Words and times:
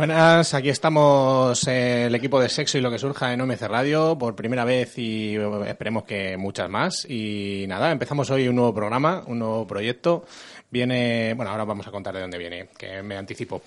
Buenas, 0.00 0.54
aquí 0.54 0.70
estamos 0.70 1.68
eh, 1.68 2.06
el 2.06 2.14
equipo 2.14 2.40
de 2.40 2.48
Sexo 2.48 2.78
y 2.78 2.80
lo 2.80 2.90
que 2.90 2.98
surja 2.98 3.34
en 3.34 3.40
OMC 3.42 3.60
Radio 3.68 4.16
por 4.16 4.34
primera 4.34 4.64
vez 4.64 4.96
y 4.96 5.36
esperemos 5.66 6.04
que 6.04 6.38
muchas 6.38 6.70
más. 6.70 7.04
Y 7.06 7.66
nada, 7.68 7.92
empezamos 7.92 8.30
hoy 8.30 8.48
un 8.48 8.56
nuevo 8.56 8.72
programa, 8.72 9.22
un 9.26 9.40
nuevo 9.40 9.66
proyecto. 9.66 10.24
Viene, 10.70 11.34
bueno, 11.34 11.50
ahora 11.50 11.64
vamos 11.64 11.86
a 11.86 11.90
contar 11.90 12.14
de 12.14 12.22
dónde 12.22 12.38
viene, 12.38 12.68
que 12.78 13.02
me 13.02 13.14
anticipo. 13.18 13.60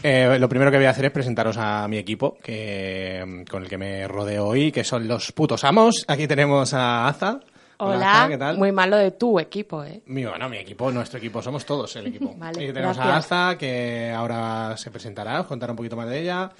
Eh, 0.00 0.36
lo 0.38 0.48
primero 0.48 0.70
que 0.70 0.76
voy 0.76 0.86
a 0.86 0.90
hacer 0.90 1.06
es 1.06 1.10
presentaros 1.10 1.56
a 1.58 1.88
mi 1.88 1.98
equipo, 1.98 2.38
que 2.40 3.44
con 3.50 3.64
el 3.64 3.68
que 3.68 3.76
me 3.76 4.06
rodeo 4.06 4.46
hoy, 4.46 4.70
que 4.70 4.84
son 4.84 5.08
los 5.08 5.32
putos 5.32 5.64
amos. 5.64 6.04
Aquí 6.06 6.28
tenemos 6.28 6.72
a 6.72 7.08
Aza. 7.08 7.40
Hola, 7.80 8.20
Aza, 8.20 8.28
¿qué 8.28 8.38
tal? 8.38 8.58
muy 8.58 8.72
malo 8.72 8.96
de 8.96 9.12
tu 9.12 9.38
equipo, 9.40 9.82
¿eh? 9.84 10.02
Mi, 10.06 10.24
bueno, 10.24 10.48
mi 10.48 10.58
equipo, 10.58 10.90
nuestro 10.92 11.18
equipo, 11.18 11.42
somos 11.42 11.64
todos 11.64 11.94
el 11.96 12.08
equipo. 12.08 12.34
Vale, 12.38 12.64
y 12.64 12.72
tenemos 12.72 12.98
a. 12.98 13.16
Aza, 13.16 13.56
que 13.58 14.10
ahora 14.14 14.76
se 14.76 14.90
presentará, 14.90 15.40
os 15.40 15.46
contará 15.46 15.72
un 15.72 15.76
poquito 15.76 15.96
más 15.96 16.08
de 16.08 16.20
ella. 16.20 16.50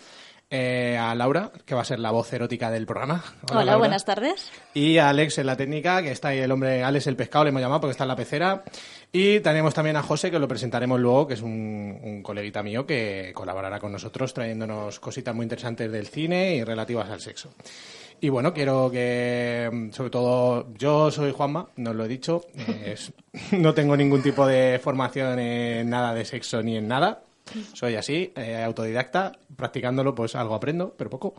Eh, 0.53 0.99
a 0.99 1.15
Laura, 1.15 1.53
que 1.65 1.77
va 1.77 1.83
a 1.83 1.85
ser 1.85 2.01
la 2.01 2.11
voz 2.11 2.33
erótica 2.33 2.73
del 2.73 2.85
programa. 2.85 3.23
Hola, 3.53 3.77
buenas 3.77 4.05
tardes. 4.05 4.51
Y 4.75 4.99
a 4.99 5.11
Alex 5.11 5.39
en 5.39 5.47
la 5.47 5.57
técnica, 5.57 6.03
que 6.03 6.11
está 6.11 6.29
ahí 6.29 6.41
el 6.41 6.51
hombre, 6.51 6.83
Alex 6.83 7.07
el 7.07 7.15
pescado, 7.15 7.45
le 7.45 7.51
hemos 7.51 7.63
llamado 7.63 7.83
porque 7.83 7.93
está 7.93 8.03
en 8.03 8.09
la 8.09 8.17
pecera. 8.17 8.65
Y 9.13 9.39
tenemos 9.41 9.75
también 9.75 9.95
a 9.95 10.03
José, 10.03 10.29
que 10.29 10.41
lo 10.41 10.49
presentaremos 10.49 10.99
luego, 10.99 11.29
que 11.29 11.35
es 11.35 11.43
un, 11.43 12.01
un 12.03 12.21
coleguita 12.25 12.65
mío 12.65 12.85
que 12.85 13.31
colaborará 13.33 13.79
con 13.79 13.93
nosotros 13.93 14.35
trayéndonos 14.35 14.99
cositas 14.99 15.37
muy 15.37 15.45
interesantes 15.45 15.93
del 15.93 16.09
cine 16.09 16.57
y 16.57 16.65
relativas 16.65 17.09
al 17.11 17.21
sexo. 17.21 17.51
Y 18.23 18.29
bueno, 18.29 18.53
quiero 18.53 18.91
que, 18.91 19.71
mm, 19.73 19.93
sobre 19.93 20.11
todo, 20.11 20.75
yo 20.75 21.11
soy 21.11 21.33
Juanma, 21.33 21.69
no 21.77 21.95
lo 21.95 22.05
he 22.05 22.09
dicho, 22.09 22.45
eh, 22.55 22.95
no 23.53 23.73
tengo 23.73 23.97
ningún 23.97 24.23
tipo 24.23 24.47
de 24.47 24.79
formación 24.83 25.39
en 25.39 25.89
nada 25.89 26.13
de 26.13 26.27
sexo 26.27 26.63
ni 26.63 26.77
en 26.77 26.87
nada, 26.87 27.23
soy 27.73 27.97
así, 27.97 28.33
eh, 28.37 28.63
autodidacta, 28.63 29.33
practicándolo 29.57 30.15
pues 30.15 30.35
algo 30.35 30.55
aprendo, 30.55 30.95
pero 30.97 31.09
poco. 31.09 31.35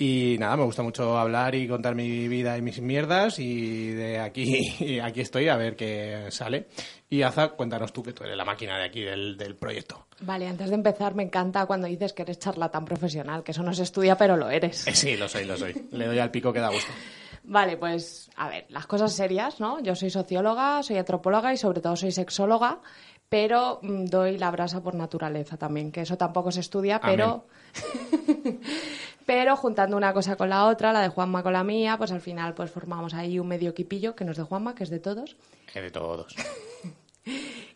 Y 0.00 0.38
nada, 0.38 0.56
me 0.56 0.64
gusta 0.64 0.82
mucho 0.82 1.18
hablar 1.18 1.54
y 1.54 1.68
contar 1.68 1.94
mi 1.94 2.26
vida 2.26 2.56
y 2.56 2.62
mis 2.62 2.80
mierdas 2.80 3.38
y 3.38 3.90
de 3.90 4.18
aquí, 4.18 4.98
aquí 5.02 5.20
estoy 5.20 5.48
a 5.48 5.58
ver 5.58 5.76
qué 5.76 6.28
sale. 6.30 6.68
Y 7.10 7.20
Aza, 7.20 7.50
cuéntanos 7.50 7.92
tú 7.92 8.02
que 8.02 8.14
tú 8.14 8.24
eres 8.24 8.34
la 8.34 8.46
máquina 8.46 8.78
de 8.78 8.84
aquí 8.84 9.02
del, 9.02 9.36
del 9.36 9.56
proyecto. 9.56 10.06
Vale, 10.22 10.48
antes 10.48 10.70
de 10.70 10.76
empezar, 10.76 11.14
me 11.14 11.24
encanta 11.24 11.66
cuando 11.66 11.86
dices 11.86 12.14
que 12.14 12.22
eres 12.22 12.38
charlatán 12.38 12.86
profesional, 12.86 13.42
que 13.42 13.50
eso 13.52 13.62
no 13.62 13.74
se 13.74 13.82
estudia, 13.82 14.16
pero 14.16 14.38
lo 14.38 14.48
eres. 14.48 14.86
Eh, 14.86 14.94
sí, 14.94 15.18
lo 15.18 15.28
soy, 15.28 15.44
lo 15.44 15.58
soy. 15.58 15.74
Le 15.90 16.06
doy 16.06 16.18
al 16.18 16.30
pico 16.30 16.50
que 16.50 16.60
da 16.60 16.70
gusto. 16.70 16.90
Vale, 17.44 17.76
pues 17.76 18.30
a 18.36 18.48
ver, 18.48 18.64
las 18.70 18.86
cosas 18.86 19.12
serias, 19.12 19.60
¿no? 19.60 19.80
Yo 19.80 19.94
soy 19.94 20.08
socióloga, 20.08 20.82
soy 20.82 20.96
antropóloga 20.96 21.52
y 21.52 21.58
sobre 21.58 21.82
todo 21.82 21.96
soy 21.96 22.12
sexóloga, 22.12 22.80
pero 23.28 23.80
mm, 23.82 24.06
doy 24.06 24.38
la 24.38 24.50
brasa 24.50 24.82
por 24.82 24.94
naturaleza 24.94 25.58
también, 25.58 25.92
que 25.92 26.00
eso 26.00 26.16
tampoco 26.16 26.50
se 26.50 26.60
estudia, 26.60 27.02
pero... 27.02 27.46
pero 29.26 29.56
juntando 29.56 29.96
una 29.96 30.12
cosa 30.12 30.36
con 30.36 30.48
la 30.48 30.66
otra, 30.66 30.92
la 30.92 31.00
de 31.00 31.08
Juanma 31.08 31.42
con 31.42 31.52
la 31.52 31.64
mía, 31.64 31.96
pues 31.98 32.12
al 32.12 32.20
final 32.20 32.54
pues 32.54 32.70
formamos 32.70 33.14
ahí 33.14 33.38
un 33.38 33.48
medio 33.48 33.70
equipillo, 33.70 34.14
que 34.14 34.24
no 34.24 34.32
es 34.32 34.38
de 34.38 34.44
Juanma, 34.44 34.74
que 34.74 34.84
es 34.84 34.90
de 34.90 35.00
todos. 35.00 35.36
Que 35.72 35.80
de 35.80 35.90
todos. 35.90 36.34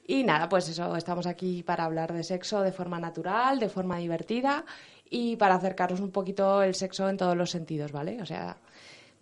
Y 0.06 0.22
nada, 0.24 0.48
pues 0.48 0.68
eso, 0.68 0.96
estamos 0.96 1.26
aquí 1.26 1.62
para 1.62 1.84
hablar 1.84 2.12
de 2.12 2.24
sexo 2.24 2.60
de 2.60 2.72
forma 2.72 3.00
natural, 3.00 3.58
de 3.58 3.70
forma 3.70 3.98
divertida 3.98 4.64
y 5.08 5.36
para 5.36 5.54
acercaros 5.54 6.00
un 6.00 6.10
poquito 6.10 6.62
el 6.62 6.74
sexo 6.74 7.08
en 7.08 7.16
todos 7.16 7.36
los 7.36 7.50
sentidos, 7.50 7.92
¿vale? 7.92 8.20
O 8.20 8.26
sea, 8.26 8.58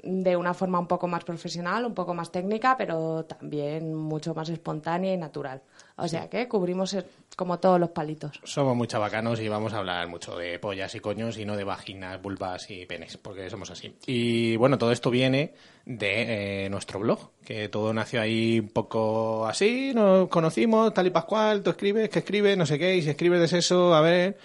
de 0.02 0.36
una 0.36 0.52
forma 0.52 0.80
un 0.80 0.88
poco 0.88 1.06
más 1.06 1.22
profesional, 1.24 1.84
un 1.84 1.94
poco 1.94 2.12
más 2.12 2.32
técnica, 2.32 2.76
pero 2.76 3.24
también 3.24 3.94
mucho 3.94 4.34
más 4.34 4.48
espontánea 4.48 5.14
y 5.14 5.16
natural. 5.16 5.62
O 5.96 6.08
sea 6.08 6.28
que 6.28 6.48
cubrimos 6.48 6.94
eh, 6.94 7.04
como 7.36 7.58
todos 7.60 7.78
los 7.78 7.90
palitos. 7.90 8.40
Somos 8.42 8.76
muy 8.76 8.88
chabacanos 8.88 9.40
y 9.40 9.48
vamos 9.48 9.72
a 9.72 9.78
hablar 9.78 10.08
mucho 10.08 10.36
de 10.36 10.58
pollas 10.58 10.94
y 10.94 11.00
coños 11.00 11.38
y 11.38 11.44
no 11.44 11.56
de 11.56 11.64
vaginas, 11.64 12.20
vulvas 12.20 12.68
y 12.70 12.84
penes, 12.86 13.16
porque 13.16 13.48
somos 13.48 13.70
así. 13.70 13.94
Y 14.06 14.56
bueno, 14.56 14.76
todo 14.76 14.90
esto 14.90 15.10
viene 15.10 15.54
de 15.84 16.64
eh, 16.64 16.70
nuestro 16.70 16.98
blog, 16.98 17.30
que 17.44 17.69
todo 17.69 17.92
nació 17.92 18.20
ahí 18.20 18.58
un 18.60 18.70
poco 18.70 19.46
así, 19.46 19.92
nos 19.94 20.28
conocimos, 20.28 20.92
tal 20.94 21.06
y 21.06 21.10
pascual, 21.10 21.62
tú 21.62 21.70
escribes, 21.70 22.08
que 22.08 22.20
escribes, 22.20 22.56
no 22.56 22.66
sé 22.66 22.78
qué, 22.78 22.96
y 22.96 23.02
si 23.02 23.10
escribes 23.10 23.50
de 23.50 23.58
eso, 23.58 23.94
a 23.94 24.00
ver. 24.00 24.38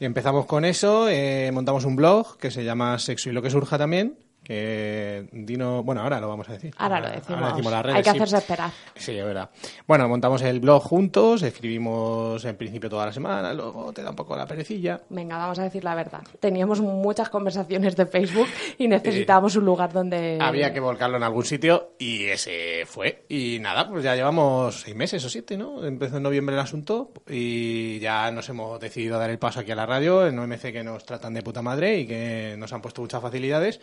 Y 0.00 0.04
empezamos 0.04 0.46
con 0.46 0.64
eso, 0.64 1.08
eh, 1.08 1.50
montamos 1.52 1.84
un 1.84 1.94
blog 1.94 2.36
que 2.38 2.50
se 2.50 2.64
llama 2.64 2.98
Sexo 2.98 3.30
y 3.30 3.32
lo 3.32 3.42
que 3.42 3.50
surja 3.50 3.78
también. 3.78 4.16
Que 4.44 5.26
Dino, 5.32 5.82
bueno, 5.82 6.02
ahora 6.02 6.20
lo 6.20 6.28
vamos 6.28 6.48
a 6.50 6.52
decir. 6.52 6.74
Ahora 6.76 7.00
lo 7.00 7.08
decimos. 7.08 7.30
Ahora 7.30 7.48
decimos 7.48 7.72
las 7.72 7.82
redes, 7.82 7.96
Hay 7.96 8.02
que 8.02 8.10
sí. 8.10 8.16
hacerse 8.16 8.36
esperar. 8.36 8.70
Sí, 8.94 9.16
es 9.16 9.24
verdad. 9.24 9.48
Bueno, 9.86 10.06
montamos 10.06 10.42
el 10.42 10.60
blog 10.60 10.82
juntos, 10.82 11.42
escribimos 11.42 12.44
en 12.44 12.56
principio 12.56 12.90
toda 12.90 13.06
la 13.06 13.12
semana, 13.12 13.54
luego 13.54 13.92
te 13.92 14.02
da 14.02 14.10
un 14.10 14.16
poco 14.16 14.36
la 14.36 14.46
perecilla. 14.46 15.00
Venga, 15.08 15.38
vamos 15.38 15.58
a 15.58 15.62
decir 15.62 15.82
la 15.82 15.94
verdad. 15.94 16.20
Teníamos 16.40 16.80
muchas 16.82 17.30
conversaciones 17.30 17.96
de 17.96 18.04
Facebook 18.04 18.48
y 18.78 18.86
necesitábamos 18.86 19.56
un 19.56 19.64
lugar 19.64 19.92
donde... 19.92 20.38
Había 20.40 20.72
que 20.72 20.80
volcarlo 20.80 21.16
en 21.16 21.22
algún 21.22 21.44
sitio 21.44 21.94
y 21.98 22.24
ese 22.24 22.84
fue. 22.86 23.24
Y 23.30 23.58
nada, 23.60 23.88
pues 23.88 24.04
ya 24.04 24.14
llevamos 24.14 24.82
seis 24.82 24.94
meses 24.94 25.24
o 25.24 25.30
siete, 25.30 25.56
¿no? 25.56 25.84
Empezó 25.86 26.18
en 26.18 26.22
noviembre 26.22 26.54
el 26.54 26.60
asunto 26.60 27.12
y 27.28 27.98
ya 28.00 28.30
nos 28.30 28.48
hemos 28.50 28.78
decidido 28.78 29.16
a 29.16 29.20
dar 29.20 29.30
el 29.30 29.38
paso 29.38 29.60
aquí 29.60 29.72
a 29.72 29.74
la 29.74 29.86
radio, 29.86 30.26
en 30.26 30.38
OMC 30.38 30.72
que 30.72 30.84
nos 30.84 31.06
tratan 31.06 31.32
de 31.32 31.42
puta 31.42 31.62
madre 31.62 32.00
y 32.00 32.06
que 32.06 32.56
nos 32.58 32.72
han 32.72 32.82
puesto 32.82 33.00
muchas 33.00 33.22
facilidades. 33.22 33.80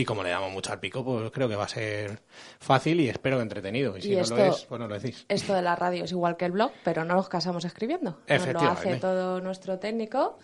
Y 0.00 0.04
como 0.04 0.22
le 0.22 0.30
damos 0.30 0.52
mucho 0.52 0.72
al 0.72 0.78
pico, 0.78 1.04
pues 1.04 1.30
creo 1.32 1.48
que 1.48 1.56
va 1.56 1.64
a 1.64 1.68
ser 1.68 2.22
fácil 2.60 3.00
y 3.00 3.08
espero 3.08 3.36
que 3.38 3.42
entretenido. 3.42 3.96
Y 3.96 4.02
si 4.02 4.12
Y 4.12 4.16
no 4.16 4.22
esto- 4.22 4.36
lo 4.36 4.44
es, 4.44 4.64
pues 4.68 4.80
no 4.80 4.86
lo 4.86 4.98
decís. 4.98 5.26
Esto 5.28 5.54
de 5.54 5.62
la 5.62 5.74
radio 5.74 6.04
es 6.04 6.12
igual 6.12 6.36
que 6.36 6.44
el 6.44 6.52
blog, 6.52 6.70
pero 6.84 7.04
no 7.04 7.14
nos 7.14 7.28
casamos 7.28 7.64
escribiendo. 7.64 8.18
Nos 8.28 8.46
lo 8.46 8.60
hace 8.70 8.96
todo 8.96 9.40
nuestro 9.40 9.78
técnico. 9.80 10.38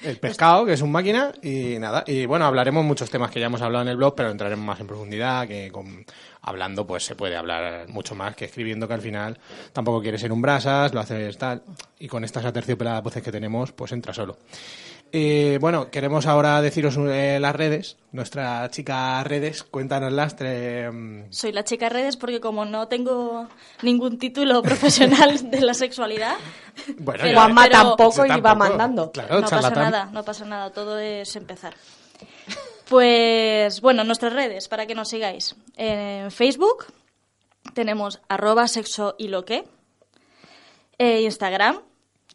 El 0.00 0.18
pescado, 0.18 0.66
que 0.66 0.72
es 0.72 0.82
un 0.82 0.90
máquina, 0.90 1.30
y 1.42 1.78
nada. 1.78 2.02
Y 2.08 2.26
bueno, 2.26 2.44
hablaremos 2.46 2.84
muchos 2.84 3.08
temas 3.08 3.30
que 3.30 3.38
ya 3.38 3.46
hemos 3.46 3.62
hablado 3.62 3.82
en 3.82 3.88
el 3.88 3.96
blog, 3.96 4.16
pero 4.16 4.30
entraremos 4.30 4.64
más 4.66 4.80
en 4.80 4.88
profundidad, 4.88 5.46
que 5.46 5.70
con, 5.70 6.04
hablando 6.42 6.86
pues 6.86 7.04
se 7.04 7.14
puede 7.14 7.36
hablar 7.36 7.88
mucho 7.88 8.14
más 8.14 8.34
que 8.36 8.44
escribiendo, 8.46 8.86
que 8.88 8.94
al 8.94 9.00
final 9.00 9.38
tampoco 9.72 10.02
quieres 10.02 10.20
ser 10.20 10.32
un 10.32 10.42
brasas, 10.42 10.92
lo 10.92 11.00
haces 11.00 11.38
tal. 11.38 11.62
Y 11.98 12.08
con 12.08 12.24
estas 12.24 12.44
aterciopeladas 12.44 13.02
voces 13.02 13.22
que 13.22 13.32
tenemos, 13.32 13.72
pues 13.72 13.92
entra 13.92 14.12
solo. 14.12 14.36
Eh, 15.14 15.58
bueno, 15.60 15.90
queremos 15.90 16.24
ahora 16.24 16.62
deciros 16.62 16.96
eh, 16.98 17.38
las 17.38 17.54
redes. 17.54 17.98
Nuestra 18.12 18.70
chica 18.70 19.22
redes, 19.22 19.62
cuéntanoslas. 19.62 20.34
mm, 20.90 21.24
Soy 21.30 21.52
la 21.52 21.64
chica 21.64 21.90
redes 21.90 22.16
porque 22.16 22.40
como 22.40 22.64
no 22.64 22.88
tengo 22.88 23.46
ningún 23.82 24.18
título 24.18 24.62
profesional 24.62 25.38
de 25.50 25.60
la 25.60 25.74
sexualidad, 25.74 26.36
bueno, 26.98 27.24
Juanma 27.30 27.64
pero- 27.64 27.72
tampoco 27.96 28.22
Sí, 28.22 28.28
iba 28.28 28.36
tampoco. 28.42 28.56
mandando. 28.56 29.12
Claro, 29.12 29.40
no 29.42 29.48
pasa 29.48 29.70
nada, 29.70 30.04
no 30.06 30.24
pasa 30.24 30.44
nada, 30.46 30.70
todo 30.72 30.98
es 30.98 31.36
empezar. 31.36 31.74
Pues 32.96 33.80
bueno, 33.80 34.04
nuestras 34.04 34.34
redes, 34.34 34.68
para 34.68 34.84
que 34.84 34.94
nos 34.94 35.08
sigáis. 35.08 35.56
En 35.78 36.30
Facebook 36.30 36.84
tenemos 37.72 38.20
arroba 38.28 38.68
sexo 38.68 39.14
y 39.16 39.28
lo 39.28 39.46
que. 39.46 39.64
Eh, 40.98 41.22
Instagram, 41.22 41.80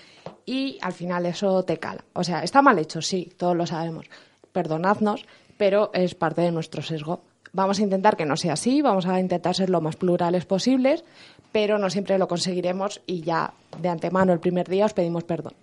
y 0.46 0.78
al 0.82 0.92
final 0.92 1.26
eso 1.26 1.64
te 1.64 1.78
cala. 1.78 2.04
O 2.12 2.22
sea, 2.22 2.44
está 2.44 2.62
mal 2.62 2.78
hecho, 2.78 3.02
sí, 3.02 3.32
todos 3.36 3.56
lo 3.56 3.66
sabemos. 3.66 4.06
Perdonadnos, 4.52 5.26
pero 5.58 5.90
es 5.94 6.14
parte 6.14 6.42
de 6.42 6.52
nuestro 6.52 6.80
sesgo. 6.80 7.22
Vamos 7.54 7.78
a 7.78 7.82
intentar 7.82 8.16
que 8.16 8.26
no 8.26 8.36
sea 8.36 8.54
así, 8.54 8.82
vamos 8.82 9.06
a 9.06 9.20
intentar 9.20 9.54
ser 9.54 9.70
lo 9.70 9.80
más 9.80 9.94
plurales 9.94 10.44
posibles, 10.44 11.04
pero 11.52 11.78
no 11.78 11.88
siempre 11.88 12.18
lo 12.18 12.26
conseguiremos 12.26 13.00
y 13.06 13.20
ya 13.20 13.52
de 13.80 13.88
antemano 13.88 14.32
el 14.32 14.40
primer 14.40 14.68
día 14.68 14.86
os 14.86 14.92
pedimos 14.92 15.22
perdón. 15.22 15.54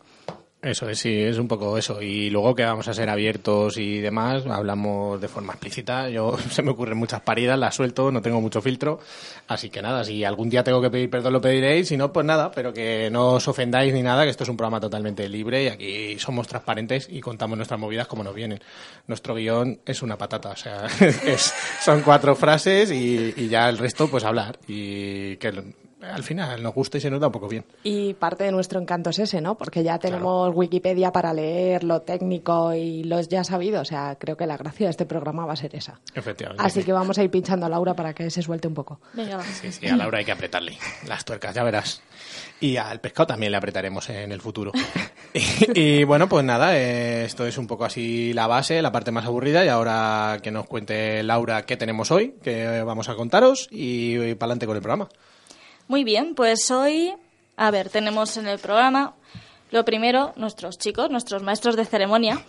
Eso 0.63 0.87
es, 0.89 0.99
sí, 0.99 1.11
es 1.19 1.39
un 1.39 1.47
poco 1.47 1.75
eso. 1.75 2.03
Y 2.03 2.29
luego 2.29 2.53
que 2.53 2.63
vamos 2.63 2.87
a 2.87 2.93
ser 2.93 3.09
abiertos 3.09 3.77
y 3.77 3.97
demás, 3.97 4.45
hablamos 4.45 5.19
de 5.19 5.27
forma 5.27 5.53
explícita. 5.53 6.07
Yo 6.09 6.37
se 6.51 6.61
me 6.61 6.69
ocurren 6.69 6.99
muchas 6.99 7.21
paridas, 7.21 7.57
las 7.57 7.73
suelto, 7.73 8.11
no 8.11 8.21
tengo 8.21 8.39
mucho 8.41 8.61
filtro. 8.61 8.99
Así 9.47 9.71
que 9.71 9.81
nada, 9.81 10.03
si 10.03 10.23
algún 10.23 10.51
día 10.51 10.63
tengo 10.63 10.79
que 10.79 10.91
pedir 10.91 11.09
perdón, 11.09 11.33
lo 11.33 11.41
pediréis. 11.41 11.87
Si 11.87 11.97
no, 11.97 12.13
pues 12.13 12.27
nada, 12.27 12.51
pero 12.51 12.71
que 12.73 13.09
no 13.11 13.33
os 13.33 13.47
ofendáis 13.47 13.91
ni 13.91 14.03
nada, 14.03 14.23
que 14.23 14.29
esto 14.29 14.43
es 14.43 14.49
un 14.51 14.57
programa 14.57 14.79
totalmente 14.79 15.27
libre 15.27 15.63
y 15.63 15.67
aquí 15.67 16.19
somos 16.19 16.47
transparentes 16.47 17.07
y 17.09 17.21
contamos 17.21 17.57
nuestras 17.57 17.79
movidas 17.79 18.05
como 18.05 18.23
nos 18.23 18.35
vienen. 18.35 18.59
Nuestro 19.07 19.33
guion 19.33 19.79
es 19.83 20.03
una 20.03 20.15
patata, 20.15 20.49
o 20.49 20.55
sea, 20.55 20.85
es- 21.25 21.53
son 21.83 22.01
cuatro 22.01 22.35
frases 22.35 22.91
y, 22.91 23.49
ya 23.49 23.67
el 23.67 23.79
resto, 23.79 24.07
pues 24.09 24.23
hablar. 24.23 24.59
Y 24.67 25.37
que 25.37 25.73
al 26.03 26.23
final 26.23 26.61
nos 26.61 26.73
gusta 26.73 26.97
y 26.97 27.01
se 27.01 27.09
nos 27.09 27.19
da 27.19 27.27
un 27.27 27.33
poco 27.33 27.47
bien. 27.47 27.65
Y 27.83 28.13
parte 28.13 28.43
de 28.43 28.51
nuestro 28.51 28.79
encanto 28.79 29.09
es 29.09 29.19
ese, 29.19 29.41
¿no? 29.41 29.55
Porque 29.57 29.83
ya 29.83 29.99
tenemos 29.99 30.51
Wikipedia 30.53 31.11
para 31.11 31.33
leer 31.33 31.83
lo 31.83 32.01
técnico 32.01 32.73
y 32.73 33.03
los 33.03 33.27
ya 33.27 33.43
sabido. 33.43 33.81
O 33.81 33.85
sea, 33.85 34.17
creo 34.19 34.37
que 34.37 34.45
la 34.45 34.57
gracia 34.57 34.87
de 34.87 34.91
este 34.91 35.05
programa 35.05 35.45
va 35.45 35.53
a 35.53 35.57
ser 35.57 35.75
esa. 35.75 35.99
Efectivamente. 36.13 36.63
Así 36.63 36.83
que 36.83 36.93
vamos 36.93 37.17
a 37.17 37.23
ir 37.23 37.29
pinchando 37.29 37.65
a 37.65 37.69
Laura 37.69 37.95
para 37.95 38.13
que 38.13 38.29
se 38.29 38.41
suelte 38.41 38.67
un 38.67 38.73
poco. 38.73 38.99
Venga, 39.13 39.37
va. 39.37 39.43
Sí, 39.43 39.71
sí, 39.71 39.87
a 39.87 39.95
Laura 39.95 40.19
hay 40.19 40.25
que 40.25 40.31
apretarle 40.31 40.77
las 41.07 41.25
tuercas, 41.25 41.53
ya 41.55 41.63
verás. 41.63 42.01
Y 42.59 42.77
al 42.77 42.99
pescado 42.99 43.27
también 43.27 43.51
le 43.51 43.57
apretaremos 43.57 44.09
en 44.09 44.31
el 44.31 44.41
futuro. 44.41 44.71
Y, 45.33 45.79
y, 45.79 46.03
bueno, 46.03 46.27
pues 46.27 46.43
nada, 46.43 46.77
eh, 46.77 47.23
esto 47.23 47.47
es 47.47 47.57
un 47.57 47.65
poco 47.65 47.85
así 47.85 48.33
la 48.33 48.47
base, 48.47 48.81
la 48.81 48.91
parte 48.91 49.11
más 49.11 49.25
aburrida. 49.25 49.63
Y 49.63 49.69
ahora 49.69 50.39
que 50.43 50.51
nos 50.51 50.67
cuente 50.67 51.23
Laura 51.23 51.65
qué 51.65 51.77
tenemos 51.77 52.11
hoy, 52.11 52.35
que 52.43 52.81
vamos 52.81 53.07
a 53.07 53.15
contaros 53.15 53.69
y, 53.71 54.35
para 54.35 54.47
adelante 54.47 54.65
con 54.65 54.75
el 54.75 54.81
programa. 54.81 55.07
Muy 55.87 56.03
bien, 56.03 56.35
pues 56.35 56.71
hoy, 56.71 57.13
a 57.57 57.71
ver, 57.71 57.89
tenemos 57.89 58.37
en 58.37 58.47
el 58.47 58.59
programa, 58.59 59.13
lo 59.71 59.85
primero, 59.85 60.33
nuestros 60.35 60.77
chicos, 60.77 61.09
nuestros 61.09 61.43
maestros 61.43 61.75
de 61.75 61.85
ceremonia, 61.85 62.41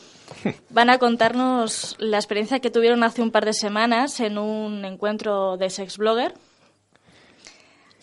van 0.71 0.91
a 0.91 0.99
contarnos 0.99 1.97
la 1.99 2.19
experiencia 2.19 2.61
que 2.61 2.71
tuvieron 2.71 3.05
hace 3.05 3.23
un 3.23 3.31
par 3.31 3.45
de 3.45 3.53
semanas 3.53 4.21
en 4.21 4.39
un 4.39 4.85
encuentro 4.85 5.57
de 5.57 5.71
sex 5.71 5.99
blogger. 5.99 6.35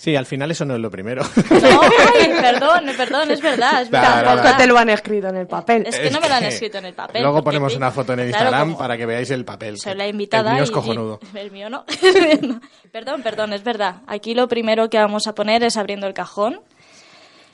Sí, 0.02 0.16
al 0.16 0.26
final 0.26 0.50
eso 0.50 0.64
no 0.64 0.76
es 0.76 0.80
lo 0.80 0.90
primero. 0.90 1.24
No, 1.50 1.82
ay, 1.82 2.32
perdón, 2.40 2.86
perdón, 2.96 3.32
es 3.32 3.42
verdad, 3.42 3.82
es 3.82 3.90
verdad. 3.90 4.46
Es 4.50 4.56
te 4.58 4.66
lo 4.66 4.78
han 4.78 4.90
escrito 4.90 5.28
en 5.28 5.36
el 5.36 5.46
papel. 5.46 5.84
Es 5.86 6.00
que 6.00 6.10
no 6.10 6.22
me 6.22 6.30
lo 6.30 6.36
han 6.36 6.46
escrito 6.46 6.78
en 6.78 6.86
el 6.86 6.94
papel. 6.94 7.22
Luego 7.22 7.44
ponemos 7.44 7.76
una 7.76 7.92
foto 7.92 8.14
en 8.14 8.20
el 8.22 8.30
claro, 8.30 8.46
Instagram 8.46 8.78
para 8.78 8.96
que 8.96 9.06
veáis 9.06 9.30
el 9.32 9.44
papel. 9.44 9.78
Soy 9.78 9.96
la 9.96 10.08
invitada 10.08 10.52
El 10.52 10.56
mío 10.56 10.64
es 10.64 10.70
y- 10.70 10.74
cojonudo. 10.74 11.20
y- 11.34 11.38
el 11.38 11.52
mío 11.52 11.70
no. 11.70 11.84
No. 12.42 12.62
Perdón, 12.94 13.22
perdón, 13.24 13.52
es 13.52 13.64
verdad. 13.66 13.98
Aquí 14.08 14.34
lo 14.36 14.48
primero 14.48 14.90
que 14.90 14.98
vamos 14.98 15.28
a 15.28 15.36
poner 15.36 15.64
es 15.64 15.76
abriendo 15.76 16.08
el 16.08 16.14
cajón, 16.14 16.62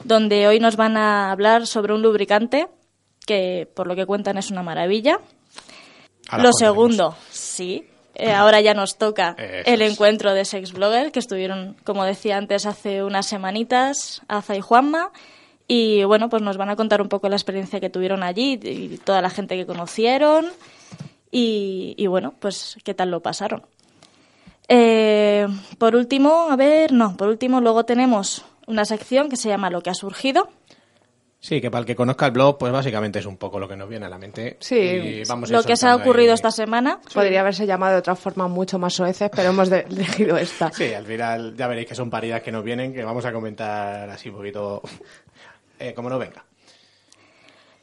donde 0.04 0.46
hoy 0.48 0.60
nos 0.60 0.76
van 0.76 0.98
a 0.98 1.32
hablar 1.32 1.66
sobre 1.66 1.94
un 1.96 2.04
lubricante 2.04 2.68
que, 3.26 3.68
por 3.76 3.88
lo 3.88 3.96
que 3.96 4.06
cuentan, 4.06 4.38
es 4.38 4.52
una 4.52 4.62
maravilla. 4.62 5.20
Ahora 6.30 6.44
Lo 6.44 6.50
contaremos. 6.52 6.56
segundo, 6.60 7.18
sí. 7.32 7.88
Eh, 8.16 8.32
ahora 8.34 8.62
ya 8.62 8.74
nos 8.74 8.98
toca 8.98 9.36
Eso 9.38 9.64
el 9.72 9.82
es. 9.82 9.92
encuentro 9.94 10.34
de 10.34 10.46
sex 10.46 10.74
blogger 10.74 11.12
que 11.12 11.20
estuvieron, 11.20 11.76
como 11.84 12.04
decía 12.04 12.38
antes, 12.38 12.66
hace 12.66 13.04
unas 13.04 13.26
semanitas, 13.26 14.22
Aza 14.28 14.56
y 14.56 14.62
Juanma. 14.62 15.12
Y 15.68 16.04
bueno, 16.04 16.30
pues 16.30 16.44
nos 16.44 16.58
van 16.58 16.70
a 16.70 16.76
contar 16.76 17.02
un 17.02 17.10
poco 17.10 17.28
la 17.28 17.36
experiencia 17.36 17.80
que 17.80 17.90
tuvieron 17.90 18.22
allí 18.24 18.60
y 18.62 18.98
toda 19.04 19.22
la 19.22 19.30
gente 19.30 19.56
que 19.56 19.66
conocieron. 19.66 20.46
Y, 21.32 21.96
y 21.98 22.08
bueno, 22.08 22.34
pues 22.40 22.78
qué 22.84 22.94
tal 22.94 23.12
lo 23.12 23.22
pasaron. 23.22 23.64
Eh, 24.68 25.48
por 25.78 25.96
último, 25.96 26.48
a 26.50 26.56
ver, 26.56 26.92
no, 26.92 27.16
por 27.18 27.28
último 27.28 27.62
luego 27.62 27.86
tenemos 27.86 28.46
una 28.68 28.86
sección 28.86 29.30
que 29.30 29.38
se 29.38 29.50
llama 29.50 29.70
Lo 29.70 29.82
que 29.82 29.90
ha 29.90 29.94
surgido. 29.96 30.50
Sí, 31.46 31.62
que 31.62 31.70
para 31.70 31.82
el 31.82 31.86
que 31.86 31.96
conozca 31.96 32.26
el 32.26 32.32
blog, 32.32 32.58
pues 32.58 32.74
básicamente 32.74 33.20
es 33.20 33.26
un 33.28 33.38
poco 33.38 33.60
lo 33.60 33.68
que 33.68 33.76
nos 33.76 33.88
viene 33.88 34.08
a 34.08 34.10
la 34.10 34.18
mente. 34.18 34.58
Sí, 34.62 34.76
Y 34.80 35.24
vamos 35.26 35.52
Lo 35.52 35.62
que 35.62 35.78
se 35.78 35.86
ha 35.88 35.96
ocurrido 35.96 36.32
ahí- 36.32 36.34
esta 36.34 36.50
semana. 36.50 37.00
Podría 37.14 37.42
haberse 37.42 37.68
llamado 37.68 37.94
de 37.94 38.00
otra 38.00 38.16
forma 38.16 38.48
mucho 38.48 38.80
más 38.80 38.96
soeces, 38.96 39.30
pero 39.36 39.50
hemos 39.50 39.70
elegido 39.72 40.38
esta. 40.38 40.72
Sí, 40.72 40.92
al 40.92 41.06
final 41.06 41.54
ya 41.56 41.68
veréis 41.68 41.88
que 41.88 41.94
son 41.94 42.10
paridas 42.10 42.42
que 42.42 42.52
nos 42.52 42.64
vienen, 42.64 42.92
que 42.96 43.04
vamos 43.04 43.26
a 43.26 43.32
comentar 43.32 44.10
así 44.10 44.30
un 44.30 44.38
poquito 44.38 44.82
eh, 45.80 45.94
como 45.94 46.10
no 46.10 46.18
venga. 46.18 46.44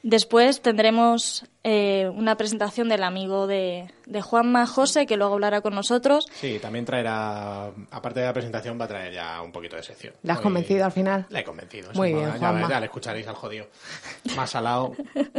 Después 0.05 0.61
tendremos 0.61 1.45
eh, 1.63 2.11
una 2.13 2.35
presentación 2.35 2.89
del 2.89 3.03
amigo 3.03 3.47
de, 3.47 3.89
de 4.05 4.21
Juanma, 4.21 4.67
José, 4.67 5.05
que 5.05 5.15
luego 5.15 5.33
hablará 5.35 5.61
con 5.61 5.73
nosotros. 5.73 6.27
Sí, 6.33 6.59
también 6.61 6.83
traerá, 6.83 7.71
aparte 7.89 8.19
de 8.19 8.25
la 8.25 8.33
presentación, 8.33 8.77
va 8.79 8.83
a 8.83 8.89
traer 8.89 9.13
ya 9.13 9.41
un 9.41 9.53
poquito 9.53 9.77
de 9.77 9.83
sección. 9.83 10.13
¿Le 10.21 10.33
has 10.33 10.41
convencido 10.41 10.83
al 10.83 10.91
final? 10.91 11.25
La 11.29 11.39
he 11.39 11.43
convencido. 11.45 11.89
Muy 11.93 12.09
sí, 12.09 12.15
bien, 12.15 12.33
ya, 12.33 12.37
Juanma. 12.37 12.67
ya 12.69 12.79
le 12.81 12.85
escucharéis 12.87 13.27
al 13.29 13.35
jodido. 13.35 13.67
Más 14.35 14.49
salado. 14.51 14.93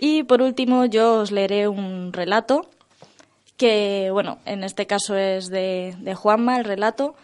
Y 0.00 0.24
por 0.24 0.42
último, 0.42 0.84
yo 0.86 1.20
os 1.20 1.30
leeré 1.30 1.68
un 1.68 2.12
relato 2.12 2.68
que, 3.56 4.08
bueno, 4.12 4.38
en 4.44 4.64
este 4.64 4.86
caso 4.86 5.14
es 5.16 5.48
de, 5.48 5.94
de 6.00 6.14
Juanma, 6.14 6.58
el 6.58 6.64
relato, 6.64 7.14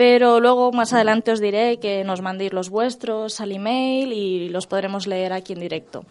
pero 0.00 0.40
luego 0.40 0.72
más 0.72 0.94
adelante 0.94 1.30
os 1.30 1.40
diré 1.40 1.78
que 1.78 2.04
nos 2.04 2.22
mandéis 2.22 2.54
los 2.54 2.70
vuestros 2.70 3.38
al 3.38 3.52
email 3.52 4.14
y 4.14 4.48
los 4.48 4.66
podremos 4.66 5.06
leer 5.06 5.34
aquí 5.34 5.52
en 5.52 5.60
directo. 5.60 6.06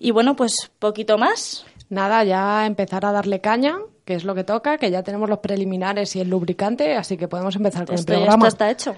Y 0.00 0.10
bueno, 0.10 0.34
pues 0.34 0.72
poquito 0.80 1.16
más. 1.16 1.64
Nada, 1.88 2.24
ya 2.24 2.66
empezar 2.66 3.06
a 3.06 3.12
darle 3.12 3.40
caña, 3.40 3.78
que 4.04 4.14
es 4.14 4.24
lo 4.24 4.34
que 4.34 4.42
toca, 4.42 4.78
que 4.78 4.90
ya 4.90 5.04
tenemos 5.04 5.28
los 5.28 5.38
preliminares 5.38 6.16
y 6.16 6.20
el 6.22 6.28
lubricante, 6.28 6.96
así 6.96 7.16
que 7.16 7.28
podemos 7.28 7.54
empezar 7.54 7.86
con 7.86 7.94
Esto, 7.94 8.14
el 8.14 8.18
esto 8.18 8.24
programa. 8.24 8.48
está 8.48 8.68
hecho. 8.68 8.96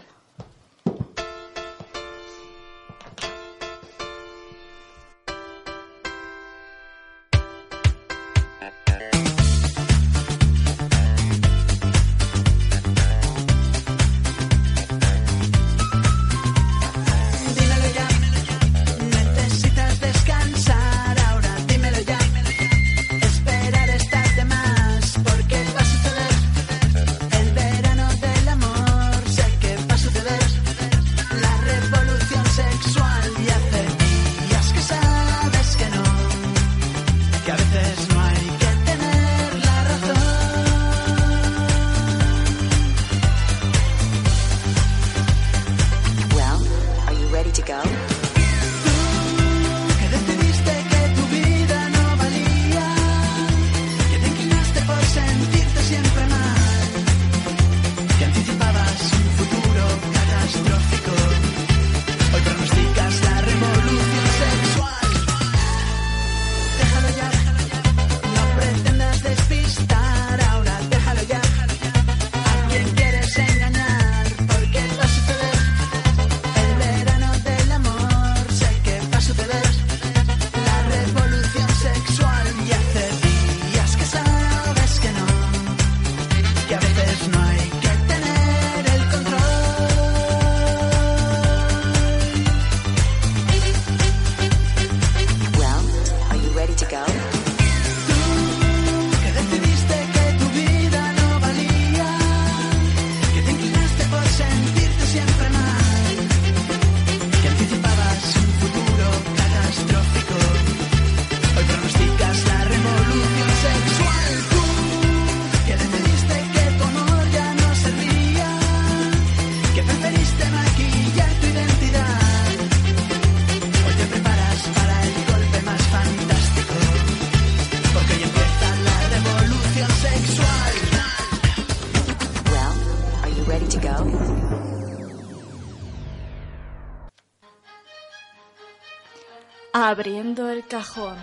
Abriendo 139.79 140.49
el 140.49 140.67
cajón. 140.67 141.19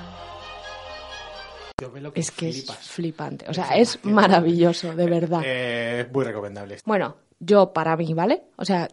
Yo 1.82 1.90
me 1.90 2.00
lo 2.00 2.14
que 2.14 2.20
Es 2.20 2.30
que 2.30 2.52
flipas. 2.52 2.80
es 2.80 2.88
flipante. 2.88 3.46
O 3.50 3.54
sea, 3.54 3.70
es 3.76 3.98
maravilloso, 4.06 4.94
de 4.94 5.08
verdad. 5.08 5.42
Eh, 5.44 6.08
muy 6.14 6.24
recomendable. 6.24 6.78
Bueno, 6.86 7.16
yo 7.40 7.74
para 7.74 7.98
mí, 7.98 8.14
¿vale? 8.14 8.44
O 8.58 8.64
sea, 8.64 8.88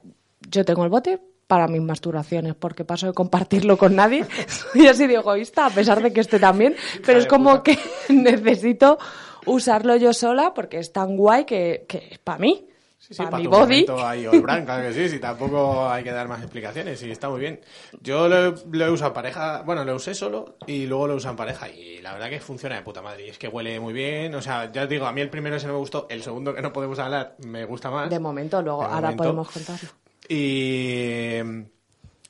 yo 0.49 0.65
tengo 0.65 0.83
el 0.85 0.89
bote 0.89 1.21
para 1.47 1.69
mis 1.69 1.83
masturaciones, 1.83 2.55
porque 2.55 2.87
paso 2.87 3.09
de 3.09 3.13
compartirlo 3.13 3.77
con 3.77 3.95
nadie. 3.97 4.25
Soy 4.73 4.87
así 4.87 5.07
de 5.07 5.17
egoísta, 5.17 5.67
a 5.67 5.71
pesar 5.71 6.03
de 6.03 6.11
que 6.11 6.21
esté 6.23 6.39
también, 6.39 6.75
pero 7.05 7.19
es 7.19 7.27
como 7.27 7.51
puta. 7.51 7.65
que 7.65 7.79
necesito 8.15 8.99
usarlo 9.45 9.95
yo 9.97 10.15
sola 10.15 10.55
porque 10.55 10.79
es 10.79 10.91
tan 10.91 11.19
guay 11.19 11.45
que, 11.45 11.85
que 11.87 12.09
es 12.13 12.19
para 12.19 12.39
mí. 12.39 12.67
Sí, 13.01 13.15
sí, 13.15 13.23
para 13.25 13.39
mi 13.39 13.45
tu 13.45 13.51
body. 13.51 13.87
ahí 14.05 14.27
all 14.27 14.43
claro 14.43 14.83
que 14.83 14.93
sí, 14.93 15.09
sí, 15.09 15.19
tampoco 15.19 15.89
hay 15.89 16.05
que 16.05 16.13
dar 16.13 16.29
más 16.29 16.43
explicaciones, 16.43 17.01
sí, 17.01 17.11
está 17.11 17.31
muy 17.31 17.41
bien. 17.41 17.61
Yo 18.03 18.29
lo, 18.29 18.55
lo 18.71 18.85
he 18.87 18.91
usado 18.91 19.09
en 19.11 19.15
pareja, 19.15 19.63
bueno, 19.63 19.85
lo 19.87 19.97
usé 19.97 20.15
solo 20.15 20.57
y 20.67 20.87
luego 20.87 21.09
lo 21.09 21.17
usado 21.17 21.33
en 21.33 21.37
pareja 21.39 21.69
y 21.71 22.01
la 22.03 22.13
verdad 22.13 22.29
que 22.29 22.41
funciona 22.41 22.77
de 22.77 22.83
puta 22.83 23.01
madre. 23.01 23.27
Y 23.27 23.31
es 23.31 23.39
que 23.39 23.49
huele 23.49 23.81
muy 23.81 23.95
bien, 23.95 24.35
o 24.35 24.43
sea, 24.43 24.71
ya 24.71 24.83
os 24.85 24.89
digo, 24.89 25.07
a 25.07 25.13
mí 25.13 25.23
el 25.23 25.31
primero 25.31 25.57
ese 25.57 25.67
no 25.67 25.73
me 25.73 25.79
gustó, 25.79 26.07
el 26.11 26.23
segundo 26.23 26.55
que 26.55 26.61
no 26.63 26.73
podemos 26.75 26.99
hablar 26.99 27.37
me 27.47 27.65
gusta 27.65 27.91
más. 27.91 28.11
De 28.11 28.21
momento, 28.21 28.61
luego, 28.63 28.81
De 28.81 28.87
ahora 28.87 29.01
momento. 29.01 29.23
podemos 29.23 29.49
contarlo. 29.51 29.89
Y, 30.29 31.39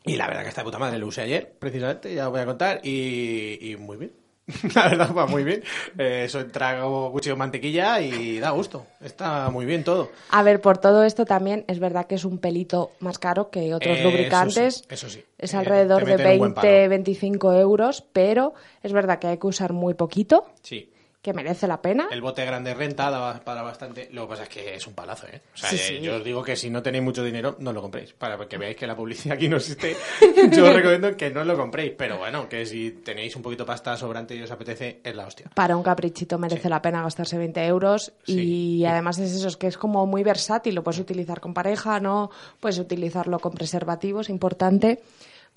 y 0.05 0.17
la 0.17 0.27
verdad 0.29 0.43
que 0.45 0.49
está 0.51 0.61
de 0.63 0.65
puta 0.67 0.79
madre, 0.79 0.99
lo 0.99 1.09
usé 1.09 1.23
ayer, 1.23 1.53
precisamente, 1.59 2.15
ya 2.15 2.27
os 2.29 2.33
voy 2.33 2.41
a 2.41 2.47
contar, 2.47 2.81
y, 2.85 3.59
y 3.73 3.77
muy 3.77 3.97
bien. 3.97 4.13
La 4.75 4.89
verdad, 4.89 5.15
va 5.15 5.27
muy 5.27 5.45
bien. 5.45 5.63
Eh, 5.99 6.25
eso 6.27 6.45
trago 6.47 7.11
cuchillo 7.13 7.35
de 7.35 7.39
mantequilla 7.39 8.01
y 8.01 8.39
da 8.39 8.51
gusto. 8.51 8.87
Está 9.01 9.49
muy 9.51 9.65
bien 9.67 9.85
todo. 9.85 10.11
A 10.31 10.43
ver, 10.43 10.61
por 10.61 10.79
todo 10.79 11.05
esto 11.05 11.25
también 11.25 11.65
es 11.69 11.79
verdad 11.79 12.07
que 12.07 12.17
es 12.17 12.25
un 12.25 12.39
pelito 12.39 12.93
más 13.01 13.19
caro 13.19 13.51
que 13.51 13.73
otros 13.75 13.99
Eh, 13.99 14.03
lubricantes. 14.05 14.85
Eso 14.89 15.09
sí, 15.09 15.09
eso 15.09 15.09
sí. 15.11 15.25
Es 15.39 15.55
Eh, 15.55 15.57
alrededor 15.57 16.05
de 16.05 16.17
meten 16.17 16.33
un 16.33 16.39
buen 16.39 16.55
20, 16.55 16.61
palo. 16.79 16.89
25 16.91 17.53
euros, 17.55 18.05
pero 18.13 18.55
es 18.83 18.93
verdad 18.93 19.19
que 19.19 19.29
hay 19.29 19.39
que 19.39 19.47
usar 19.47 19.73
muy 19.73 19.95
poquito, 19.95 20.47
Sí. 20.63 20.90
Que 21.23 21.35
merece 21.35 21.67
la 21.67 21.83
pena. 21.83 22.09
El 22.11 22.23
bote 22.23 22.45
grande 22.45 22.73
renta 22.73 23.11
da 23.11 23.41
para 23.45 23.63
bastante. 23.63 24.09
Lo 24.13 24.23
que 24.23 24.29
pasa 24.31 24.43
es 24.45 24.49
que 24.49 24.75
es 24.75 24.87
un 24.87 24.95
palazo, 24.95 25.27
¿eh? 25.27 25.43
O 25.55 25.57
sea, 25.57 25.69
Sí, 25.71 25.77
eh, 25.77 25.79
sí. 25.79 26.01
yo 26.01 26.17
os 26.17 26.25
digo 26.25 26.43
que 26.43 26.57
si 26.57 26.71
no 26.71 26.83
tenéis 26.83 27.05
mucho 27.05 27.23
dinero, 27.23 27.57
no 27.59 27.73
lo 27.73 27.83
compréis. 27.83 28.13
Para 28.15 28.39
que 28.49 28.57
veáis 28.57 28.77
que 28.77 28.87
la 28.87 28.97
publicidad 28.97 29.37
aquí 29.37 29.49
no 29.49 29.57
existe, 29.57 29.97
yo 30.53 30.67
os 30.67 30.75
recomiendo 30.75 31.15
que 31.17 31.31
no 31.31 31.45
lo 31.45 31.57
compréis. 31.57 31.93
Pero 31.99 32.17
bueno, 32.19 32.49
que 32.49 32.65
si 32.65 32.91
tenéis 33.05 33.37
un 33.37 33.43
poquito 33.43 33.67
pasta 33.67 33.97
sobrante 33.97 34.35
y 34.35 34.43
os 34.43 34.51
apetece, 34.51 35.01
es 35.05 35.15
la 35.15 35.27
hostia. 35.27 35.51
Para 35.55 35.77
un 35.77 35.83
caprichito 35.83 36.39
merece 36.39 36.69
la 36.71 36.81
pena 36.81 37.03
gastarse 37.03 37.37
20 37.37 37.67
euros 37.67 38.13
y 38.27 38.85
además 38.87 39.19
es 39.19 39.33
eso, 39.33 39.49
es 39.49 39.57
que 39.59 39.67
es 39.67 39.77
como 39.77 40.07
muy 40.07 40.23
versátil, 40.23 40.75
lo 40.75 40.83
puedes 40.83 41.01
utilizar 41.01 41.41
con 41.41 41.53
pareja, 41.53 42.01
¿no? 42.01 42.31
Puedes 42.61 42.79
utilizarlo 42.79 43.39
con 43.41 43.53
preservativos, 43.53 44.31
importante. 44.31 45.01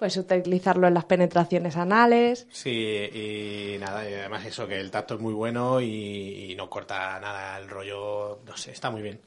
Puedes 0.03 0.17
utilizarlo 0.17 0.85
en 0.89 0.93
las 0.95 1.05
penetraciones 1.05 1.77
anales. 1.77 2.45
Sí, 2.51 2.69
y 2.69 3.77
nada, 3.79 4.03
y 4.09 4.13
además 4.13 4.45
eso, 4.45 4.67
que 4.67 4.77
el 4.77 4.91
tacto 4.91 5.13
es 5.13 5.21
muy 5.21 5.33
bueno 5.33 5.79
y, 5.79 6.51
y 6.51 6.55
no 6.57 6.69
corta 6.69 7.17
nada 7.21 7.57
el 7.57 7.69
rollo, 7.69 8.41
no 8.45 8.57
sé, 8.57 8.71
está 8.71 8.89
muy 8.91 9.01
bien. 9.01 9.21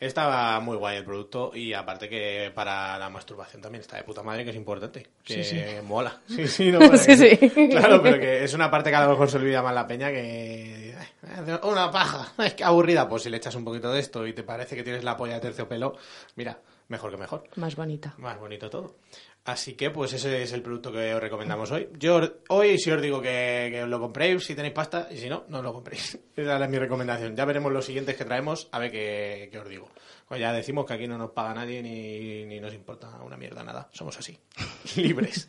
Está 0.00 0.58
muy 0.58 0.76
guay 0.76 0.96
el 0.96 1.04
producto 1.04 1.52
y 1.54 1.72
aparte 1.72 2.08
que 2.08 2.50
para 2.52 2.98
la 2.98 3.08
masturbación 3.10 3.62
también 3.62 3.82
está 3.82 3.96
de 3.96 4.02
puta 4.02 4.24
madre, 4.24 4.42
que 4.42 4.50
es 4.50 4.56
importante, 4.56 5.06
que 5.22 5.80
mola. 5.86 6.20
Sí, 6.26 6.48
sí, 6.48 6.72
no, 6.72 6.80
Sí, 6.96 7.16
sí. 7.16 7.36
Claro, 7.70 8.02
pero 8.02 8.18
que 8.18 8.42
es 8.42 8.52
una 8.54 8.68
parte 8.72 8.90
que 8.90 8.96
a 8.96 9.04
lo 9.04 9.10
mejor 9.10 9.30
se 9.30 9.36
olvida 9.36 9.62
más 9.62 9.72
la 9.74 9.86
peña 9.86 10.10
que... 10.10 10.96
"Ay, 11.22 11.58
Una 11.62 11.92
paja, 11.92 12.32
es 12.44 12.54
que 12.54 12.64
aburrida, 12.64 13.08
pues 13.08 13.22
si 13.22 13.30
le 13.30 13.36
echas 13.36 13.54
un 13.54 13.64
poquito 13.64 13.92
de 13.92 14.00
esto 14.00 14.26
y 14.26 14.32
te 14.32 14.42
parece 14.42 14.74
que 14.74 14.82
tienes 14.82 15.04
la 15.04 15.16
polla 15.16 15.34
de 15.34 15.40
terciopelo, 15.42 15.96
mira, 16.34 16.58
mejor 16.88 17.10
que 17.10 17.16
mejor. 17.16 17.44
Más 17.56 17.76
bonita. 17.76 18.14
Más 18.18 18.38
bonito 18.38 18.68
todo. 18.68 18.96
Así 19.44 19.74
que, 19.74 19.90
pues 19.90 20.12
ese 20.12 20.42
es 20.42 20.52
el 20.52 20.62
producto 20.62 20.92
que 20.92 21.14
os 21.14 21.20
recomendamos 21.20 21.70
hoy. 21.70 21.88
Yo 21.98 22.20
hoy 22.48 22.78
sí 22.78 22.90
os 22.90 23.00
digo 23.00 23.22
que, 23.22 23.68
que 23.72 23.86
lo 23.86 23.98
compréis 23.98 24.44
si 24.44 24.54
tenéis 24.54 24.74
pasta 24.74 25.08
y 25.10 25.16
si 25.16 25.28
no, 25.28 25.44
no 25.48 25.62
lo 25.62 25.72
compréis. 25.72 26.18
Esa 26.36 26.62
es 26.62 26.70
mi 26.70 26.78
recomendación. 26.78 27.34
Ya 27.34 27.46
veremos 27.46 27.72
los 27.72 27.86
siguientes 27.86 28.14
que 28.16 28.26
traemos, 28.26 28.68
a 28.72 28.78
ver 28.78 28.90
qué, 28.90 29.48
qué 29.50 29.58
os 29.58 29.68
digo. 29.68 29.88
Pues 30.28 30.40
ya 30.40 30.52
decimos 30.52 30.84
que 30.84 30.92
aquí 30.92 31.06
no 31.08 31.16
nos 31.16 31.30
paga 31.30 31.54
nadie 31.54 31.82
ni, 31.82 32.44
ni 32.44 32.60
nos 32.60 32.74
importa 32.74 33.08
una 33.22 33.38
mierda 33.38 33.64
nada. 33.64 33.88
Somos 33.92 34.18
así, 34.18 34.38
libres. 34.96 35.48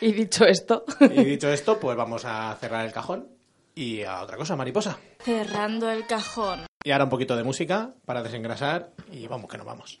Y 0.00 0.12
dicho 0.12 0.46
esto, 0.46 0.86
Y 1.00 1.24
dicho 1.24 1.50
esto, 1.50 1.78
pues 1.78 1.96
vamos 1.96 2.24
a 2.24 2.56
cerrar 2.58 2.86
el 2.86 2.92
cajón 2.92 3.28
y 3.74 4.02
a 4.04 4.22
otra 4.22 4.38
cosa, 4.38 4.56
mariposa. 4.56 4.98
Cerrando 5.20 5.90
el 5.90 6.06
cajón. 6.06 6.64
Y 6.82 6.92
ahora 6.92 7.04
un 7.04 7.10
poquito 7.10 7.36
de 7.36 7.44
música 7.44 7.92
para 8.06 8.22
desengrasar 8.22 8.92
y 9.12 9.26
vamos 9.26 9.50
que 9.50 9.58
nos 9.58 9.66
vamos. 9.66 10.00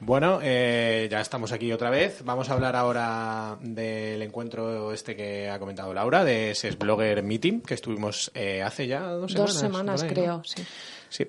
Bueno, 0.00 0.40
eh, 0.42 1.08
ya 1.10 1.20
estamos 1.22 1.52
aquí 1.52 1.72
otra 1.72 1.88
vez. 1.88 2.22
Vamos 2.24 2.50
a 2.50 2.52
hablar 2.52 2.76
ahora 2.76 3.56
del 3.62 4.20
encuentro 4.20 4.92
este 4.92 5.16
que 5.16 5.48
ha 5.48 5.58
comentado 5.58 5.94
Laura, 5.94 6.24
de 6.24 6.50
ese 6.50 6.70
Blogger 6.72 7.22
Meeting, 7.22 7.62
que 7.62 7.72
estuvimos 7.72 8.30
eh, 8.34 8.62
hace 8.62 8.86
ya 8.86 9.00
dos 9.00 9.32
semanas. 9.32 9.52
dos 9.52 9.60
semanas 9.60 10.02
ahí, 10.02 10.08
creo, 10.10 10.36
¿no? 10.38 10.44
sí. 10.44 10.62
Sí. 11.08 11.26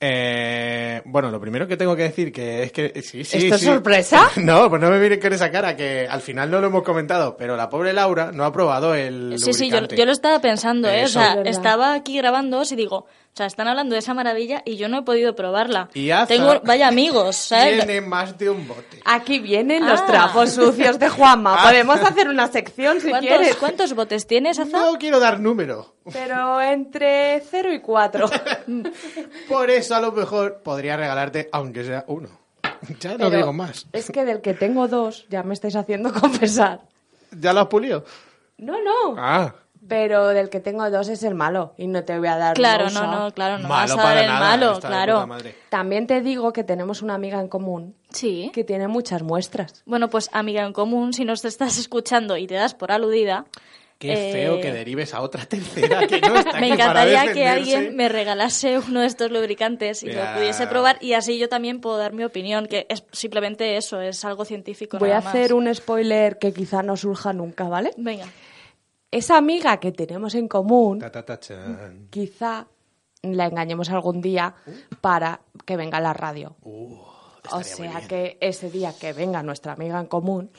Eh, 0.00 1.02
bueno, 1.06 1.28
lo 1.30 1.40
primero 1.40 1.66
que 1.66 1.76
tengo 1.76 1.96
que 1.96 2.04
decir 2.04 2.32
que 2.32 2.62
es 2.62 2.70
que 2.72 3.02
sí, 3.02 3.24
sí, 3.24 3.38
¿Esto 3.38 3.54
es 3.56 3.60
sí. 3.60 3.66
sorpresa? 3.66 4.30
No, 4.36 4.68
pues 4.70 4.80
no 4.80 4.90
me 4.90 4.98
miren 5.00 5.20
con 5.20 5.32
esa 5.32 5.50
cara 5.50 5.74
que 5.74 6.06
al 6.08 6.20
final 6.20 6.50
no 6.50 6.60
lo 6.60 6.68
hemos 6.68 6.84
comentado, 6.84 7.36
pero 7.36 7.56
la 7.56 7.68
pobre 7.68 7.92
Laura 7.92 8.30
no 8.32 8.44
ha 8.44 8.52
probado 8.52 8.94
el 8.94 9.34
Sí, 9.38 9.52
sí, 9.52 9.70
yo, 9.70 9.86
yo 9.88 10.06
lo 10.06 10.12
estaba 10.12 10.40
pensando, 10.40 10.88
¿eh? 10.88 11.04
O 11.04 11.08
sea, 11.08 11.40
Es 11.44 11.56
estaba 11.56 11.94
aquí 11.94 12.16
grabando 12.16 12.62
y 12.70 12.76
digo, 12.76 12.96
o 12.98 13.06
sea, 13.34 13.46
están 13.46 13.66
hablando 13.66 13.94
de 13.94 13.98
esa 13.98 14.14
maravilla 14.14 14.62
y 14.64 14.76
yo 14.76 14.88
no 14.88 14.98
he 14.98 15.02
podido 15.02 15.34
probarla. 15.34 15.88
Y 15.94 16.10
Aza 16.10 16.26
Tengo, 16.26 16.60
vaya 16.64 16.86
amigos, 16.88 17.34
¿sabes? 17.36 17.84
Tiene 17.84 18.00
más 18.00 18.38
de 18.38 18.50
un 18.50 18.66
bote. 18.68 19.00
Aquí 19.04 19.40
vienen 19.40 19.84
los 19.84 20.00
Ah. 20.00 20.06
trapos 20.06 20.52
sucios 20.52 20.98
de 21.00 21.08
Juanma. 21.08 21.60
Podemos 21.64 22.00
hacer 22.00 22.28
una 22.28 22.46
sección 22.46 23.00
si 23.00 23.08
¿Cuántos, 23.10 23.28
quieres. 23.28 23.56
¿Cuántos 23.56 23.94
botes 23.94 24.26
tienes, 24.28 24.58
Aza? 24.60 24.78
No 24.78 24.96
quiero 24.98 25.18
dar 25.18 25.40
número. 25.40 25.94
Pero 26.12 26.60
entre 26.60 27.40
0 27.40 27.72
y 27.72 27.80
4. 27.80 28.30
Por 29.48 29.70
eso 29.70 29.94
a 29.94 30.00
lo 30.00 30.12
mejor 30.12 30.60
podría 30.62 30.96
regalarte, 30.96 31.48
aunque 31.52 31.84
sea 31.84 32.04
uno. 32.08 32.28
Ya 33.00 33.16
no 33.18 33.28
digo 33.30 33.52
más. 33.52 33.86
Es 33.92 34.10
que 34.10 34.24
del 34.24 34.40
que 34.40 34.54
tengo 34.54 34.86
dos, 34.88 35.26
ya 35.28 35.42
me 35.42 35.52
estáis 35.54 35.74
haciendo 35.76 36.12
confesar. 36.12 36.80
¿Ya 37.32 37.52
lo 37.52 37.60
has 37.60 37.66
pulido? 37.66 38.04
No, 38.56 38.74
no. 38.82 39.16
Ah, 39.18 39.54
Pero 39.88 40.28
del 40.28 40.48
que 40.48 40.60
tengo 40.60 40.88
dos 40.90 41.08
es 41.08 41.22
el 41.24 41.34
malo. 41.34 41.74
Y 41.76 41.86
no 41.88 42.04
te 42.04 42.16
voy 42.18 42.28
a 42.28 42.36
dar 42.36 42.54
Claro, 42.54 42.84
rosa. 42.84 43.06
no, 43.06 43.24
no, 43.24 43.34
claro, 43.34 43.58
no 43.58 43.68
malo 43.68 43.80
vas 43.80 43.90
a 43.92 43.96
dar 43.96 44.04
para 44.04 44.20
el 44.20 44.26
nada. 44.28 44.40
malo, 44.40 44.80
claro. 44.80 45.28
También 45.70 46.06
te 46.06 46.20
digo 46.20 46.52
que 46.52 46.62
tenemos 46.64 47.02
una 47.02 47.14
amiga 47.14 47.40
en 47.40 47.48
común 47.48 47.94
Sí. 48.10 48.50
que 48.54 48.64
tiene 48.64 48.86
muchas 48.88 49.22
muestras. 49.22 49.82
Bueno, 49.84 50.08
pues 50.08 50.30
amiga 50.32 50.64
en 50.64 50.72
común, 50.72 51.12
si 51.12 51.24
nos 51.24 51.44
estás 51.44 51.78
escuchando 51.78 52.36
y 52.36 52.46
te 52.46 52.54
das 52.54 52.74
por 52.74 52.92
aludida, 52.92 53.44
Qué 53.98 54.12
Eh, 54.30 54.32
feo 54.32 54.60
que 54.60 54.72
derives 54.72 55.12
a 55.12 55.20
otra 55.22 55.44
tercera 55.46 56.06
que 56.06 56.20
no 56.20 56.36
está 56.36 56.60
me 56.60 56.68
para 56.68 56.74
encantaría 56.74 57.32
que 57.32 57.46
alguien 57.48 57.96
me 57.96 58.08
regalase 58.08 58.78
uno 58.78 59.00
de 59.00 59.06
estos 59.06 59.30
lubricantes 59.32 60.02
y 60.04 60.06
Ya. 60.12 60.30
lo 60.34 60.38
pudiese 60.38 60.68
probar 60.68 60.98
y 61.00 61.14
así 61.14 61.36
yo 61.38 61.48
también 61.48 61.80
puedo 61.80 61.96
dar 61.98 62.12
mi 62.12 62.22
opinión, 62.22 62.66
que 62.66 62.86
es 62.88 63.02
simplemente 63.12 63.76
eso, 63.76 64.00
es 64.00 64.24
algo 64.24 64.44
científico. 64.44 64.98
Voy 64.98 65.10
a 65.10 65.18
hacer 65.18 65.50
más. 65.54 65.62
un 65.68 65.74
spoiler 65.74 66.38
que 66.38 66.52
quizá 66.52 66.82
no 66.84 66.96
surja 66.96 67.32
nunca, 67.32 67.64
¿vale? 67.64 67.90
Venga. 67.96 68.26
Esa 69.10 69.36
amiga 69.36 69.78
que 69.80 69.90
tenemos 69.90 70.34
en 70.36 70.46
común 70.48 70.98
Ta, 71.00 71.10
ta, 71.10 71.24
ta, 71.24 71.40
chan. 71.40 72.06
quizá 72.10 72.66
la 73.22 73.46
engañemos 73.46 73.90
algún 73.90 74.20
día 74.20 74.54
para 75.00 75.40
que 75.66 75.76
venga 75.76 75.98
a 75.98 76.00
la 76.00 76.12
radio. 76.12 76.54
O 77.52 77.62
sea 77.62 78.00
que 78.08 78.36
ese 78.40 78.70
día 78.70 78.92
que 78.98 79.12
venga 79.12 79.42
nuestra 79.42 79.72
amiga 79.72 79.98
en 80.00 80.06
común, 80.06 80.50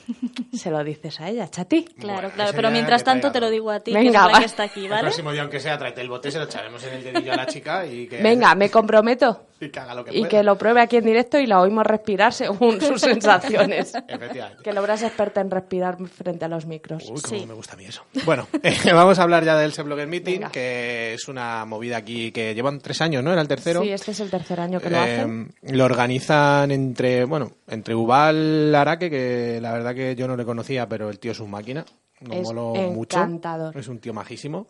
se 0.52 0.70
lo 0.70 0.82
dices 0.84 1.20
a 1.20 1.28
ella, 1.28 1.48
chati. 1.48 1.84
Claro, 1.84 2.20
Bueno, 2.22 2.34
claro. 2.34 2.52
Pero 2.54 2.70
mientras 2.70 3.04
tanto 3.04 3.30
te 3.32 3.40
lo 3.40 3.50
digo 3.50 3.70
a 3.70 3.80
ti, 3.80 3.92
Venga, 3.92 4.02
que 4.02 4.08
es 4.08 4.14
la 4.14 4.32
va. 4.32 4.38
que 4.40 4.44
está 4.46 4.62
aquí, 4.64 4.84
El 4.84 4.90
¿vale? 4.90 5.02
próximo 5.02 5.32
día, 5.32 5.42
aunque 5.42 5.60
sea, 5.60 5.78
tráete 5.78 6.00
el 6.00 6.08
bote, 6.08 6.30
se 6.30 6.38
lo 6.38 6.44
echaremos 6.44 6.82
en 6.84 6.94
el 6.94 7.04
dedillo 7.04 7.32
a 7.32 7.36
la 7.36 7.46
chica 7.46 7.86
y 7.86 8.06
que, 8.06 8.22
Venga, 8.22 8.54
me 8.54 8.70
comprometo. 8.70 9.46
y 9.66 9.68
que 9.70 9.78
haga 9.80 9.94
lo 9.94 10.04
que 10.04 10.12
Y 10.12 10.18
pueda. 10.20 10.28
que 10.28 10.42
lo 10.42 10.56
pruebe 10.58 10.80
aquí 10.80 10.96
en 10.96 11.04
directo 11.04 11.38
y 11.38 11.46
la 11.46 11.60
oímos 11.60 11.86
respirar 11.86 12.32
según 12.32 12.80
sus 12.80 13.00
sensaciones. 13.00 13.92
Efectivamente. 14.08 14.62
Que 14.62 14.72
logras 14.72 15.02
experta 15.02 15.40
en 15.40 15.50
respirar 15.50 15.98
frente 16.08 16.44
a 16.44 16.48
los 16.48 16.66
micros. 16.66 17.04
Uy, 17.10 17.20
cómo 17.20 17.38
Sí. 17.40 17.46
me 17.46 17.54
gusta 17.54 17.74
a 17.74 17.76
mí 17.76 17.84
eso. 17.84 18.02
Bueno, 18.24 18.46
eh, 18.62 18.76
vamos 18.92 19.18
a 19.18 19.22
hablar 19.22 19.44
ya 19.44 19.56
del 19.56 19.72
Blogger 19.72 20.06
Meeting, 20.08 20.34
Venga. 20.40 20.50
que 20.50 21.14
es 21.14 21.28
una 21.28 21.64
movida 21.64 21.96
aquí 21.98 22.32
que 22.32 22.54
llevan 22.54 22.80
tres 22.80 23.00
años, 23.00 23.22
¿no? 23.22 23.32
Era 23.32 23.42
el 23.42 23.48
tercero. 23.48 23.82
Sí, 23.82 23.90
este 23.90 24.10
es 24.12 24.20
el 24.20 24.30
tercer 24.30 24.60
año 24.60 24.80
que 24.80 24.90
lo 24.90 24.96
Eh, 24.96 25.00
hacen. 25.20 25.54
lo 25.62 25.84
organizan 25.84 26.70
entre, 26.70 27.24
bueno, 27.24 27.52
entre 27.68 27.94
Ubal 27.94 28.74
Araque, 28.74 29.08
que 29.10 29.58
la 29.60 29.72
verdad 29.72 29.94
que 29.94 30.14
yo 30.16 30.26
no 30.28 30.36
le 30.36 30.44
conocía, 30.44 30.88
pero 30.88 31.10
el 31.10 31.18
tío 31.18 31.32
es 31.32 31.40
un 31.40 31.50
máquina. 31.50 31.84
Nos 32.20 32.36
Es 32.36 32.46
moló 32.46 32.74
encantador. 32.74 33.68
mucho. 33.68 33.78
Es 33.78 33.88
un 33.88 33.98
tío 33.98 34.12
majísimo, 34.12 34.66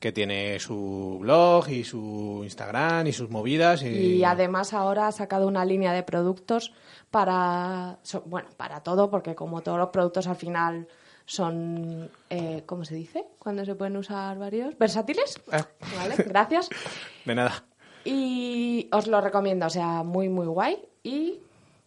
que 0.00 0.12
tiene 0.12 0.58
su 0.58 1.18
blog 1.20 1.68
y 1.68 1.84
su 1.84 2.40
Instagram 2.44 3.06
y 3.08 3.12
sus 3.12 3.30
movidas. 3.30 3.82
Y, 3.82 3.88
Y 4.16 4.24
además 4.24 4.72
ahora 4.72 5.08
ha 5.08 5.12
sacado 5.12 5.46
una 5.46 5.64
línea 5.64 5.92
de 5.92 6.02
productos 6.02 6.72
para, 7.10 7.98
bueno, 8.26 8.48
para 8.56 8.82
todo, 8.82 9.10
porque 9.10 9.34
como 9.34 9.60
todos 9.60 9.78
los 9.78 9.88
productos 9.90 10.26
al 10.28 10.36
final 10.36 10.88
son, 11.26 12.10
eh, 12.30 12.62
¿cómo 12.64 12.84
se 12.84 12.94
dice? 12.94 13.26
Cuando 13.38 13.64
se 13.64 13.74
pueden 13.74 13.96
usar 13.96 14.38
varios, 14.38 14.78
versátiles. 14.78 15.38
Eh, 15.52 15.62
Vale, 15.98 16.14
gracias. 16.26 16.70
de 17.24 17.34
nada. 17.34 17.64
Y 18.04 18.88
os 18.92 19.06
lo 19.06 19.20
recomiendo, 19.20 19.66
o 19.66 19.70
sea, 19.70 20.02
muy, 20.04 20.28
muy 20.30 20.46
guay. 20.46 20.78
Y 21.02 21.40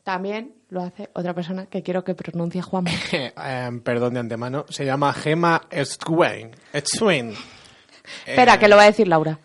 también 0.03 0.53
lo 0.71 0.81
hace 0.81 1.09
otra 1.13 1.33
persona 1.35 1.67
que 1.67 1.83
quiero 1.83 2.03
que 2.03 2.15
pronuncie 2.15 2.61
Juan. 2.61 2.85
Eh, 3.13 3.69
perdón 3.83 4.15
de 4.15 4.19
antemano. 4.21 4.65
Se 4.69 4.83
llama 4.85 5.13
Gema 5.13 5.61
Swain. 5.83 6.51
Swain. 6.83 7.33
Espera, 8.25 8.55
Eh, 8.55 8.59
que 8.59 8.67
lo 8.67 8.75
va 8.77 8.83
a 8.83 8.85
decir 8.85 9.07
Laura. 9.07 9.37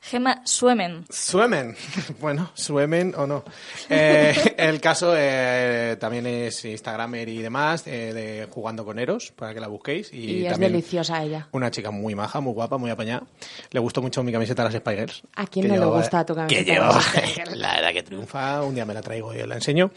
Gema 0.00 0.42
Suemen. 0.44 1.04
Suemen. 1.10 1.76
Bueno, 2.20 2.50
suemen 2.54 3.14
o 3.16 3.26
no. 3.26 3.44
Eh, 3.88 4.34
el 4.58 4.80
caso 4.80 5.14
eh, 5.16 5.96
también 6.00 6.26
es 6.26 6.64
Instagramer 6.64 7.28
y 7.28 7.42
demás, 7.42 7.86
eh, 7.86 8.12
de 8.12 8.48
Jugando 8.50 8.84
con 8.84 8.98
Eros, 8.98 9.32
para 9.36 9.54
que 9.54 9.60
la 9.60 9.68
busquéis. 9.68 10.12
Y, 10.12 10.18
Y, 10.18 10.46
es 10.46 10.52
también 10.52 10.72
deliciosa 10.72 11.22
ella. 11.22 11.48
Una 11.52 11.70
chica 11.70 11.90
muy 11.90 12.14
maja, 12.14 12.40
muy 12.40 12.52
guapa, 12.52 12.78
muy 12.78 12.90
apañada. 12.90 13.24
Le 13.70 13.80
gustó 13.80 14.02
mucho 14.02 14.22
mi 14.22 14.32
camiseta 14.32 14.64
de 14.64 14.70
las 14.70 14.80
Spiders. 14.80 15.22
¿A 15.36 15.46
quién 15.46 15.68
no 15.68 15.76
le 15.76 15.86
gusta 15.86 16.24
tu 16.24 16.34
camiseta 16.34 16.64
Que 16.64 17.00
Spiders? 17.00 17.56
La 17.56 17.76
verdad 17.76 17.92
que 17.92 18.02
triunfa. 18.02 18.62
Un 18.62 18.74
día 18.74 18.84
me 18.84 18.94
la 18.94 19.02
traigo 19.02 19.34
y 19.34 19.40
os 19.40 19.48
la 19.48 19.56
enseño. 19.56 19.90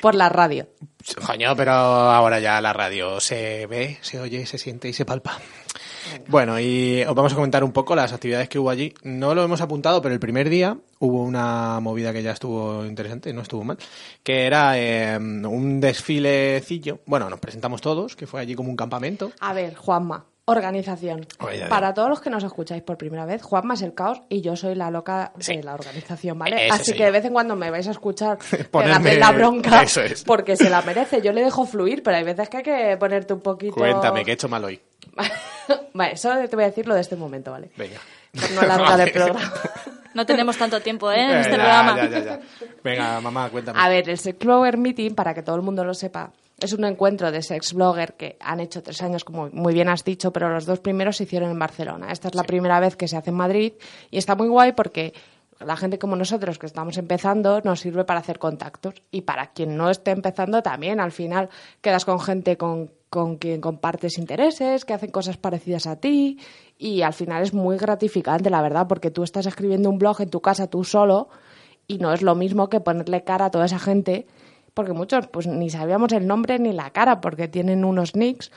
Por 0.00 0.14
la 0.14 0.28
radio. 0.28 0.68
Coño, 1.24 1.54
pero 1.54 1.72
ahora 1.72 2.40
ya 2.40 2.60
la 2.60 2.72
radio 2.72 3.20
se 3.20 3.66
ve, 3.66 3.98
se 4.00 4.20
oye, 4.20 4.44
se 4.46 4.58
siente 4.58 4.88
y 4.88 4.92
se 4.92 5.04
palpa. 5.04 5.38
Bueno, 6.28 6.58
y 6.60 7.02
os 7.06 7.14
vamos 7.14 7.32
a 7.32 7.36
comentar 7.36 7.64
un 7.64 7.72
poco 7.72 7.94
las 7.94 8.12
actividades 8.12 8.48
que 8.48 8.58
hubo 8.58 8.70
allí. 8.70 8.92
No 9.02 9.34
lo 9.34 9.42
hemos 9.42 9.60
apuntado, 9.60 10.02
pero 10.02 10.14
el 10.14 10.20
primer 10.20 10.48
día 10.48 10.78
hubo 10.98 11.22
una 11.22 11.80
movida 11.80 12.12
que 12.12 12.22
ya 12.22 12.32
estuvo 12.32 12.84
interesante, 12.84 13.32
no 13.32 13.42
estuvo 13.42 13.64
mal, 13.64 13.78
que 14.22 14.46
era 14.46 14.78
eh, 14.78 15.16
un 15.16 15.80
desfilecillo. 15.80 17.00
Bueno, 17.06 17.28
nos 17.30 17.40
presentamos 17.40 17.80
todos, 17.80 18.16
que 18.16 18.26
fue 18.26 18.40
allí 18.40 18.54
como 18.54 18.70
un 18.70 18.76
campamento. 18.76 19.32
A 19.40 19.52
ver, 19.52 19.74
Juanma, 19.74 20.26
organización. 20.48 21.26
Oye, 21.40 21.58
ya, 21.58 21.68
Para 21.68 21.92
todos 21.92 22.08
los 22.08 22.20
que 22.20 22.30
nos 22.30 22.42
escucháis 22.44 22.82
por 22.82 22.96
primera 22.96 23.26
vez, 23.26 23.42
Juanma 23.42 23.74
es 23.74 23.82
el 23.82 23.94
caos 23.94 24.22
y 24.28 24.40
yo 24.40 24.54
soy 24.56 24.74
la 24.76 24.90
loca 24.90 25.32
de 25.36 25.62
la 25.62 25.74
organización, 25.74 26.38
¿vale? 26.38 26.66
Ese 26.66 26.74
Así 26.74 26.92
que 26.92 27.00
yo. 27.00 27.04
de 27.06 27.10
vez 27.10 27.24
en 27.24 27.32
cuando 27.32 27.56
me 27.56 27.70
vais 27.70 27.86
a 27.88 27.90
escuchar 27.90 28.38
Ponerme- 28.70 29.02
pegarle 29.02 29.18
la 29.18 29.32
bronca 29.32 29.82
Eso 29.82 30.00
es. 30.02 30.22
porque 30.24 30.56
se 30.56 30.70
la 30.70 30.82
merece. 30.82 31.20
Yo 31.20 31.32
le 31.32 31.42
dejo 31.42 31.66
fluir, 31.66 32.02
pero 32.02 32.16
hay 32.16 32.24
veces 32.24 32.48
que 32.48 32.56
hay 32.58 32.62
que 32.62 32.96
ponerte 32.96 33.34
un 33.34 33.40
poquito... 33.40 33.74
Cuéntame, 33.74 34.24
¿qué 34.24 34.30
he 34.30 34.34
hecho 34.34 34.48
mal 34.48 34.64
hoy? 34.64 34.80
vale, 35.94 36.16
solo 36.16 36.48
te 36.48 36.54
voy 36.56 36.64
a 36.64 36.68
decir 36.68 36.86
lo 36.86 36.94
de 36.94 37.00
este 37.00 37.16
momento, 37.16 37.50
¿vale? 37.50 37.70
Venga. 37.76 37.98
No 38.54 38.60
alargar 38.60 39.00
el 39.00 39.12
programa. 39.12 39.52
No 40.14 40.24
tenemos 40.26 40.56
tanto 40.56 40.80
tiempo, 40.80 41.10
¿eh? 41.10 41.22
En 41.30 41.38
este 41.38 41.50
ya, 41.52 41.56
programa. 41.56 41.96
ya, 41.96 42.08
ya, 42.08 42.24
ya. 42.24 42.40
Venga, 42.84 43.20
mamá, 43.20 43.48
cuéntame. 43.50 43.78
A 43.80 43.88
ver, 43.88 44.08
el 44.08 44.18
Sex 44.18 44.38
Blogger 44.38 44.78
Meeting, 44.78 45.14
para 45.14 45.34
que 45.34 45.42
todo 45.42 45.56
el 45.56 45.62
mundo 45.62 45.84
lo 45.84 45.92
sepa, 45.94 46.30
es 46.58 46.72
un 46.72 46.84
encuentro 46.84 47.30
de 47.30 47.42
sex 47.42 47.74
blogger 47.74 48.14
que 48.14 48.36
han 48.40 48.60
hecho 48.60 48.82
tres 48.82 49.02
años, 49.02 49.24
como 49.24 49.48
muy 49.50 49.74
bien 49.74 49.88
has 49.88 50.04
dicho, 50.04 50.32
pero 50.32 50.48
los 50.48 50.64
dos 50.64 50.80
primeros 50.80 51.16
se 51.16 51.24
hicieron 51.24 51.50
en 51.50 51.58
Barcelona. 51.58 52.10
Esta 52.10 52.28
es 52.28 52.34
la 52.34 52.44
primera 52.44 52.80
vez 52.80 52.96
que 52.96 53.08
se 53.08 53.16
hace 53.16 53.30
en 53.30 53.36
Madrid 53.36 53.74
y 54.10 54.16
está 54.16 54.34
muy 54.34 54.48
guay 54.48 54.72
porque 54.72 55.12
la 55.60 55.76
gente 55.76 55.98
como 55.98 56.16
nosotros 56.16 56.58
que 56.58 56.66
estamos 56.66 56.96
empezando 56.98 57.60
nos 57.62 57.80
sirve 57.80 58.04
para 58.04 58.20
hacer 58.20 58.38
contactos 58.38 58.94
y 59.10 59.22
para 59.22 59.52
quien 59.52 59.76
no 59.76 59.90
esté 59.90 60.10
empezando 60.10 60.62
también. 60.62 61.00
Al 61.00 61.12
final 61.12 61.50
quedas 61.80 62.04
con 62.04 62.20
gente 62.20 62.56
con, 62.56 62.90
con 63.10 63.36
quien 63.36 63.60
compartes 63.60 64.18
intereses, 64.18 64.84
que 64.84 64.94
hacen 64.94 65.10
cosas 65.10 65.36
parecidas 65.36 65.86
a 65.86 65.96
ti 65.96 66.38
y 66.78 67.02
al 67.02 67.12
final 67.12 67.42
es 67.42 67.52
muy 67.52 67.76
gratificante, 67.76 68.50
la 68.50 68.62
verdad, 68.62 68.86
porque 68.86 69.10
tú 69.10 69.22
estás 69.22 69.46
escribiendo 69.46 69.90
un 69.90 69.98
blog 69.98 70.20
en 70.22 70.30
tu 70.30 70.40
casa 70.40 70.68
tú 70.68 70.84
solo 70.84 71.28
y 71.86 71.98
no 71.98 72.12
es 72.12 72.22
lo 72.22 72.34
mismo 72.34 72.68
que 72.68 72.80
ponerle 72.80 73.24
cara 73.24 73.46
a 73.46 73.50
toda 73.50 73.66
esa 73.66 73.78
gente, 73.78 74.26
porque 74.76 74.92
muchos 74.92 75.26
pues 75.28 75.46
ni 75.46 75.70
sabíamos 75.70 76.12
el 76.12 76.26
nombre 76.26 76.58
ni 76.58 76.70
la 76.74 76.90
cara, 76.90 77.22
porque 77.22 77.48
tienen 77.48 77.82
unos 77.82 78.14
nicks, 78.14 78.52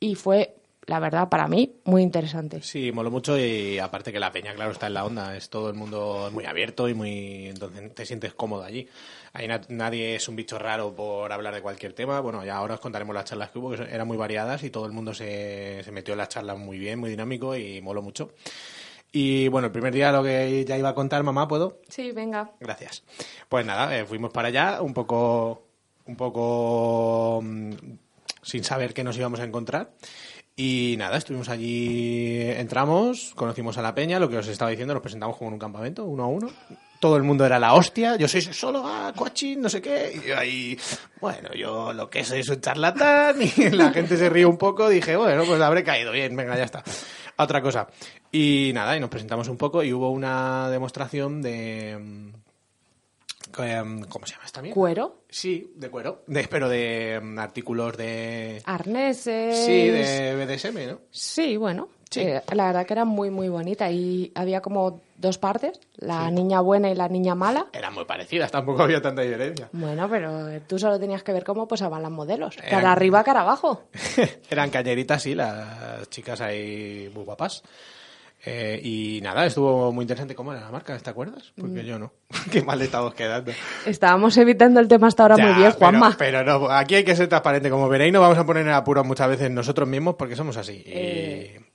y 0.00 0.14
fue, 0.14 0.54
la 0.86 0.98
verdad, 1.00 1.28
para 1.28 1.46
mí, 1.48 1.74
muy 1.84 2.00
interesante. 2.02 2.62
Sí, 2.62 2.92
moló 2.92 3.10
mucho 3.10 3.38
y 3.38 3.78
aparte 3.78 4.10
que 4.10 4.18
la 4.18 4.32
peña, 4.32 4.54
claro, 4.54 4.70
está 4.72 4.86
en 4.86 4.94
la 4.94 5.04
onda, 5.04 5.36
es 5.36 5.50
todo 5.50 5.68
el 5.68 5.74
mundo 5.74 6.30
muy 6.32 6.46
abierto 6.46 6.88
y 6.88 6.94
muy... 6.94 7.48
entonces 7.48 7.94
te 7.94 8.06
sientes 8.06 8.32
cómodo 8.32 8.64
allí. 8.64 8.88
Ahí 9.34 9.46
na- 9.46 9.60
nadie 9.68 10.16
es 10.16 10.26
un 10.28 10.36
bicho 10.36 10.58
raro 10.58 10.94
por 10.96 11.30
hablar 11.30 11.54
de 11.54 11.60
cualquier 11.60 11.92
tema. 11.92 12.20
Bueno, 12.20 12.42
ya 12.42 12.56
ahora 12.56 12.74
os 12.76 12.80
contaremos 12.80 13.14
las 13.14 13.26
charlas 13.26 13.50
que 13.50 13.58
hubo, 13.58 13.70
que 13.72 13.82
eran 13.82 14.08
muy 14.08 14.16
variadas 14.16 14.64
y 14.64 14.70
todo 14.70 14.86
el 14.86 14.92
mundo 14.92 15.12
se, 15.12 15.82
se 15.84 15.92
metió 15.92 16.14
en 16.14 16.18
las 16.18 16.30
charlas 16.30 16.58
muy 16.58 16.78
bien, 16.78 16.98
muy 16.98 17.10
dinámico 17.10 17.54
y 17.54 17.82
moló 17.82 18.00
mucho. 18.00 18.30
Y 19.12 19.48
bueno, 19.48 19.66
el 19.66 19.72
primer 19.72 19.92
día 19.92 20.12
lo 20.12 20.22
que 20.22 20.64
ya 20.64 20.78
iba 20.78 20.90
a 20.90 20.94
contar, 20.94 21.22
mamá, 21.22 21.48
¿puedo? 21.48 21.80
Sí, 21.88 22.12
venga. 22.12 22.52
Gracias. 22.60 23.02
Pues 23.48 23.66
nada, 23.66 23.96
eh, 23.96 24.04
fuimos 24.04 24.32
para 24.32 24.48
allá 24.48 24.82
un 24.82 24.94
poco, 24.94 25.66
un 26.06 26.16
poco 26.16 27.40
mm, 27.42 27.72
sin 28.42 28.62
saber 28.64 28.94
qué 28.94 29.02
nos 29.02 29.16
íbamos 29.16 29.40
a 29.40 29.44
encontrar. 29.44 29.90
Y 30.56 30.96
nada, 30.98 31.16
estuvimos 31.16 31.48
allí, 31.48 32.38
entramos, 32.42 33.32
conocimos 33.34 33.78
a 33.78 33.82
la 33.82 33.94
peña, 33.94 34.18
lo 34.18 34.28
que 34.28 34.36
os 34.36 34.46
estaba 34.46 34.70
diciendo, 34.70 34.92
nos 34.92 35.02
presentamos 35.02 35.36
como 35.36 35.48
en 35.48 35.54
un 35.54 35.58
campamento, 35.58 36.04
uno 36.04 36.24
a 36.24 36.26
uno. 36.26 36.50
Todo 37.00 37.16
el 37.16 37.22
mundo 37.22 37.46
era 37.46 37.58
la 37.58 37.72
hostia, 37.72 38.16
yo 38.16 38.28
soy 38.28 38.42
solo 38.42 38.86
a 38.86 39.14
coaching, 39.14 39.56
no 39.58 39.70
sé 39.70 39.80
qué. 39.80 40.12
Y 40.22 40.28
yo 40.28 40.36
ahí, 40.36 40.78
bueno, 41.18 41.54
yo 41.54 41.94
lo 41.94 42.10
que 42.10 42.24
soy 42.24 42.40
es 42.40 42.48
un 42.50 42.60
charlatán 42.60 43.36
y 43.56 43.70
la 43.70 43.90
gente 43.90 44.18
se 44.18 44.28
ríe 44.28 44.44
un 44.44 44.58
poco. 44.58 44.90
Dije, 44.90 45.16
bueno, 45.16 45.44
pues 45.46 45.62
habré 45.62 45.82
caído 45.82 46.12
bien, 46.12 46.36
venga, 46.36 46.54
ya 46.58 46.64
está. 46.64 46.84
Otra 47.42 47.62
cosa. 47.62 47.88
Y 48.30 48.70
nada, 48.74 48.94
y 48.96 49.00
nos 49.00 49.08
presentamos 49.08 49.48
un 49.48 49.56
poco 49.56 49.82
y 49.82 49.92
hubo 49.94 50.10
una 50.10 50.68
demostración 50.68 51.40
de... 51.40 51.96
mm, 51.98 53.62
em, 53.62 54.02
¿Cómo 54.04 54.26
se 54.26 54.32
llama 54.34 54.44
esta 54.44 54.60
mierda? 54.60 54.74
Cuero, 54.74 55.22
Sí, 55.28 55.72
de 55.74 55.88
cuero, 55.88 56.22
de, 56.26 56.46
pero 56.48 56.68
de 56.68 57.18
mm, 57.22 57.38
artículos 57.38 57.96
de... 57.96 58.60
arneses. 58.66 59.64
Sí, 59.64 59.88
de 59.88 60.36
BDSM, 60.36 60.86
¿no? 60.86 61.00
Sí, 61.10 61.56
bueno. 61.56 61.88
Sí. 62.10 62.20
eh, 62.20 62.42
la 62.52 62.66
verdad 62.66 62.84
que 62.86 62.92
era 62.94 63.04
muy, 63.04 63.30
muy 63.30 63.48
bonita. 63.48 63.90
Y 63.90 64.32
había 64.34 64.60
como 64.60 65.00
dos 65.16 65.38
partes, 65.38 65.78
la 65.96 66.30
niña 66.30 66.60
buena 66.60 66.90
y 66.90 66.94
la 66.94 67.08
niña 67.08 67.34
mala. 67.34 67.66
Eran 67.72 67.94
muy 67.94 68.04
parecidas, 68.04 68.50
tampoco 68.50 68.82
había 68.82 69.00
tanta 69.00 69.22
diferencia. 69.22 69.68
Bueno, 69.72 70.08
pero 70.10 70.48
eh, 70.48 70.60
tú 70.66 70.78
solo 70.78 70.98
tenías 70.98 71.22
que 71.22 71.32
ver 71.32 71.44
cómo 71.44 71.68
posaban 71.68 72.02
las 72.02 72.10
modelos. 72.10 72.56
Eran- 72.58 72.70
Cara 72.70 72.92
arriba, 72.92 73.22
cara 73.22 73.40
abajo. 73.42 73.84
Eran 74.50 74.70
cañeritas, 74.70 75.22
sí, 75.22 75.34
las 75.34 76.08
chicas 76.10 76.40
ahí 76.40 77.10
muy 77.14 77.24
guapas. 77.24 77.62
Eh, 78.42 78.80
y 78.82 79.20
nada, 79.22 79.44
estuvo 79.44 79.92
muy 79.92 80.04
interesante. 80.04 80.34
¿Cómo 80.34 80.52
era 80.52 80.62
la 80.62 80.70
marca? 80.70 80.96
¿Te 80.98 81.10
acuerdas? 81.10 81.52
Mm. 81.56 81.60
Porque 81.60 81.84
yo 81.84 81.98
no. 81.98 82.12
Qué 82.50 82.62
mal 82.62 82.80
estamos 82.80 83.12
quedando. 83.12 83.52
Estábamos 83.84 84.34
evitando 84.38 84.80
el 84.80 84.88
tema 84.88 85.08
hasta 85.08 85.24
ahora 85.24 85.36
Ya, 85.36 85.44
muy 85.44 85.52
bien, 85.56 85.72
pero- 85.78 85.78
Juanma. 85.90 86.16
Pero, 86.18 86.42
no, 86.42 86.70
aquí 86.70 86.94
hay 86.94 87.04
que 87.04 87.14
ser 87.14 87.28
transparente. 87.28 87.68
Como 87.68 87.86
veréis, 87.90 88.12
no 88.14 88.20
vamos 88.22 88.38
a 88.38 88.46
poner 88.46 88.66
en 88.66 88.72
apuros 88.72 89.04
muchas 89.04 89.28
veces 89.28 89.50
nosotros 89.50 89.86
mismos 89.86 90.14
porque 90.14 90.36
somos 90.36 90.56
así. 90.56 90.82
Eh, 90.86 91.60
y- 91.60 91.69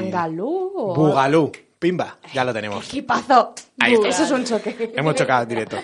¿Bangalú 0.00 0.72
o...? 0.74 0.94
Bugalú. 0.94 1.50
Pimba. 1.78 2.18
Ya 2.32 2.44
lo 2.44 2.52
tenemos. 2.52 2.86
¡Equipazo! 2.86 3.54
Ahí 3.80 3.94
está. 3.94 4.08
Eso 4.08 4.22
es 4.22 4.30
un 4.30 4.44
choque. 4.44 4.92
Hemos 4.94 5.16
chocado 5.16 5.42
en 5.42 5.48
directo. 5.48 5.78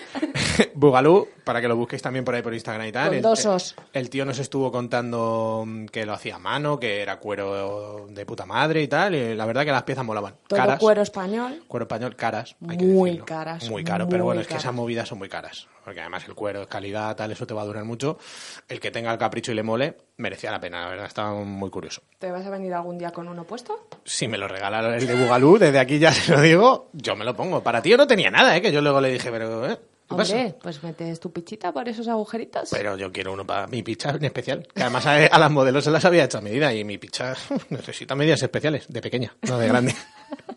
Bugalú, 0.75 1.27
para 1.43 1.61
que 1.61 1.67
lo 1.67 1.75
busquéis 1.75 2.01
también 2.01 2.23
por 2.25 2.35
ahí 2.35 2.41
por 2.41 2.53
Instagram 2.53 2.87
y 2.87 2.91
tal. 2.91 3.07
Con 3.07 3.15
el, 3.17 3.21
dos 3.21 3.45
el- 3.45 3.51
os. 3.51 3.75
El 3.93 4.09
tío 4.09 4.25
nos 4.25 4.39
estuvo 4.39 4.71
contando 4.71 5.63
mm, 5.65 5.85
que 5.85 6.05
lo 6.05 6.13
hacía 6.13 6.35
a 6.35 6.39
mano, 6.39 6.79
que 6.79 7.01
era 7.01 7.17
cuero 7.19 8.07
de 8.09 8.25
puta 8.25 8.45
madre 8.45 8.81
y 8.81 8.87
tal. 8.87 9.15
Y 9.15 9.35
la 9.35 9.45
verdad 9.45 9.65
que 9.65 9.71
las 9.71 9.83
piezas 9.83 10.05
molaban. 10.05 10.35
Todo 10.47 10.57
caras. 10.59 10.79
cuero 10.79 11.01
español. 11.01 11.63
Cuero 11.67 11.83
español, 11.85 12.15
caras. 12.15 12.55
hay 12.67 12.77
que 12.77 12.85
Muy 12.85 13.09
decirlo. 13.11 13.25
caras, 13.25 13.69
Muy 13.69 13.83
caro, 13.83 14.07
pero 14.09 14.23
bueno, 14.25 14.41
es 14.41 14.47
que 14.47 14.55
esas 14.55 14.73
movidas 14.73 15.07
son 15.09 15.17
muy 15.17 15.29
caras. 15.29 15.67
Porque 15.83 16.01
además 16.01 16.23
el 16.27 16.35
cuero 16.35 16.61
es 16.61 16.67
calidad, 16.67 17.15
tal, 17.15 17.31
eso 17.31 17.47
te 17.47 17.53
va 17.55 17.63
a 17.63 17.65
durar 17.65 17.83
mucho. 17.83 18.19
El 18.67 18.79
que 18.79 18.91
tenga 18.91 19.11
el 19.11 19.17
capricho 19.17 19.51
y 19.51 19.55
le 19.55 19.63
mole, 19.63 19.97
merecía 20.17 20.51
la 20.51 20.59
pena, 20.59 20.81
la 20.83 20.89
verdad, 20.89 21.05
estaba 21.07 21.33
muy 21.33 21.71
curioso. 21.71 22.01
¿Te 22.19 22.29
vas 22.29 22.45
a 22.45 22.49
venir 22.51 22.73
algún 22.75 22.99
día 22.99 23.09
con 23.11 23.27
uno 23.27 23.43
puesto? 23.45 23.87
Si 24.05 24.27
me 24.27 24.37
lo 24.37 24.47
regala 24.47 24.95
el 24.97 25.07
de 25.07 25.15
Bugalú, 25.15 25.57
desde 25.57 25.79
aquí 25.79 25.97
ya 25.97 26.11
se 26.13 26.31
lo 26.35 26.41
digo, 26.41 26.89
yo 26.93 27.15
me 27.15 27.25
lo 27.25 27.35
pongo. 27.35 27.63
Para 27.63 27.81
ti 27.81 27.89
yo 27.89 27.97
no 27.97 28.05
tenía 28.05 28.29
nada, 28.29 28.55
¿eh? 28.55 28.61
Que 28.61 28.71
yo 28.71 28.81
luego 28.81 29.01
le 29.01 29.09
dije, 29.11 29.31
pero, 29.31 29.67
¿eh? 29.67 29.79
¿Qué 30.09 30.15
pasa? 30.15 30.35
Hombre, 30.35 30.55
pues 30.61 30.83
metes 30.83 31.19
tu 31.19 31.31
pichita 31.31 31.71
por 31.71 31.87
esos 31.87 32.07
agujeritos. 32.07 32.69
Pero 32.71 32.97
yo 32.97 33.11
quiero 33.11 33.31
uno 33.33 33.45
para 33.45 33.67
mi 33.67 33.83
picha 33.83 34.09
en 34.09 34.23
especial. 34.25 34.67
Que 34.73 34.81
además 34.81 35.05
a, 35.05 35.15
a 35.25 35.39
las 35.39 35.51
modelos 35.51 35.83
se 35.83 35.91
las 35.91 36.03
había 36.03 36.23
hecho 36.23 36.39
a 36.39 36.41
medida 36.41 36.73
y 36.73 36.83
mi 36.83 36.97
picha 36.97 37.35
necesita 37.69 38.15
medidas 38.15 38.41
especiales, 38.41 38.87
de 38.87 39.01
pequeña, 39.01 39.35
no 39.47 39.57
de 39.59 39.67
grande. 39.67 39.95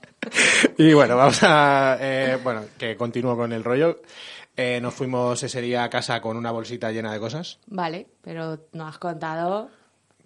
y 0.79 0.93
bueno, 0.95 1.17
vamos 1.17 1.41
a. 1.43 1.99
eh, 2.01 2.39
bueno, 2.43 2.63
que 2.79 2.97
continúo 2.97 3.37
con 3.37 3.53
el 3.53 3.63
rollo. 3.65 4.01
Eh, 4.57 4.81
nos 4.83 4.95
fuimos 4.95 5.43
ese 5.43 5.61
día 5.63 5.83
a 5.85 5.89
casa 5.91 6.21
con 6.21 6.37
una 6.37 6.51
bolsita 6.51 6.91
llena 6.93 7.11
de 7.11 7.19
cosas 7.19 7.59
Vale, 7.69 8.07
pero 8.21 8.67
no 8.73 8.87
has 8.87 8.99
contado. 8.99 9.71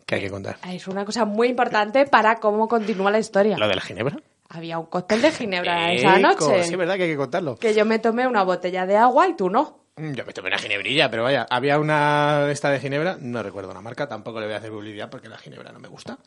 que 0.05 0.17
hay 0.17 0.21
que 0.23 0.31
contar. 0.31 0.59
Es 0.69 0.89
una 0.89 1.05
cosa 1.05 1.25
muy 1.25 1.49
importante 1.49 2.07
para 2.07 2.35
cómo 2.41 2.67
continúa 2.67 3.11
la 3.13 3.21
historia. 3.21 3.57
¿Lo 3.57 3.69
de 3.69 3.77
la 3.77 3.83
ginebra? 3.83 4.17
Había 4.49 4.79
un 4.79 4.87
cóctel 4.87 5.23
de 5.23 5.33
ginebra 5.33 5.93
Eco, 5.93 6.01
esa 6.09 6.19
noche. 6.19 6.63
Sí, 6.65 6.73
es 6.73 6.77
verdad 6.77 6.97
que 6.97 7.05
hay 7.05 7.11
que 7.11 7.17
contarlo. 7.17 7.57
Que 7.57 7.75
yo 7.75 7.85
me 7.85 7.99
tomé 7.99 8.27
una 8.27 8.43
botella 8.43 8.87
de 8.87 8.97
agua 8.97 9.29
y 9.29 9.35
tú 9.37 9.51
no. 9.51 9.79
Mm, 9.97 10.13
Yo 10.13 10.25
me 10.27 10.33
tomé 10.33 10.49
una 10.49 10.59
ginebrilla, 10.59 11.11
pero 11.11 11.23
vaya, 11.25 11.47
había 11.51 11.79
una 11.79 12.49
esta 12.51 12.71
de 12.71 12.81
ginebra, 12.81 13.17
no 13.21 13.43
recuerdo 13.43 13.73
la 13.73 13.81
marca, 13.81 14.07
tampoco 14.09 14.41
le 14.41 14.47
voy 14.47 14.55
a 14.55 14.59
hacer 14.59 14.71
publicidad 14.71 15.09
porque 15.11 15.29
la 15.29 15.39
ginebra 15.39 15.73
no 15.73 15.79
me 15.81 15.89
gusta. 15.89 16.19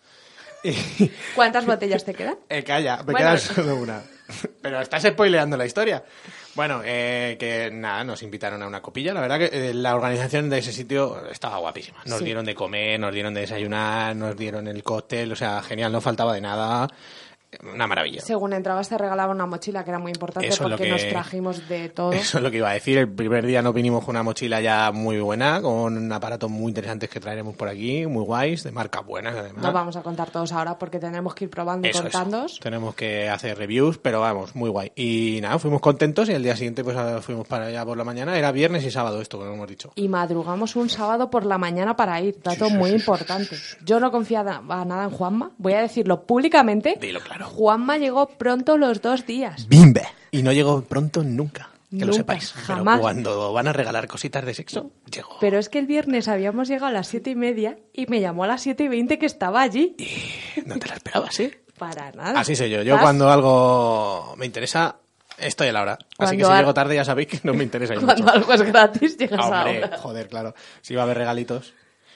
¿Cuántas 1.35 1.65
botellas 1.65 2.03
te 2.03 2.13
quedan? 2.13 2.37
Eh, 2.49 2.63
calla, 2.63 2.97
me 2.97 3.03
Bueno. 3.13 3.17
queda 3.19 3.37
solo 3.37 3.75
una. 3.75 4.01
Pero 4.61 4.81
estás 4.81 5.03
spoileando 5.03 5.55
la 5.55 5.65
historia. 5.65 6.03
Bueno, 6.55 6.81
eh, 6.83 7.37
que 7.39 7.69
nada, 7.71 8.03
nos 8.03 8.21
invitaron 8.23 8.61
a 8.63 8.67
una 8.67 8.81
copilla. 8.81 9.13
La 9.13 9.21
verdad 9.21 9.39
que 9.39 9.69
eh, 9.69 9.73
la 9.73 9.95
organización 9.95 10.49
de 10.49 10.57
ese 10.57 10.73
sitio 10.73 11.29
estaba 11.31 11.57
guapísima. 11.59 11.99
Nos 12.05 12.19
Sí. 12.19 12.25
dieron 12.25 12.43
de 12.45 12.55
comer, 12.55 12.99
nos 12.99 13.13
dieron 13.13 13.33
de 13.33 13.41
desayunar, 13.41 14.15
nos 14.15 14.35
dieron 14.35 14.67
el 14.67 14.83
cóctel, 14.83 15.31
o 15.31 15.35
sea, 15.35 15.61
genial, 15.61 15.91
no 15.93 16.01
faltaba 16.01 16.33
de 16.33 16.41
nada. 16.41 16.87
Una 17.73 17.87
maravilla. 17.87 18.21
Según 18.21 18.53
entrabas 18.53 18.89
te 18.89 18.97
regalaban 18.97 19.35
una 19.35 19.47
mochila 19.47 19.83
que 19.83 19.89
era 19.89 19.97
muy 19.97 20.11
importante 20.11 20.47
Eso 20.47 20.63
porque 20.63 20.83
que- 20.83 20.89
nos 20.91 21.07
trajimos 21.07 21.67
de 21.67 21.89
todo. 21.89 22.11
Eso 22.13 22.37
es 22.37 22.43
lo 22.43 22.51
que 22.51 22.57
iba 22.57 22.69
a 22.69 22.73
decir. 22.73 22.99
El 22.99 23.09
primer 23.11 23.43
día 23.45 23.61
nos 23.63 23.73
vinimos 23.73 24.05
con 24.05 24.15
una 24.15 24.21
mochila 24.23 24.61
ya 24.61 24.91
muy 24.91 25.19
buena, 25.19 25.59
con 25.61 26.11
aparatos 26.13 26.49
muy 26.51 26.69
interesantes 26.69 27.09
que 27.09 27.19
traeremos 27.19 27.55
por 27.55 27.67
aquí, 27.67 28.05
muy 28.05 28.23
guays, 28.23 28.63
de 28.63 28.71
marcas 28.71 29.03
buenas 29.03 29.35
además. 29.35 29.63
No 29.63 29.71
vamos 29.73 29.95
a 29.95 30.03
contar 30.03 30.29
todos 30.29 30.51
ahora 30.51 30.77
porque 30.77 30.99
tenemos 30.99 31.33
que 31.33 31.45
ir 31.45 31.49
probando 31.49 31.87
y 31.87 31.91
contándoos. 31.91 32.59
Tenemos 32.59 32.93
que 32.93 33.27
hacer 33.29 33.57
reviews, 33.57 33.97
pero 33.97 34.21
vamos, 34.21 34.55
muy 34.55 34.69
guay. 34.69 34.91
Y 34.95 35.39
nada, 35.41 35.57
fuimos 35.57 35.81
contentos 35.81 36.29
y 36.29 36.33
el 36.33 36.43
día 36.43 36.55
siguiente 36.55 36.83
pues 36.83 36.97
a- 36.97 37.19
fuimos 37.21 37.47
para 37.47 37.65
allá 37.65 37.83
por 37.83 37.97
la 37.97 38.03
mañana. 38.03 38.37
Era 38.37 38.51
viernes 38.51 38.83
y 38.85 38.91
sábado 38.91 39.21
esto, 39.21 39.39
como 39.39 39.53
hemos 39.53 39.67
dicho. 39.67 39.91
Y 39.95 40.07
madrugamos 40.07 40.75
un 40.75 40.87
sábado 40.89 41.31
por 41.31 41.45
la 41.47 41.57
mañana 41.57 41.95
para 41.95 42.21
ir. 42.21 42.39
Dato 42.43 42.65
Sí, 42.65 42.71
sí, 42.71 42.77
muy 42.77 42.89
sí, 42.91 42.95
sí, 42.97 43.01
importante. 43.01 43.55
Yo 43.83 43.99
no 43.99 44.11
confiaba 44.11 44.61
nada 44.85 45.05
en 45.05 45.09
Juanma. 45.09 45.51
Voy 45.57 45.73
a 45.73 45.81
decirlo 45.81 46.23
públicamente. 46.23 46.95
Dilo 47.01 47.19
claro. 47.19 47.38
Juanma 47.45 47.97
llegó 47.97 48.27
pronto 48.27 48.77
los 48.77 49.01
dos 49.01 49.25
días. 49.25 49.67
¡Bimbe! 49.67 50.03
Y 50.31 50.43
no 50.43 50.51
llegó 50.51 50.81
pronto 50.83 51.23
nunca, 51.23 51.69
que 51.89 51.95
Nunca, 51.97 52.05
lo 52.05 52.13
sepáis. 52.13 52.51
jamás. 52.53 52.95
Pero 52.95 53.01
cuando 53.01 53.53
van 53.53 53.67
a 53.67 53.73
regalar 53.73 54.07
cositas 54.07 54.45
de 54.45 54.53
sexo, 54.53 54.91
llegó. 55.11 55.37
Pero 55.39 55.57
es 55.57 55.69
que 55.69 55.79
el 55.79 55.87
viernes 55.87 56.27
habíamos 56.27 56.67
llegado 56.67 56.87
a 56.87 56.91
las 56.91 57.07
siete 57.07 57.31
y 57.31 57.35
media 57.35 57.77
y 57.93 58.05
me 58.07 58.19
llamó 58.21 58.43
a 58.43 58.47
las 58.47 58.61
siete 58.61 58.83
y 58.83 58.87
veinte 58.87 59.17
que 59.17 59.25
estaba 59.25 59.61
allí. 59.61 59.95
No 60.65 60.77
te 60.77 60.87
la 60.87 60.95
esperabas, 60.95 61.39
¿eh? 61.39 61.61
Para 61.77 62.11
nada. 62.11 62.39
Así 62.39 62.55
soy 62.55 62.69
yo. 62.69 62.81
Yo 62.83 62.95
¿Vas? 62.95 63.03
cuando 63.03 63.29
algo 63.31 64.35
me 64.37 64.45
interesa, 64.45 64.97
estoy 65.37 65.69
a 65.69 65.73
la 65.73 65.81
hora. 65.81 65.97
Así 66.17 66.35
que 66.37 66.43
si 66.43 66.51
al- 66.51 66.59
llego 66.59 66.73
tarde 66.73 66.95
ya 66.95 67.05
sabéis 67.05 67.29
que 67.29 67.39
no 67.43 67.53
me 67.53 67.63
interesa. 67.63 67.93
y 67.95 67.97
Cuando 67.97 68.21
mucho. 68.23 68.35
algo 68.35 68.53
es 68.53 68.61
gratis 68.63 69.17
llegas 69.17 69.45
Hombre, 69.45 69.83
ahora. 69.83 69.97
joder, 69.97 70.27
claro. 70.27 70.53
Si 70.81 70.93
va 70.93 71.01
a 71.01 71.05
haber 71.05 71.17
regalitos. 71.17 71.73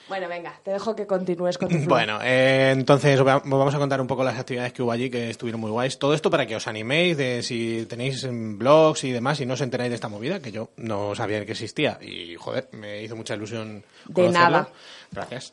Bueno, 0.08 0.28
venga, 0.28 0.60
te 0.62 0.70
dejo 0.70 0.94
que 0.94 1.06
continúes 1.06 1.56
con 1.56 1.68
tu. 1.70 1.78
Bueno, 1.88 2.18
eh, 2.22 2.70
entonces 2.72 3.18
os 3.18 3.26
va- 3.26 3.38
os 3.38 3.42
vamos 3.48 3.74
a 3.74 3.78
contar 3.78 4.00
un 4.00 4.06
poco 4.06 4.22
las 4.22 4.38
actividades 4.38 4.72
que 4.74 4.82
hubo 4.82 4.92
allí 4.92 5.08
que 5.08 5.30
estuvieron 5.30 5.60
muy 5.60 5.70
guays. 5.70 5.98
Todo 5.98 6.12
esto 6.12 6.30
para 6.30 6.46
que 6.46 6.56
os 6.56 6.66
animéis 6.68 7.16
de 7.16 7.42
si 7.42 7.86
tenéis 7.88 8.22
en 8.24 8.58
blogs 8.58 9.04
y 9.04 9.12
demás 9.12 9.40
y 9.40 9.46
no 9.46 9.54
os 9.54 9.60
enteráis 9.62 9.88
de 9.90 9.94
esta 9.94 10.08
movida, 10.08 10.40
que 10.40 10.52
yo 10.52 10.68
no 10.76 11.14
sabía 11.14 11.44
que 11.46 11.52
existía. 11.52 11.98
Y 12.02 12.34
joder, 12.36 12.68
me 12.72 13.02
hizo 13.02 13.16
mucha 13.16 13.34
ilusión. 13.34 13.82
De 14.06 14.28
nada. 14.28 14.68
Gracias. 15.10 15.52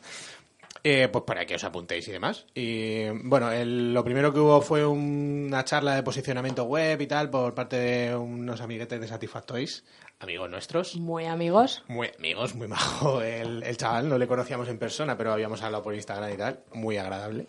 Eh, 0.83 1.09
pues 1.11 1.23
para 1.25 1.45
que 1.45 1.55
os 1.55 1.63
apuntéis 1.63 2.07
y 2.07 2.11
demás. 2.11 2.45
Y 2.55 3.07
bueno, 3.23 3.51
el- 3.51 3.93
lo 3.93 4.03
primero 4.03 4.33
que 4.33 4.39
hubo 4.39 4.61
fue 4.61 4.85
una 4.85 5.63
charla 5.63 5.95
de 5.95 6.01
posicionamiento 6.03 6.63
web 6.63 6.99
y 7.01 7.07
tal 7.07 7.29
por 7.29 7.53
parte 7.53 7.75
de 7.77 8.15
unos 8.15 8.61
amiguetes 8.61 8.99
de 8.99 9.07
Satisfactoys, 9.07 9.83
amigos 10.19 10.49
nuestros. 10.49 10.95
Muy 10.95 11.25
amigos. 11.25 11.83
Muy 11.87 12.09
amigos, 12.17 12.55
muy 12.55 12.67
majo 12.67 13.21
el, 13.21 13.61
el 13.61 13.77
chaval, 13.77 14.09
no 14.09 14.17
le 14.17 14.27
conocíamos 14.27 14.67
en 14.69 14.79
persona, 14.79 15.15
pero 15.17 15.31
habíamos 15.33 15.61
hablado 15.61 15.83
por 15.83 15.93
Instagram 15.93 16.33
y 16.33 16.37
tal, 16.37 16.59
muy 16.73 16.97
agradable, 16.97 17.45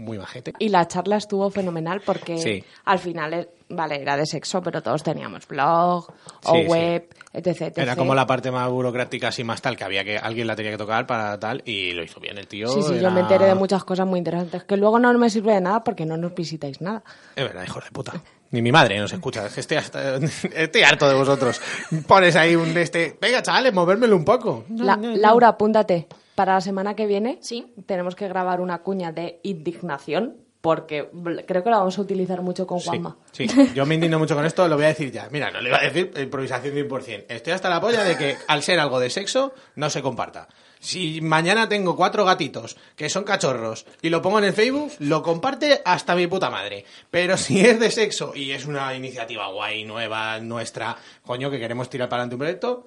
muy 0.00 0.18
majete. 0.18 0.52
Y 0.58 0.68
la 0.68 0.86
charla 0.88 1.16
estuvo 1.16 1.50
fenomenal 1.50 2.00
porque 2.04 2.38
Sí. 2.38 2.64
al 2.84 2.98
final, 2.98 3.34
eh, 3.34 3.48
vale, 3.68 4.00
era 4.00 4.16
de 4.16 4.26
sexo, 4.26 4.60
pero 4.62 4.82
todos 4.82 5.02
teníamos 5.02 5.46
blog 5.46 6.08
o 6.44 6.52
Sí, 6.54 6.62
sí. 6.62 6.66
web, 6.68 7.08
etc, 7.32 7.46
etc. 7.62 7.78
Era 7.78 7.96
como 7.96 8.14
la 8.14 8.26
parte 8.26 8.50
más 8.50 8.68
burocrática 8.70 9.28
así 9.28 9.44
más 9.44 9.62
tal, 9.62 9.76
que 9.76 9.84
había 9.84 10.02
que 10.04 10.18
alguien 10.18 10.46
la 10.46 10.56
tenía 10.56 10.72
que 10.72 10.78
tocar 10.78 11.06
para 11.06 11.38
tal 11.38 11.62
y 11.64 11.92
lo 11.92 12.02
hizo 12.02 12.18
bien 12.20 12.38
el 12.38 12.46
tío. 12.48 12.68
Sí, 12.68 12.82
sí, 12.82 12.98
yo 13.00 13.10
me 13.10 13.20
enteré 13.20 13.46
de 13.46 13.54
muchas 13.54 13.84
cosas 13.84 14.06
muy 14.06 14.18
interesantes 14.18 14.64
que 14.64 14.76
luego 14.76 14.98
no 14.98 15.12
me 15.18 15.30
sirve 15.30 15.52
de 15.54 15.60
nada 15.60 15.84
porque 15.84 16.04
no 16.06 16.16
nos 16.16 16.34
visitáis 16.34 16.80
nada. 16.80 17.02
Es 17.36 17.44
verdad, 17.44 17.62
hijos 17.64 17.84
de 17.84 17.90
puta. 17.90 18.12
Ni 18.52 18.62
mi 18.62 18.72
madre 18.72 18.98
nos 18.98 19.12
escucha, 19.12 19.46
es 19.46 19.54
que 19.54 19.60
estoy, 19.60 19.76
hasta- 19.76 20.16
estoy 20.56 20.82
harto 20.82 21.08
de 21.08 21.14
vosotros. 21.14 21.60
Pones 22.08 22.34
ahí 22.34 22.56
un 22.56 22.76
este, 22.76 23.16
venga 23.20 23.42
chavales, 23.42 23.72
movérmelo 23.72 24.16
un 24.16 24.24
poco. 24.24 24.64
No, 24.68 24.84
La- 24.84 24.96
no, 24.96 25.10
no. 25.10 25.16
Laura, 25.16 25.48
apúntate. 25.48 26.08
Para 26.40 26.54
la 26.54 26.60
semana 26.62 26.96
que 26.96 27.06
viene 27.06 27.36
Sí. 27.42 27.74
tenemos 27.84 28.14
que 28.14 28.26
grabar 28.26 28.62
una 28.62 28.78
cuña 28.78 29.12
de 29.12 29.40
indignación 29.42 30.38
porque 30.62 31.10
creo 31.46 31.62
que 31.62 31.68
la 31.68 31.76
vamos 31.76 31.98
a 31.98 32.00
utilizar 32.00 32.40
mucho 32.40 32.66
con 32.66 32.80
Sí, 32.80 32.88
Juanma. 32.88 33.18
sí, 33.30 33.46
yo 33.74 33.84
me 33.84 33.94
indigno 33.96 34.18
mucho 34.18 34.34
con 34.34 34.46
esto, 34.46 34.66
lo 34.66 34.76
voy 34.76 34.86
a 34.86 34.88
decir 34.88 35.12
ya. 35.12 35.28
Mira, 35.30 35.50
no 35.50 35.60
le 35.60 35.68
iba 35.68 35.76
a 35.76 35.82
decir 35.82 36.10
improvisación 36.18 36.74
100%. 36.74 37.26
Estoy 37.28 37.52
hasta 37.52 37.68
la 37.68 37.78
polla 37.78 38.04
de 38.04 38.16
que 38.16 38.38
al 38.48 38.62
ser 38.62 38.80
algo 38.80 38.98
de 39.00 39.10
sexo 39.10 39.52
no 39.74 39.90
se 39.90 40.00
comparta. 40.00 40.48
Si 40.78 41.20
mañana 41.20 41.68
tengo 41.68 41.94
cuatro 41.94 42.24
gatitos 42.24 42.78
que 42.96 43.10
son 43.10 43.24
cachorros 43.24 43.84
y 44.00 44.08
lo 44.08 44.22
pongo 44.22 44.38
en 44.38 44.46
el 44.46 44.54
Facebook, 44.54 44.92
lo 44.98 45.22
comparte 45.22 45.82
hasta 45.84 46.14
mi 46.14 46.26
puta 46.26 46.48
madre. 46.48 46.86
Pero 47.10 47.36
si 47.36 47.60
es 47.60 47.78
de 47.78 47.90
sexo 47.90 48.32
y 48.34 48.52
es 48.52 48.64
una 48.64 48.94
iniciativa 48.94 49.48
guay, 49.48 49.84
nueva, 49.84 50.40
nuestra, 50.40 50.96
coño, 51.22 51.50
que 51.50 51.58
queremos 51.58 51.90
tirar 51.90 52.08
para 52.08 52.22
adelante 52.22 52.36
un 52.36 52.38
proyecto, 52.38 52.86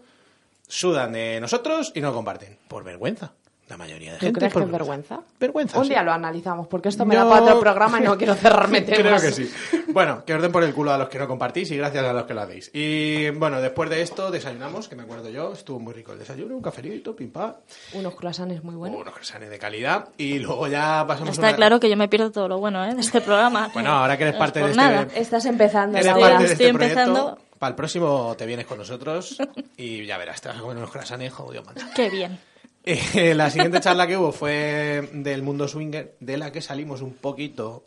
sudan 0.68 1.12
de 1.14 1.40
nosotros 1.40 1.92
y 1.94 2.02
no 2.02 2.08
lo 2.08 2.16
comparten. 2.16 2.58
Por 2.68 2.84
vergüenza. 2.84 3.34
La 3.70 3.78
mayoría 3.78 4.12
de 4.12 4.18
¿Tú 4.20 4.26
gente. 4.26 4.40
crees 4.40 4.54
que 4.54 4.60
por 4.60 4.68
es 4.68 4.72
vergüenza? 4.72 5.22
Vergüenza. 5.40 5.78
Un 5.80 5.86
sí. 5.86 5.92
día 5.92 6.04
lo 6.04 6.12
analizamos 6.12 6.68
porque 6.68 6.90
esto 6.90 7.06
me 7.06 7.16
No. 7.16 7.24
da 7.24 7.30
para 7.32 7.44
otro 7.46 7.60
programa 7.62 8.00
y 8.00 8.04
no 8.04 8.18
quiero 8.18 8.36
cerrarme 8.36 8.82
temas. 8.82 9.22
Creo 9.22 9.22
que 9.22 9.32
sí. 9.32 9.52
Bueno, 9.94 10.24
que 10.26 10.34
os 10.36 10.42
den 10.42 10.52
por 10.52 10.64
el 10.64 10.74
culo 10.74 10.92
a 10.92 10.98
los 10.98 11.08
que 11.08 11.18
no 11.18 11.28
compartís 11.30 11.72
y 11.72 11.78
gracias 11.78 12.04
a 12.04 12.12
los 12.14 12.24
que 12.26 12.34
lo 12.34 12.42
hacéis. 12.42 12.70
Y 12.74 13.30
bueno, 13.32 13.62
después 13.62 13.90
de 13.90 14.02
esto 14.02 14.30
desayunamos, 14.32 14.90
que 14.90 14.96
me 14.98 15.04
acuerdo 15.04 15.30
yo, 15.30 15.54
estuvo 15.54 15.80
muy 15.80 15.94
rico 15.94 16.12
el 16.12 16.20
desayuno, 16.20 16.56
un 16.58 16.62
cafelito, 16.62 17.16
pim 17.16 17.32
pam, 17.32 17.54
Unos 17.94 18.16
croissants 18.16 18.64
muy 18.64 18.76
buenos. 18.76 19.00
unos 19.00 19.14
croissants 19.14 19.50
de 19.50 19.58
calidad 19.58 20.10
y 20.18 20.40
luego 20.40 20.68
ya 20.68 21.06
pasamos 21.08 21.30
Está 21.32 21.48
una- 21.48 21.56
claro 21.56 21.80
que 21.80 21.90
yo 21.90 21.96
me 21.96 22.10
pierdo 22.10 22.32
todo 22.32 22.50
lo 22.50 22.58
bueno 22.60 22.84
¿eh? 22.86 22.94
de 22.94 23.02
este 23.02 23.22
programa. 23.22 23.70
Bueno, 23.74 23.92
ahora 23.92 24.18
que 24.18 24.24
eres 24.24 24.34
No 24.36 24.38
es 24.38 24.40
parte 24.52 24.60
de 24.60 24.66
este- 24.72 24.78
nada. 24.78 25.08
Estás 25.16 25.46
empezando, 25.46 25.98
Eres 25.98 26.12
parte 26.12 26.28
de 26.28 26.34
Estoy 26.52 26.66
este 26.68 26.74
proyecto. 26.74 27.00
empezando. 27.02 27.38
Para 27.60 27.70
el 27.70 27.76
próximo 27.76 28.36
te 28.38 28.46
vienes 28.46 28.66
con 28.66 28.78
nosotros 28.78 29.38
y 29.78 30.06
ya 30.06 30.18
verás, 30.18 30.42
te 30.42 30.50
vas 30.50 30.58
a 30.58 30.62
comer 30.62 30.76
unos 30.78 30.92
croissants, 30.92 31.34
jodido 31.34 31.64
man. 31.64 31.76
Qué 31.96 32.10
bien. 32.10 32.38
Eh, 32.86 33.34
la 33.34 33.50
siguiente 33.50 33.80
charla 33.80 34.06
que 34.06 34.18
hubo 34.18 34.34
fue 34.34 35.10
del 35.14 35.42
mundo 35.42 35.70
swinger, 35.70 36.18
de 36.20 36.38
la 36.38 36.52
que 36.52 36.62
salimos 36.62 37.02
un 37.02 37.14
poquito. 37.14 37.84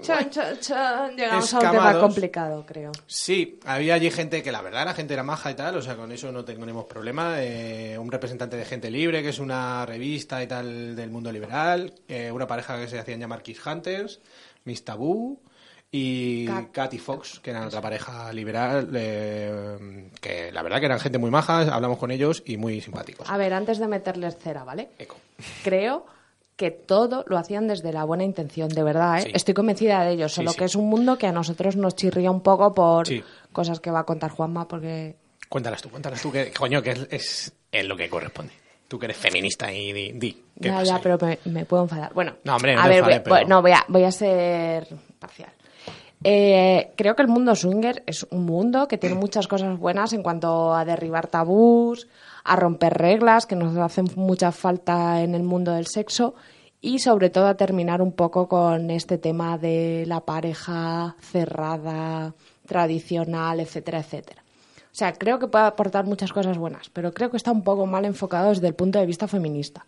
Chan, 0.00 0.30
chan, 0.30 0.60
chan. 0.60 1.16
Llegamos 1.16 1.52
a 1.54 1.58
un 1.58 1.70
tema 1.70 2.00
complicado, 2.00 2.64
creo. 2.64 2.92
Sí, 3.06 3.58
había 3.64 3.94
allí 3.94 4.12
gente 4.12 4.44
que 4.44 4.52
la 4.52 4.62
verdad 4.62 4.84
la 4.84 4.94
gente 4.94 5.14
era 5.14 5.24
maja 5.24 5.50
y 5.50 5.54
tal, 5.54 5.76
o 5.76 5.82
sea, 5.82 5.96
con 5.96 6.12
eso 6.12 6.30
no 6.30 6.44
tenemos 6.44 6.84
problema. 6.84 7.42
Eh, 7.42 7.98
un 7.98 8.12
representante 8.12 8.56
de 8.56 8.64
Gente 8.64 8.90
Libre, 8.90 9.22
que 9.22 9.30
es 9.30 9.40
una 9.40 9.84
revista 9.84 10.40
y 10.40 10.46
tal 10.46 10.94
del 10.94 11.10
mundo 11.10 11.32
liberal, 11.32 11.92
eh, 12.06 12.30
una 12.30 12.46
pareja 12.46 12.78
que 12.78 12.86
se 12.86 12.98
hacían 12.98 13.18
llamar 13.18 13.42
Kiss 13.42 13.64
Hunters, 13.66 14.20
Miss 14.64 14.84
Tabú 14.84 15.40
y 15.90 16.46
Cat- 16.46 16.70
Cat 16.72 16.94
y 16.94 16.98
Fox, 16.98 17.40
que 17.40 17.50
eran 17.50 17.64
otra 17.64 17.80
pareja 17.80 18.32
liberal, 18.32 18.90
eh, 18.94 20.10
que 20.20 20.52
la 20.52 20.62
verdad 20.62 20.80
que 20.80 20.86
eran 20.86 21.00
gente 21.00 21.18
muy 21.18 21.30
maja, 21.30 21.60
hablamos 21.74 21.98
con 21.98 22.10
ellos 22.10 22.42
y 22.44 22.56
muy 22.56 22.80
simpáticos. 22.80 23.28
A 23.30 23.36
ver, 23.36 23.54
antes 23.54 23.78
de 23.78 23.88
meterles 23.88 24.36
cera, 24.36 24.64
¿vale? 24.64 24.90
Eco. 24.98 25.16
Creo 25.64 26.04
que 26.56 26.70
todo 26.72 27.24
lo 27.28 27.38
hacían 27.38 27.68
desde 27.68 27.92
la 27.92 28.04
buena 28.04 28.24
intención, 28.24 28.68
de 28.68 28.82
verdad, 28.82 29.18
¿eh? 29.20 29.22
Sí. 29.22 29.30
Estoy 29.32 29.54
convencida 29.54 30.02
de 30.04 30.12
ello, 30.12 30.28
solo 30.28 30.50
sí. 30.50 30.58
que 30.58 30.64
es 30.64 30.74
un 30.74 30.88
mundo 30.90 31.16
que 31.16 31.26
a 31.28 31.32
nosotros 31.32 31.76
nos 31.76 31.94
chirría 31.94 32.30
un 32.30 32.42
poco 32.42 32.74
por 32.74 33.06
cosas 33.52 33.80
que 33.80 33.90
va 33.90 34.00
a 34.00 34.04
contar 34.04 34.30
Juanma, 34.30 34.66
porque 34.68 35.16
Cuéntalas 35.48 35.80
tú, 35.80 35.88
cuéntalas 35.88 36.20
tú, 36.20 36.30
que 36.30 36.52
coño, 36.52 36.82
que 36.82 36.90
es, 36.90 37.06
es, 37.10 37.52
es 37.72 37.86
lo 37.86 37.96
que 37.96 38.10
corresponde. 38.10 38.52
Tú 38.88 38.98
que 38.98 39.06
eres 39.06 39.16
feminista 39.16 39.72
y 39.72 39.92
di, 39.92 40.12
di 40.12 40.32
¿qué 40.60 40.68
Ya, 40.68 40.72
pasa 40.74 40.84
ya, 40.84 40.94
ahí? 40.96 41.00
pero 41.02 41.18
me, 41.22 41.38
me 41.46 41.64
puedo 41.64 41.84
enfadar. 41.84 42.12
Bueno, 42.12 42.36
No, 42.44 42.56
hombre, 42.56 42.74
no 42.74 42.82
a 42.82 42.88
ver, 42.88 43.02
voy, 43.02 43.18
voy- 43.26 43.44
no, 43.46 43.62
voy 43.62 43.72
a, 43.72 43.84
voy 43.88 44.04
a 44.04 44.10
ser 44.12 44.86
parcial. 45.18 45.52
Eh, 46.24 46.92
creo 46.96 47.14
que 47.14 47.22
el 47.22 47.28
mundo 47.28 47.54
swinger 47.54 48.02
es 48.06 48.26
un 48.30 48.44
mundo 48.44 48.88
que 48.88 48.98
tiene 48.98 49.14
muchas 49.14 49.46
cosas 49.46 49.78
buenas 49.78 50.12
en 50.12 50.22
cuanto 50.22 50.74
a 50.74 50.84
derribar 50.84 51.28
tabús, 51.28 52.08
a 52.44 52.56
romper 52.56 52.94
reglas 52.94 53.46
que 53.46 53.54
nos 53.54 53.76
hacen 53.76 54.06
mucha 54.16 54.50
falta 54.50 55.22
en 55.22 55.34
el 55.34 55.44
mundo 55.44 55.72
del 55.72 55.86
sexo 55.86 56.34
y 56.80 56.98
sobre 56.98 57.30
todo 57.30 57.46
a 57.46 57.56
terminar 57.56 58.02
un 58.02 58.12
poco 58.12 58.48
con 58.48 58.90
este 58.90 59.18
tema 59.18 59.58
de 59.58 60.04
la 60.06 60.20
pareja 60.20 61.16
cerrada, 61.20 62.34
tradicional, 62.66 63.60
etcétera, 63.60 64.00
etcétera. 64.00 64.42
O 64.92 64.96
sea, 64.98 65.12
creo 65.12 65.38
que 65.38 65.46
puede 65.46 65.66
aportar 65.66 66.06
muchas 66.06 66.32
cosas 66.32 66.58
buenas, 66.58 66.90
pero 66.90 67.12
creo 67.12 67.30
que 67.30 67.36
está 67.36 67.52
un 67.52 67.62
poco 67.62 67.86
mal 67.86 68.04
enfocado 68.04 68.48
desde 68.48 68.66
el 68.66 68.74
punto 68.74 68.98
de 68.98 69.06
vista 69.06 69.28
feminista. 69.28 69.84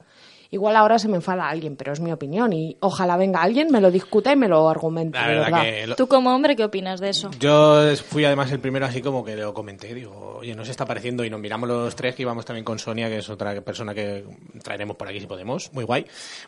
Igual 0.53 0.75
ahora 0.77 0.99
se 0.99 1.07
me 1.09 1.15
enfada 1.17 1.49
alguien, 1.49 1.77
pero 1.77 1.93
es 1.93 2.01
mi 2.01 2.11
opinión 2.11 2.53
y 2.53 2.77
ojalá 2.81 3.17
venga 3.17 3.41
alguien, 3.41 3.69
me 3.71 3.81
lo 3.81 3.91
discuta 3.91 4.33
y 4.33 4.37
me 4.37 4.49
lo 4.49 4.69
argumente. 4.69 5.17
La 5.19 5.29
de 5.29 5.35
verdad 5.35 5.45
verdad. 5.51 5.63
que 5.63 5.87
lo- 5.87 5.95
¿Tú 5.97 6.09
como 6.09 6.35
hombre 6.35 6.57
qué 6.57 6.65
opinas 6.65 6.99
de 6.99 7.11
eso? 7.11 7.31
Yo 7.39 7.95
fui 7.97 8.25
además 8.25 8.51
el 8.51 8.59
primero 8.59 8.85
así 8.87 9.01
como 9.01 9.25
que 9.25 9.37
lo 9.37 9.55
comenté, 9.55 9.95
digo, 9.95 10.39
oye, 10.41 10.55
nos 10.57 10.69
está 10.69 10.85
pareciendo 10.87 11.25
y 11.25 11.31
nos 11.31 11.39
miramos 11.39 11.69
los 11.69 11.95
tres 11.95 12.17
que 12.17 12.23
íbamos 12.23 12.45
también 12.45 12.65
con 12.65 12.79
Sonia, 12.81 13.09
que 13.09 13.19
es 13.19 13.31
otra 13.31 13.61
persona 13.61 13.95
que 13.95 14.25
traeremos 14.63 14.97
por 14.97 15.07
aquí 15.07 15.21
si 15.21 15.27
podemos, 15.27 15.73
muy 15.73 15.85
guay, 15.85 16.05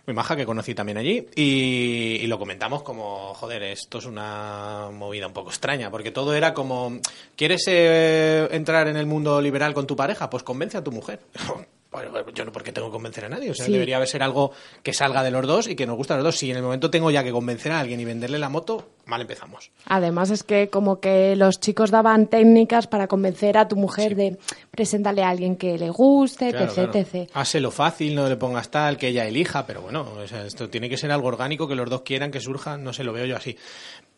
muy 0.06 0.14
maja, 0.14 0.34
que 0.34 0.44
conocí 0.46 0.74
también 0.74 0.98
allí, 0.98 1.26
y, 1.36 2.18
y 2.22 2.26
lo 2.26 2.38
comentamos 2.40 2.82
como, 2.82 3.34
joder, 3.34 3.62
esto 3.62 3.98
es 3.98 4.06
una 4.06 4.88
movida 4.92 5.28
un 5.28 5.32
poco 5.32 5.50
extraña, 5.50 5.90
porque 5.92 6.10
todo 6.10 6.34
era 6.34 6.54
como, 6.54 6.98
¿quieres 7.36 7.64
eh, 7.68 8.48
entrar 8.50 8.88
en 8.88 8.96
el 8.96 9.06
mundo 9.06 9.40
liberal 9.40 9.74
con 9.74 9.86
tu 9.86 9.94
pareja? 9.94 10.28
Pues 10.28 10.42
convence 10.42 10.76
a 10.76 10.82
tu 10.82 10.90
mujer. 10.90 11.20
Bueno, 11.92 12.10
yo 12.32 12.44
no 12.46 12.52
porque 12.52 12.72
tengo 12.72 12.88
que 12.88 12.92
convencer 12.92 13.26
a 13.26 13.28
nadie, 13.28 13.50
o 13.50 13.54
sea, 13.54 13.66
Sí. 13.66 13.72
debería 13.72 14.04
ser 14.06 14.22
algo 14.22 14.52
que 14.82 14.94
salga 14.94 15.22
de 15.22 15.30
los 15.30 15.46
dos 15.46 15.68
y 15.68 15.76
que 15.76 15.86
nos 15.86 15.96
guste 15.96 16.14
a 16.14 16.16
los 16.16 16.24
dos. 16.24 16.38
Si 16.38 16.50
en 16.50 16.56
el 16.56 16.62
momento 16.62 16.90
tengo 16.90 17.10
ya 17.10 17.22
que 17.22 17.30
convencer 17.32 17.70
a 17.72 17.80
alguien 17.80 18.00
y 18.00 18.06
venderle 18.06 18.38
la 18.38 18.48
moto, 18.48 18.88
mal 19.04 19.20
empezamos. 19.20 19.70
Además 19.86 20.30
es 20.30 20.42
que 20.42 20.70
como 20.70 21.00
que 21.00 21.36
los 21.36 21.60
chicos 21.60 21.90
daban 21.90 22.28
técnicas 22.28 22.86
para 22.86 23.08
convencer 23.08 23.58
a 23.58 23.68
tu 23.68 23.76
mujer 23.76 24.16
de 24.16 24.38
preséntale 24.70 25.22
a 25.22 25.28
alguien 25.28 25.56
que 25.56 25.76
le 25.76 25.90
guste, 25.90 26.50
Claro, 26.50 26.64
etc, 26.64 26.74
claro. 26.74 26.92
etc. 26.98 27.30
Hazlo 27.34 27.70
fácil, 27.70 28.14
no 28.14 28.26
le 28.26 28.36
pongas 28.36 28.70
tal, 28.70 28.96
que 28.96 29.08
ella 29.08 29.26
elija, 29.26 29.66
pero 29.66 29.82
bueno, 29.82 30.06
o 30.16 30.26
sea, 30.26 30.46
esto 30.46 30.70
tiene 30.70 30.88
que 30.88 30.96
ser 30.96 31.10
algo 31.12 31.28
orgánico, 31.28 31.68
que 31.68 31.74
los 31.74 31.90
dos 31.90 32.00
quieran 32.02 32.30
que 32.30 32.40
surja, 32.40 32.78
no 32.78 32.94
sé, 32.94 33.04
lo 33.04 33.12
veo 33.12 33.26
yo 33.26 33.36
así. 33.36 33.56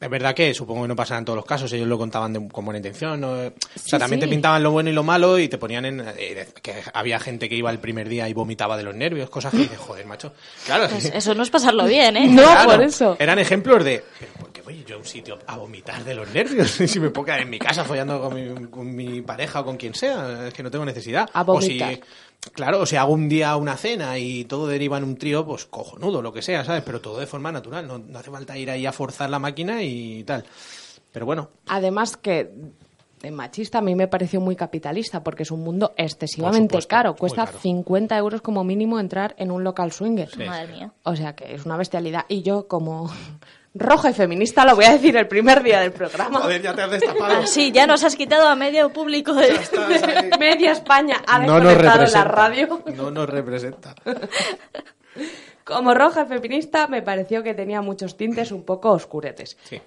Es 0.04 0.10
verdad 0.10 0.34
que 0.34 0.52
supongo 0.52 0.82
que 0.82 0.88
no 0.88 0.96
pasará 0.96 1.18
en 1.18 1.24
todos 1.24 1.36
los 1.36 1.46
casos, 1.46 1.72
ellos 1.72 1.88
lo 1.88 1.96
contaban 1.96 2.32
de- 2.32 2.48
con 2.48 2.64
buena 2.64 2.76
intención, 2.78 3.20
¿no? 3.20 3.32
o 3.32 3.52
sea, 3.74 3.98
también 3.98 4.20
sí. 4.20 4.26
te 4.26 4.30
pintaban 4.30 4.62
lo 4.62 4.70
bueno 4.70 4.90
y 4.90 4.92
lo 4.92 5.02
malo 5.02 5.38
y 5.38 5.48
te 5.48 5.56
ponían 5.56 5.84
en... 5.86 6.00
eh, 6.18 6.46
que 6.62 6.74
había 6.92 7.18
gente 7.18 7.48
que 7.48 7.54
iba 7.54 7.70
el 7.70 7.78
primer 7.78 8.08
día 8.08 8.28
y 8.28 8.34
vomitaba 8.34 8.76
de 8.76 8.82
los 8.82 8.94
nervios, 8.94 9.30
cosas 9.30 9.52
que 9.52 9.58
dices, 9.58 9.78
joder, 9.78 10.04
macho. 10.06 10.34
Claro, 10.66 10.88
Pues 10.90 11.06
eso 11.06 11.34
no 11.34 11.42
es 11.42 11.50
pasarlo 11.50 11.86
bien, 11.86 12.16
¿eh? 12.16 12.28
No, 12.30 12.42
Claro, 12.42 12.70
por 12.72 12.82
eso. 12.82 13.16
Eran 13.18 13.38
ejemplos 13.38 13.82
de. 13.82 14.04
¿Pero 14.20 14.32
por 14.34 14.52
qué 14.52 14.60
voy 14.62 14.84
yo 14.86 14.96
a 14.96 14.98
un 14.98 15.04
sitio 15.06 15.38
a 15.46 15.56
vomitar 15.56 16.04
de 16.04 16.14
los 16.14 16.28
nervios? 16.34 16.70
si 16.86 17.00
me 17.00 17.08
puedo 17.10 17.24
quedar 17.26 17.40
en 17.40 17.50
mi 17.50 17.58
casa 17.58 17.82
follando 17.84 18.20
con 18.20 18.34
mi, 18.34 18.66
con 18.68 18.94
mi 18.94 19.22
pareja 19.22 19.60
o 19.60 19.64
con 19.64 19.76
quien 19.78 19.94
sea, 19.94 20.48
es 20.48 20.52
que 20.54 20.62
no 20.62 20.70
tengo 20.70 20.84
necesidad. 20.84 21.28
A 21.32 21.42
O 21.42 21.60
si, 21.62 21.78
vomitar. 21.78 22.06
Claro, 22.52 22.80
o 22.80 22.86
si 22.86 22.96
hago 22.96 23.12
un 23.12 23.28
día 23.28 23.56
una 23.56 23.76
cena 23.76 24.18
y 24.18 24.44
todo 24.44 24.66
deriva 24.66 24.98
en 24.98 25.04
un 25.04 25.16
trío, 25.16 25.44
pues 25.46 25.64
cojonudo, 25.64 26.22
lo 26.22 26.32
que 26.32 26.42
sea, 26.42 26.64
¿sabes? 26.64 26.82
Pero 26.84 27.00
todo 27.00 27.18
de 27.18 27.26
forma 27.26 27.50
natural, 27.52 27.86
no, 27.86 27.98
no 27.98 28.18
hace 28.18 28.30
falta 28.30 28.56
ir 28.58 28.70
ahí 28.70 28.86
a 28.86 28.92
forzar 28.92 29.30
la 29.30 29.38
máquina 29.38 29.82
y 29.82 30.24
tal. 30.24 30.44
Pero 31.12 31.26
bueno, 31.26 31.50
Además 31.68 32.16
que 32.16 32.50
de 33.24 33.30
machista 33.30 33.78
a 33.78 33.80
mí 33.80 33.94
me 33.94 34.06
pareció 34.06 34.40
muy 34.40 34.54
capitalista 34.54 35.24
porque 35.24 35.44
es 35.44 35.50
un 35.50 35.60
mundo 35.60 35.94
excesivamente 35.96 36.74
supuesto, 36.74 36.88
caro. 36.88 37.16
Cuesta 37.16 37.46
caro. 37.46 37.58
50 37.58 38.18
euros 38.18 38.42
como 38.42 38.64
mínimo 38.64 39.00
entrar 39.00 39.34
en 39.38 39.50
un 39.50 39.64
local 39.64 39.92
swinger. 39.92 40.28
Madre 40.46 40.72
mía. 40.72 40.92
O 41.04 41.16
sea 41.16 41.34
que 41.34 41.54
es 41.54 41.64
una 41.64 41.76
bestialidad. 41.76 42.26
Y 42.28 42.42
yo 42.42 42.68
como 42.68 43.10
roja 43.74 44.10
y 44.10 44.14
feminista 44.14 44.64
lo 44.64 44.76
voy 44.76 44.84
a 44.84 44.92
decir 44.92 45.16
el 45.16 45.26
primer 45.26 45.62
día 45.62 45.80
del 45.80 45.92
programa. 45.92 46.40
joder, 46.40 46.62
ya 46.62 46.74
te 46.74 46.82
has 46.82 46.90
destapado. 46.92 47.36
Así, 47.42 47.72
ya 47.72 47.86
nos 47.86 48.04
has 48.04 48.14
quitado 48.16 48.48
a 48.48 48.54
medio 48.54 48.92
público 48.92 49.34
de... 49.34 49.58
Media 50.38 50.72
España 50.72 51.22
ha 51.26 51.38
No 51.40 51.58
nos 51.58 51.76
desconectado 51.76 51.98
la 52.06 52.24
representa. 52.24 52.24
radio. 52.24 52.82
No 52.94 53.10
nos 53.10 53.28
representa. 53.28 53.94
Como 55.64 55.94
roja 55.94 56.22
y 56.22 56.26
feminista 56.26 56.86
me 56.88 57.02
pareció 57.02 57.42
que 57.42 57.54
tenía 57.54 57.80
muchos 57.80 58.16
tintes 58.16 58.52
un 58.52 58.64
poco 58.64 58.90
oscuretes. 58.90 59.56
Sí. 59.64 59.80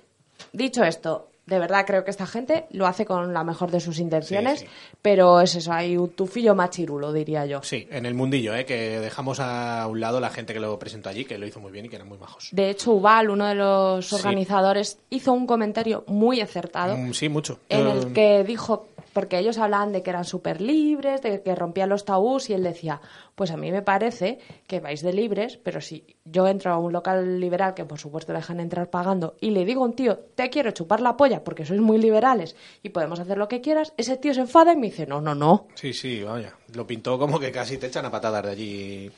Dicho 0.51 0.83
esto, 0.83 1.29
de 1.47 1.59
verdad 1.59 1.85
creo 1.87 2.03
que 2.03 2.11
esta 2.11 2.27
gente 2.27 2.65
lo 2.71 2.85
hace 2.85 3.05
con 3.05 3.33
la 3.33 3.43
mejor 3.43 3.71
de 3.71 3.79
sus 3.79 3.99
intenciones, 3.99 4.59
Sí, 4.59 4.65
sí. 4.65 4.71
pero 5.01 5.39
es 5.41 5.55
eso, 5.55 5.71
hay 5.73 5.97
un 5.97 6.09
tufillo 6.09 6.53
machirulo, 6.55 7.11
diría 7.13 7.45
yo. 7.45 7.63
Sí, 7.63 7.87
en 7.89 8.05
el 8.05 8.13
mundillo, 8.13 8.53
¿eh? 8.53 8.65
que 8.65 8.99
dejamos 8.99 9.39
a 9.39 9.87
un 9.87 9.99
lado 9.99 10.19
la 10.19 10.29
gente 10.29 10.53
que 10.53 10.59
lo 10.59 10.77
presentó 10.77 11.09
allí, 11.09 11.25
que 11.25 11.37
lo 11.37 11.47
hizo 11.47 11.59
muy 11.59 11.71
bien 11.71 11.85
y 11.85 11.89
que 11.89 11.95
eran 11.95 12.07
muy 12.09 12.17
majos. 12.17 12.49
De 12.51 12.69
hecho, 12.69 12.91
Ubal, 12.91 13.29
uno 13.29 13.45
de 13.47 13.55
los 13.55 14.05
Sí. 14.07 14.15
organizadores, 14.15 14.99
hizo 15.09 15.31
un 15.33 15.47
comentario 15.47 16.03
muy 16.07 16.41
acertado 16.41 16.95
Mm, 16.97 17.13
sí, 17.13 17.29
mucho. 17.29 17.59
en 17.69 17.87
el 17.87 18.13
que 18.13 18.43
dijo, 18.43 18.87
porque 19.17 19.39
ellos 19.39 19.57
hablaban 19.57 19.93
de 19.93 20.03
que 20.03 20.11
eran 20.11 20.25
súper 20.25 20.61
libres, 20.61 21.23
de 21.23 21.41
que 21.41 21.55
rompían 21.55 21.89
los 21.89 22.05
tabús, 22.05 22.51
y 22.51 22.53
él 22.53 22.61
decía, 22.61 23.01
pues 23.33 23.49
a 23.49 23.57
mí 23.57 23.71
me 23.71 23.81
parece 23.81 24.37
que 24.67 24.79
vais 24.79 25.01
de 25.01 25.11
libres, 25.11 25.57
pero 25.57 25.81
si 25.81 26.05
yo 26.23 26.47
entro 26.47 26.71
a 26.71 26.77
un 26.77 26.93
local 26.93 27.39
liberal, 27.39 27.73
que 27.73 27.83
por 27.83 27.97
supuesto 27.97 28.31
dejan 28.31 28.59
entrar 28.59 28.91
pagando, 28.91 29.35
y 29.41 29.49
le 29.49 29.65
digo 29.65 29.81
a 29.81 29.87
un 29.87 29.95
tío, 29.95 30.19
te 30.35 30.51
quiero 30.51 30.69
chupar 30.69 31.01
la 31.01 31.17
polla 31.17 31.43
porque 31.43 31.65
sois 31.65 31.81
muy 31.81 31.97
liberales 31.97 32.55
y 32.83 32.89
podemos 32.89 33.19
hacer 33.19 33.39
lo 33.39 33.47
que 33.47 33.59
quieras, 33.59 33.91
ese 33.97 34.17
tío 34.17 34.35
se 34.35 34.41
enfada 34.41 34.73
y 34.73 34.75
me 34.75 34.85
dice, 34.85 35.07
no, 35.07 35.19
no, 35.19 35.33
no. 35.33 35.65
Sí, 35.73 35.93
sí, 35.93 36.21
vaya. 36.21 36.53
Lo 36.75 36.85
pintó 36.85 37.17
como 37.17 37.39
que 37.39 37.51
casi 37.51 37.79
te 37.79 37.87
echan 37.87 38.05
a 38.05 38.11
patadas 38.11 38.43
de 38.43 38.51
allí. 38.51 39.11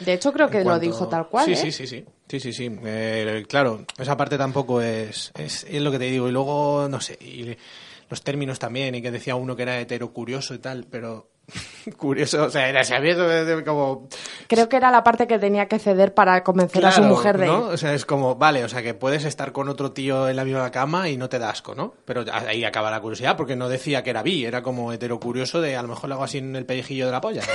De 0.00 0.12
hecho, 0.12 0.34
creo 0.34 0.50
que 0.50 0.64
lo 0.64 0.78
dijo 0.78 1.08
tal 1.08 1.28
cual. 1.28 1.46
Sí, 1.46 1.52
¿eh? 1.52 1.56
sí, 1.56 1.72
sí, 1.72 1.86
sí. 1.86 2.04
Sí, 2.28 2.40
sí, 2.40 2.52
sí. 2.52 2.78
Eh, 2.84 3.46
claro, 3.48 3.86
esa 3.96 4.18
parte 4.18 4.36
tampoco 4.36 4.82
es, 4.82 5.32
es, 5.38 5.64
es 5.64 5.80
lo 5.80 5.90
que 5.90 5.98
te 5.98 6.10
digo. 6.10 6.28
Y 6.28 6.32
luego, 6.32 6.88
no 6.90 7.00
sé, 7.00 7.16
y 7.22 7.56
los 8.08 8.22
términos 8.22 8.58
también, 8.58 8.94
y 8.94 9.02
que 9.02 9.10
decía 9.10 9.36
uno 9.36 9.56
que 9.56 9.62
era 9.62 9.80
heterocurioso 9.80 10.54
y 10.54 10.58
tal, 10.58 10.86
pero 10.90 11.30
curioso, 11.96 12.44
o 12.44 12.50
sea, 12.50 12.68
era 12.68 12.84
sabiendo 12.84 13.26
como... 13.64 14.08
Creo 14.48 14.68
que 14.68 14.76
era 14.76 14.90
la 14.90 15.04
parte 15.04 15.26
que 15.26 15.38
tenía 15.38 15.66
que 15.66 15.78
ceder 15.78 16.14
para 16.14 16.42
convencer 16.42 16.84
a 16.84 16.92
su 16.92 17.02
mujer 17.02 17.38
de 17.38 17.46
¿no? 17.46 17.68
O 17.68 17.76
sea, 17.76 17.94
es 17.94 18.04
como, 18.04 18.34
vale, 18.34 18.64
o 18.64 18.68
sea, 18.68 18.82
que 18.82 18.94
puedes 18.94 19.24
estar 19.24 19.52
con 19.52 19.68
otro 19.68 19.92
tío 19.92 20.28
en 20.28 20.36
la 20.36 20.44
misma 20.44 20.70
cama 20.70 21.08
y 21.08 21.16
no 21.16 21.28
te 21.28 21.38
da 21.38 21.50
asco, 21.50 21.74
¿no? 21.74 21.94
Pero 22.04 22.24
ahí 22.32 22.64
acaba 22.64 22.90
la 22.90 23.00
curiosidad, 23.00 23.36
porque 23.36 23.56
no 23.56 23.68
decía 23.68 24.02
que 24.02 24.10
era 24.10 24.22
bi, 24.22 24.44
era 24.44 24.62
como 24.62 24.92
heterocurioso 24.92 25.60
de 25.60 25.76
a 25.76 25.82
lo 25.82 25.88
mejor 25.88 26.08
le 26.08 26.14
hago 26.14 26.24
así 26.24 26.38
en 26.38 26.56
el 26.56 26.66
pellejillo 26.66 27.06
de 27.06 27.12
la 27.12 27.20
polla. 27.20 27.42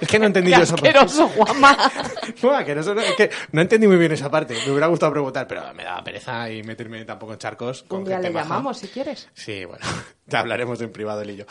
Es 0.00 0.08
que 0.08 0.18
no 0.18 0.26
entendí 0.26 0.50
¡Qué 0.50 0.56
yo 0.56 0.62
esa 0.64 0.76
parte. 0.76 0.98
Juanma! 1.36 1.76
No, 2.42 2.50
asqueroso 2.50 2.92
no, 2.92 3.00
es 3.02 3.14
que 3.14 3.30
no 3.52 3.60
entendí 3.60 3.86
muy 3.86 3.96
bien 3.96 4.10
esa 4.10 4.28
parte. 4.28 4.56
Me 4.66 4.72
hubiera 4.72 4.88
gustado 4.88 5.12
preguntar, 5.12 5.46
pero 5.46 5.62
me 5.74 5.84
daba 5.84 6.02
pereza 6.02 6.50
y 6.50 6.64
meterme 6.64 7.04
tampoco 7.04 7.34
en 7.34 7.38
charcos. 7.38 7.84
Con 7.84 8.00
Un 8.00 8.06
día 8.06 8.16
gente 8.16 8.30
le 8.30 8.34
llamamos, 8.34 8.78
si 8.78 8.88
quieres. 8.88 9.28
Sí, 9.32 9.64
bueno, 9.64 9.84
ya 10.26 10.40
hablaremos 10.40 10.80
en 10.80 10.92
privado 10.92 11.20
él 11.22 11.30
y 11.30 11.36
yo. 11.36 11.44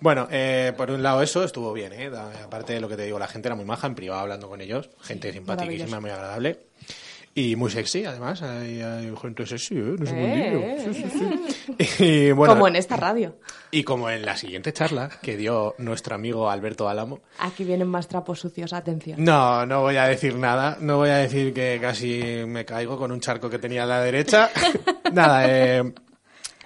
Bueno, 0.00 0.28
eh, 0.30 0.72
por 0.76 0.90
un 0.90 1.02
lado 1.02 1.22
eso 1.22 1.42
estuvo 1.44 1.72
bien, 1.72 1.92
¿eh? 1.92 2.10
Aparte 2.44 2.72
de 2.74 2.80
lo 2.80 2.88
que 2.88 2.96
te 2.96 3.04
digo, 3.04 3.18
la 3.18 3.28
gente 3.28 3.48
era 3.48 3.54
muy 3.56 3.64
maja 3.64 3.86
en 3.86 3.94
privado 3.94 4.20
hablando 4.22 4.48
con 4.48 4.60
ellos. 4.60 4.90
Gente 5.00 5.32
simpaticísima, 5.32 6.00
muy 6.00 6.10
agradable. 6.10 6.60
Y 7.34 7.54
muy 7.54 7.70
sexy, 7.70 8.04
además. 8.04 8.42
Hay, 8.42 8.80
hay 8.80 9.14
gente 9.20 9.46
sexy, 9.46 9.76
¿eh? 9.76 9.94
No 9.96 10.04
es 10.04 10.10
un 10.10 10.18
Eh, 10.18 10.52
eh, 10.76 10.92
Sí, 10.92 10.94
sí, 10.94 11.10
sí. 11.10 11.68
Y 12.04 12.32
bueno, 12.32 12.54
Como 12.54 12.66
en 12.66 12.74
esta 12.74 12.96
radio. 12.96 13.36
y 13.70 13.84
como 13.84 14.10
en 14.10 14.24
la 14.24 14.36
siguiente 14.36 14.72
charla 14.72 15.08
que 15.22 15.36
dio 15.36 15.74
nuestro 15.78 16.16
amigo 16.16 16.50
Alberto 16.50 16.88
Álamo, 16.88 17.20
Aquí 17.38 17.62
vienen 17.62 17.86
más 17.86 18.08
trapos 18.08 18.40
sucios, 18.40 18.72
atención. 18.72 19.22
no, 19.22 19.64
no 19.66 19.82
voy 19.82 19.96
a 19.98 20.04
decir 20.04 20.34
nada. 20.34 20.78
No 20.80 20.96
voy 20.96 21.10
a 21.10 21.18
decir 21.18 21.52
que 21.54 21.78
casi 21.80 22.42
me 22.46 22.64
caigo 22.64 22.98
con 22.98 23.12
un 23.12 23.20
charco 23.20 23.48
que 23.48 23.58
tenía 23.60 23.84
a 23.84 23.86
la 23.86 24.00
derecha. 24.00 24.50
nada, 25.12 25.44
eh, 25.48 25.92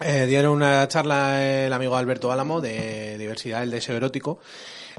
eh, 0.05 0.27
dieron 0.27 0.53
una 0.53 0.87
charla 0.89 1.43
el 1.45 1.73
amigo 1.73 1.97
Alberto 1.97 2.33
Álamo 2.33 2.61
de 2.61 3.17
diversidad 3.19 3.61
del 3.61 3.71
deseo 3.71 3.97
erótico. 3.97 4.39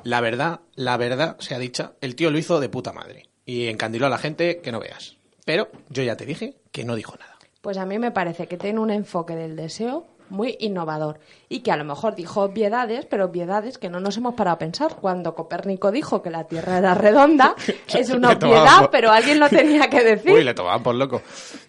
La 0.03 0.21
verdad, 0.21 0.61
la 0.75 0.97
verdad 0.97 1.37
sea 1.39 1.59
dicha, 1.59 1.93
el 2.01 2.15
tío 2.15 2.31
lo 2.31 2.37
hizo 2.37 2.59
de 2.59 2.69
puta 2.69 2.93
madre. 2.93 3.29
Y 3.45 3.67
encandiló 3.67 4.07
a 4.07 4.09
la 4.09 4.17
gente 4.17 4.59
que 4.61 4.71
no 4.71 4.79
veas. 4.79 5.17
Pero 5.45 5.69
yo 5.89 6.03
ya 6.03 6.15
te 6.15 6.25
dije 6.25 6.55
que 6.71 6.85
no 6.85 6.95
dijo 6.95 7.15
nada. 7.19 7.37
Pues 7.61 7.77
a 7.77 7.85
mí 7.85 7.99
me 7.99 8.11
parece 8.11 8.47
que 8.47 8.57
tiene 8.57 8.79
un 8.79 8.89
enfoque 8.89 9.35
del 9.35 9.55
deseo 9.55 10.07
muy 10.33 10.57
innovador 10.59 11.19
y 11.47 11.59
que 11.59 11.71
a 11.71 11.77
lo 11.77 11.85
mejor 11.85 12.15
dijo 12.15 12.41
obviedades, 12.41 13.05
pero 13.05 13.25
obviedades 13.25 13.77
que 13.77 13.89
no 13.89 13.99
nos 13.99 14.17
hemos 14.17 14.33
parado 14.33 14.55
a 14.55 14.59
pensar. 14.59 14.95
Cuando 14.99 15.35
Copérnico 15.35 15.91
dijo 15.91 16.21
que 16.21 16.29
la 16.31 16.45
Tierra 16.45 16.79
era 16.79 16.95
redonda, 16.95 17.55
es 17.93 18.09
una 18.09 18.31
obviedad, 18.31 18.79
por- 18.81 18.89
pero 18.89 19.11
alguien 19.11 19.39
lo 19.39 19.47
tenía 19.49 19.89
que 19.89 20.03
decir. 20.03 20.31
Uy, 20.33 20.43
le 20.43 20.53
tomaban 20.53 20.81
por 20.83 20.95
loco. 20.95 21.21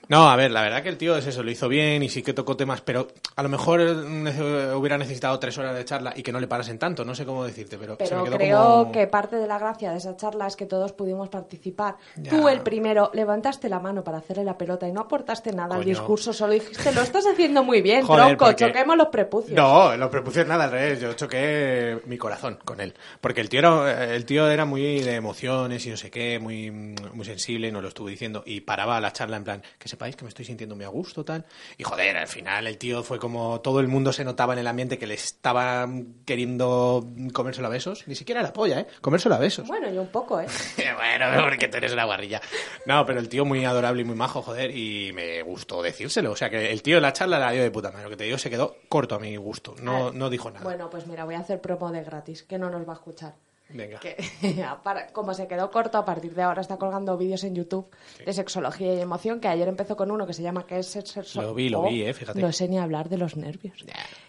No, 0.09 0.29
a 0.29 0.37
ver, 0.37 0.51
la 0.51 0.61
verdad 0.61 0.83
que 0.83 0.91
el 0.91 0.99
tío 0.99 1.17
es 1.17 1.27
eso, 1.27 1.43
lo 1.43 1.51
hizo 1.51 1.67
bien 1.67 2.03
y 2.03 2.11
sí 2.11 2.23
que 2.23 2.35
tocó 2.35 2.57
temas, 2.57 2.83
pero 2.83 3.09
a 3.37 3.43
lo 3.43 3.49
mejor 3.49 3.81
hubiera 3.81 4.99
necesitado 4.99 5.39
tres 5.39 5.57
horas 5.57 5.75
de 5.75 5.85
charla 5.85 6.13
y 6.15 6.23
que 6.23 6.31
no 6.31 6.41
le 6.41 6.47
parasen 6.47 6.79
tanto, 6.79 7.05
no 7.07 7.15
sé 7.15 7.25
cómo 7.25 7.45
decirte, 7.45 7.79
pero, 7.79 7.97
se 8.05 8.15
me 8.15 8.25
quedó 8.25 8.37
creo 8.37 8.63
como... 8.63 8.93
que 8.93 9.07
parte 9.07 9.37
de 9.37 9.47
la 9.47 9.59
gracia 9.59 9.93
de 9.93 9.99
esa 9.99 10.15
charla 10.17 10.47
es 10.47 10.57
que 10.57 10.67
todos 10.67 10.93
pudimos 10.93 11.31
participar. 11.31 11.97
Ya. 12.17 12.31
Tú, 12.31 12.49
el 12.49 12.61
primero, 12.61 13.11
levantaste 13.15 13.69
la 13.71 13.81
mano 13.81 14.05
para 14.05 14.19
hacerle 14.19 14.45
la 14.45 14.59
pelota 14.59 14.87
y 14.87 14.93
no 14.93 15.01
aportaste 15.01 15.53
nal 15.53 15.73
al 15.73 15.85
discurso, 15.85 16.33
solo 16.35 16.53
dijiste, 16.53 16.93
lo 16.93 17.01
estás 17.01 17.25
haciendo 17.27 17.65
muy 17.65 17.81
bien, 17.81 18.05
Joder, 18.05 18.37
tronco, 18.37 18.54
Porque- 18.55 18.67
choquemos 18.73 18.97
los 18.97 19.09
prepucios. 19.09 19.53
No, 19.57 19.97
los 19.97 20.09
prepucios 20.11 20.47
nada, 20.47 20.65
al 20.65 20.71
revés. 20.71 21.01
Yo 21.01 21.13
choqué 21.15 22.01
mi 22.07 22.17
corazón 22.19 22.59
con 22.65 22.81
él. 22.81 22.95
Porque 23.21 23.41
el 23.41 23.49
tío 23.49 23.61
era, 23.61 24.15
el 24.15 24.25
tío 24.25 24.49
era 24.51 24.65
muy 24.65 25.01
de 25.01 25.15
emociones 25.15 25.85
y 25.87 25.91
no 25.91 25.97
sé 25.97 26.11
qué, 26.11 26.39
muy, 26.39 26.71
muy 26.71 27.25
sensible, 27.25 27.71
nos 27.73 27.83
lo 27.83 27.89
estuvo 27.89 28.09
diciendo. 28.09 28.43
Y 28.47 28.61
paraba 28.63 29.01
la 29.01 29.13
charla 29.13 29.37
en 29.37 29.45
plan, 29.45 29.63
que 29.79 29.89
sepáis 29.89 30.17
que 30.17 30.25
me 30.25 30.29
estoy 30.29 30.45
sintiendo 30.45 30.77
muy 30.77 30.85
a 30.85 30.89
gusto, 30.89 31.25
tal. 31.25 31.45
Y 31.79 31.85
joder, 31.85 32.17
al 32.17 32.29
final 32.29 32.67
el 32.67 32.79
tío 32.79 33.03
fue 33.03 33.19
como 33.19 33.61
todo 33.61 33.81
el 33.81 33.89
mundo 33.89 34.13
se 34.13 34.25
notaba 34.25 34.53
en 34.53 34.59
el 34.61 34.67
ambiente 34.67 34.99
que 34.99 35.07
le 35.07 35.15
estaba 35.15 35.89
queriendo 36.25 37.07
comérselo 37.33 37.67
a 37.69 37.71
besos. 37.71 38.05
Ni 38.07 38.15
siquiera 38.15 38.43
la 38.43 38.53
polla, 38.53 38.81
¿eh? 38.81 38.87
Comérselo 39.01 39.35
a 39.35 39.39
besos. 39.39 39.67
Bueno, 39.69 39.91
yo 39.93 40.03
un 40.03 40.09
poco, 40.09 40.41
¿eh? 40.41 40.47
bueno, 40.97 41.27
porque 41.45 41.69
tú 41.69 41.77
eres 41.77 41.93
una 41.93 42.05
guarrilla. 42.05 42.41
No, 42.87 43.05
pero 43.07 43.21
el 43.21 43.29
tío 43.29 43.45
muy 43.45 43.65
adorable 43.65 44.03
y 44.03 44.05
muy 44.05 44.17
majo, 44.17 44.43
joder, 44.43 44.77
y 44.77 45.13
me 45.13 45.43
gustó 45.43 45.83
decírselo. 45.83 46.33
O 46.33 46.37
sea, 46.37 46.51
que 46.51 46.71
el 46.73 46.83
tío 46.83 47.01
la 47.01 47.13
charla 47.13 47.39
la 47.39 47.51
dio 47.53 47.63
de 47.63 47.71
puta 47.71 47.91
madre. 47.91 48.05
Lo 48.05 48.11
que 48.11 48.17
te 48.17 48.25
digo, 48.25 48.34
se 48.39 48.51
quedó 48.51 48.77
corto 48.89 49.15
a 49.15 49.19
mi 49.19 49.37
gusto. 49.37 49.75
No, 49.81 50.13
no 50.13 50.31
dijo 50.31 50.51
nada. 50.51 50.63
Bueno, 50.65 50.91
pues 50.91 51.07
mira, 51.07 51.25
voy 51.25 51.35
a 51.35 51.41
hacer 51.41 51.61
promo 51.61 51.91
de 51.93 52.03
gratis, 52.03 52.43
que 52.43 52.59
no 52.59 52.71
nos 52.71 52.87
va 52.89 52.93
a 52.93 52.97
escuchar. 52.97 53.35
Venga. 53.71 53.99
Que, 53.99 54.17
para- 54.83 55.09
como 55.09 55.33
se 55.35 55.49
quedó 55.49 55.71
corto, 55.71 55.97
a 55.99 56.05
partir 56.05 56.35
de 56.35 56.43
ahora 56.43 56.61
está 56.61 56.77
colgando 56.77 57.17
vídeos 57.17 57.45
en 57.45 57.55
YouTube 57.55 57.89
de 58.25 58.33
sexología 58.33 58.95
y 58.95 59.01
emoción, 59.01 59.41
que 59.41 59.49
ayer 59.49 59.67
empezó 59.69 59.97
con 59.97 60.11
uno 60.11 60.27
que 60.27 60.35
se 60.35 60.43
llama 60.43 60.67
que 60.67 60.79
es 60.79 60.87
ser 60.87 61.07
sexólogo. 61.07 61.51
Lo 61.53 61.55
vi, 61.55 61.69
lo 61.71 61.83
vi, 61.85 62.03
eh, 62.03 62.13
fíjate. 62.13 62.41
No 62.41 62.53
sé 62.53 62.69
ni 62.69 62.79
hablar 62.79 63.09
de 63.09 63.17
los 63.19 63.37
nervios. 63.37 63.85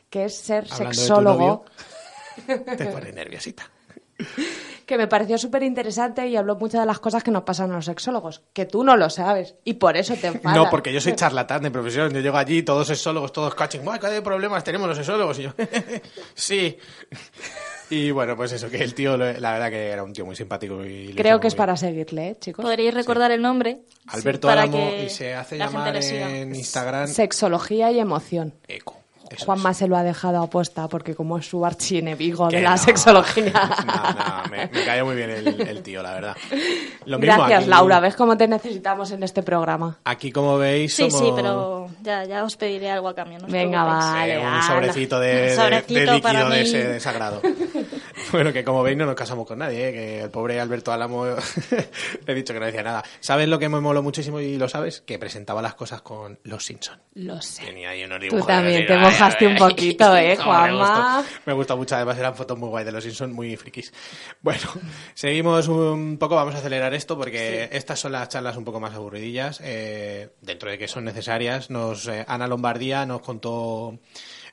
Que 0.10 0.26
es 0.26 0.36
ser 0.38 0.66
Hablando 0.72 0.94
sexólogo. 0.94 1.66
Te 2.78 2.86
pone 2.88 3.12
nerviosita. 3.12 3.70
que 4.86 4.98
me 4.98 5.08
pareció 5.08 5.38
súper 5.38 5.64
interesante 5.64 6.28
y 6.28 6.36
habló 6.36 6.56
muchas 6.56 6.82
de 6.82 6.86
las 6.86 7.00
cosas 7.00 7.24
que 7.24 7.32
nos 7.32 7.44
pasan 7.44 7.72
a 7.72 7.76
los 7.76 7.86
sexólogos, 7.86 8.42
que 8.54 8.66
tú 8.66 8.84
no 8.84 8.96
lo 8.96 9.10
sabes 9.10 9.56
y 9.64 9.74
por 9.74 9.98
eso 9.98 10.16
te 10.16 10.28
enfadas. 10.28 10.58
No, 10.58 10.70
porque 10.70 10.94
yo 10.94 11.02
soy 11.02 11.14
charlatán 11.14 11.64
de 11.64 11.72
profesión. 11.72 12.14
Yo 12.14 12.20
llego 12.20 12.38
allí, 12.38 12.64
todos 12.64 12.88
sexólogos, 12.88 13.34
todos 13.34 13.56
coaching. 13.56 13.80
¡Buah, 13.80 14.00
¿Qué 14.00 14.22
problemas 14.22 14.64
tenemos 14.64 14.88
los 14.88 14.98
sexólogos? 14.98 15.40
Y 15.40 15.44
yo, 15.44 15.52
sí. 16.34 16.78
Y 17.90 18.12
bueno, 18.12 18.36
pues 18.36 18.52
eso, 18.52 18.70
que 18.70 18.78
el 18.78 18.96
tío, 18.96 19.16
la 19.16 19.52
verdad 19.52 19.70
que 19.70 19.90
era 19.90 20.04
un 20.04 20.12
tío 20.12 20.26
muy 20.26 20.36
simpático. 20.36 20.84
Y 20.84 21.08
le 21.10 21.16
Creo 21.16 21.40
que 21.40 21.48
es 21.48 21.56
para 21.56 21.78
seguirle, 21.78 22.30
¿eh, 22.30 22.38
chicos. 22.40 22.64
Podríais 22.64 22.94
recordar 22.94 23.32
el 23.32 23.42
nombre. 23.42 23.82
Alberto 24.08 24.48
para 24.48 24.64
Álamo 24.64 24.90
que 24.90 25.06
y 25.06 25.10
se 25.10 25.36
hace 25.36 25.58
llamar 25.58 25.96
en 25.96 26.56
Instagram 26.56 27.08
Sexología 27.08 27.92
y 27.92 28.00
emoción. 28.00 28.54
Eco. 28.68 29.05
Eso 29.36 29.46
Juanma 29.46 29.74
se 29.74 29.88
lo 29.88 29.96
ha 29.98 30.04
dejado 30.04 30.42
apuesta 30.42 30.88
porque 30.88 31.14
como 31.16 31.38
es 31.38 31.48
su 31.48 31.66
archienemigo 31.66 32.48
Que 32.50 32.58
de 32.58 32.62
la 32.64 32.72
no. 32.72 32.78
sexología. 32.78 33.52
No, 33.86 33.94
no, 33.94 34.50
me, 34.50 34.68
me 34.68 34.86
cae 34.86 35.04
muy 35.04 35.16
bien 35.16 35.30
el, 35.30 35.62
el 35.68 35.82
tío, 35.84 36.02
la 36.02 36.14
verdad. 36.14 36.36
Lo 37.06 37.20
mismo 37.20 37.36
Gracias, 37.38 37.62
aquí- 37.62 37.70
Laura. 37.70 38.00
¿Ves 38.00 38.16
cómo 38.16 38.38
te 38.38 38.48
necesitamos 38.48 39.12
en 39.12 39.24
este 39.24 39.44
programa? 39.44 39.98
Aquí, 40.06 40.32
como 40.32 40.58
veis, 40.58 40.94
Sí, 40.96 41.10
somos 41.10 41.20
sí, 41.28 41.34
pero 41.36 41.88
ya, 42.02 42.24
ya 42.26 42.44
os 42.44 42.56
pediré 42.58 42.90
algo 42.92 43.08
a 43.10 43.16
cambio. 43.16 43.40
no 43.40 43.48
Venga, 43.48 43.84
vale. 43.84 44.36
eh, 44.36 44.40
un 44.46 44.62
sobrecito 44.64 45.20
de, 45.20 45.28
de- 45.36 45.50
Un 45.52 45.56
sobrecito 45.56 45.94
de 46.00 46.06
líquido 46.06 46.22
para 46.22 46.50
de 46.50 46.62
ese 46.62 46.88
desagrado. 46.88 47.42
Bueno, 48.36 48.52
que 48.52 48.66
como 48.66 48.84
veis 48.84 48.98
no 48.98 49.06
nos 49.06 49.16
casamos 49.16 49.48
con 49.48 49.60
nadie, 49.60 49.88
¿eh? 49.88 49.92
que 49.94 50.22
el 50.24 50.30
pobre 50.30 50.60
Alberto 50.60 50.92
Álamo 50.92 51.26
le 51.26 51.38
he 52.26 52.36
dicho 52.36 52.54
que 52.54 52.60
no 52.60 52.66
decía 52.66 52.84
nada. 52.84 53.02
¿Sabes 53.22 53.48
lo 53.48 53.58
que 53.58 53.70
me 53.70 53.80
moló 53.80 54.04
muchísimo 54.04 54.42
y 54.42 54.58
lo 54.58 54.68
sabes? 54.68 55.00
Que 55.00 55.18
presentaba 55.18 55.62
las 55.62 55.76
cosas 55.76 56.02
con 56.02 56.38
Los 56.44 56.66
Simpson. 56.66 57.00
Lo 57.14 57.42
sé. 57.42 57.64
Tenía 57.64 57.92
ahí 57.92 58.04
unos 58.04 58.20
Tú 58.20 58.24
dibujos 58.26 58.48
también 58.48 58.82
de- 58.82 58.88
te 58.88 58.98
mojaste 58.98 59.46
ay, 59.48 59.54
un 59.54 59.58
poquito, 59.58 60.18
¿eh, 60.18 60.36
Juanma? 60.36 61.24
Me 61.46 61.54
gustó 61.54 61.78
mucho, 61.78 61.96
además 61.96 62.18
eran 62.18 62.36
fotos 62.36 62.58
muy 62.58 62.68
guay 62.68 62.84
de 62.84 62.92
Los 62.92 63.06
Simpson, 63.06 63.32
muy 63.32 63.56
frikis. 63.56 63.94
Bueno, 64.42 64.60
seguimos 65.14 65.70
un 65.70 66.18
poco, 66.18 66.36
vamos 66.36 66.56
a 66.56 66.58
acelerar 66.58 66.94
esto 66.94 67.18
porque 67.18 67.70
estas 67.72 68.02
son 68.02 68.12
las 68.12 68.28
charlas 68.28 68.58
un 68.58 68.66
poco 68.66 68.82
más 68.82 68.94
aburridillas, 68.94 69.62
eh, 69.64 70.28
dentro 70.42 70.70
de 70.70 70.78
que 70.78 70.90
son 70.90 71.06
necesarias. 71.06 71.70
Nos 71.70 72.06
eh, 72.10 72.26
Ana 72.28 72.48
Lombardía 72.48 73.06
nos 73.06 73.22
contó 73.22 73.98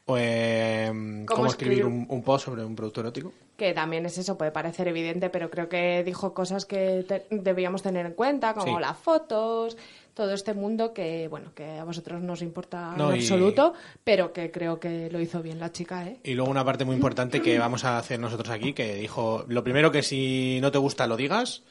eh, 0.07 0.87
cómo, 1.27 1.47
escribir 1.47 1.79
escribir 1.79 1.85
un, 1.85 2.07
un 2.09 2.23
post 2.23 2.45
sobre 2.45 2.65
un 2.65 2.77
producto 2.77 3.01
erótico. 3.01 3.33
Que 3.63 3.75
también 3.75 4.05
es 4.07 4.19
eso, 4.19 4.37
puede 4.37 4.51
parecer 4.51 4.89
evidente, 4.89 5.31
pero 5.31 5.49
creo 5.49 5.69
que 5.69 6.03
dijo 6.03 6.35
cosas 6.35 6.67
que 6.67 7.05
te- 7.07 7.27
debíamos 7.31 7.81
tener 7.81 8.07
en 8.07 8.15
cuenta, 8.15 8.55
como 8.55 8.75
Sí. 8.79 8.81
las 8.83 8.97
fotos, 8.99 9.77
todo 10.15 10.33
este 10.35 10.53
mundo 10.53 10.93
que, 10.93 11.29
bueno, 11.29 11.53
que 11.55 11.79
a 11.79 11.85
vosotros 11.85 12.21
no 12.23 12.33
os 12.33 12.43
importa 12.43 12.93
No, 12.97 13.11
en 13.13 13.19
y- 13.19 13.21
absoluto, 13.21 13.73
pero 14.03 14.33
que 14.33 14.51
creo 14.51 14.81
que 14.81 15.09
lo 15.13 15.21
hizo 15.21 15.43
bien 15.43 15.61
la 15.61 15.71
chica, 15.71 16.05
¿eh? 16.09 16.17
Y 16.25 16.35
luego 16.35 16.51
una 16.51 16.65
parte 16.65 16.85
muy 16.85 16.97
importante 16.97 17.41
que 17.41 17.57
vamos 17.57 17.85
a 17.85 17.99
hacer 17.99 18.19
nosotros 18.19 18.51
aquí, 18.51 18.73
que 18.73 18.97
dijo, 18.97 19.45
lo 19.47 19.63
primero 19.63 19.93
que 19.93 20.03
si 20.03 20.59
no 20.61 20.73
te 20.73 20.79
gusta 20.79 21.07
lo 21.07 21.17
digas 21.17 21.63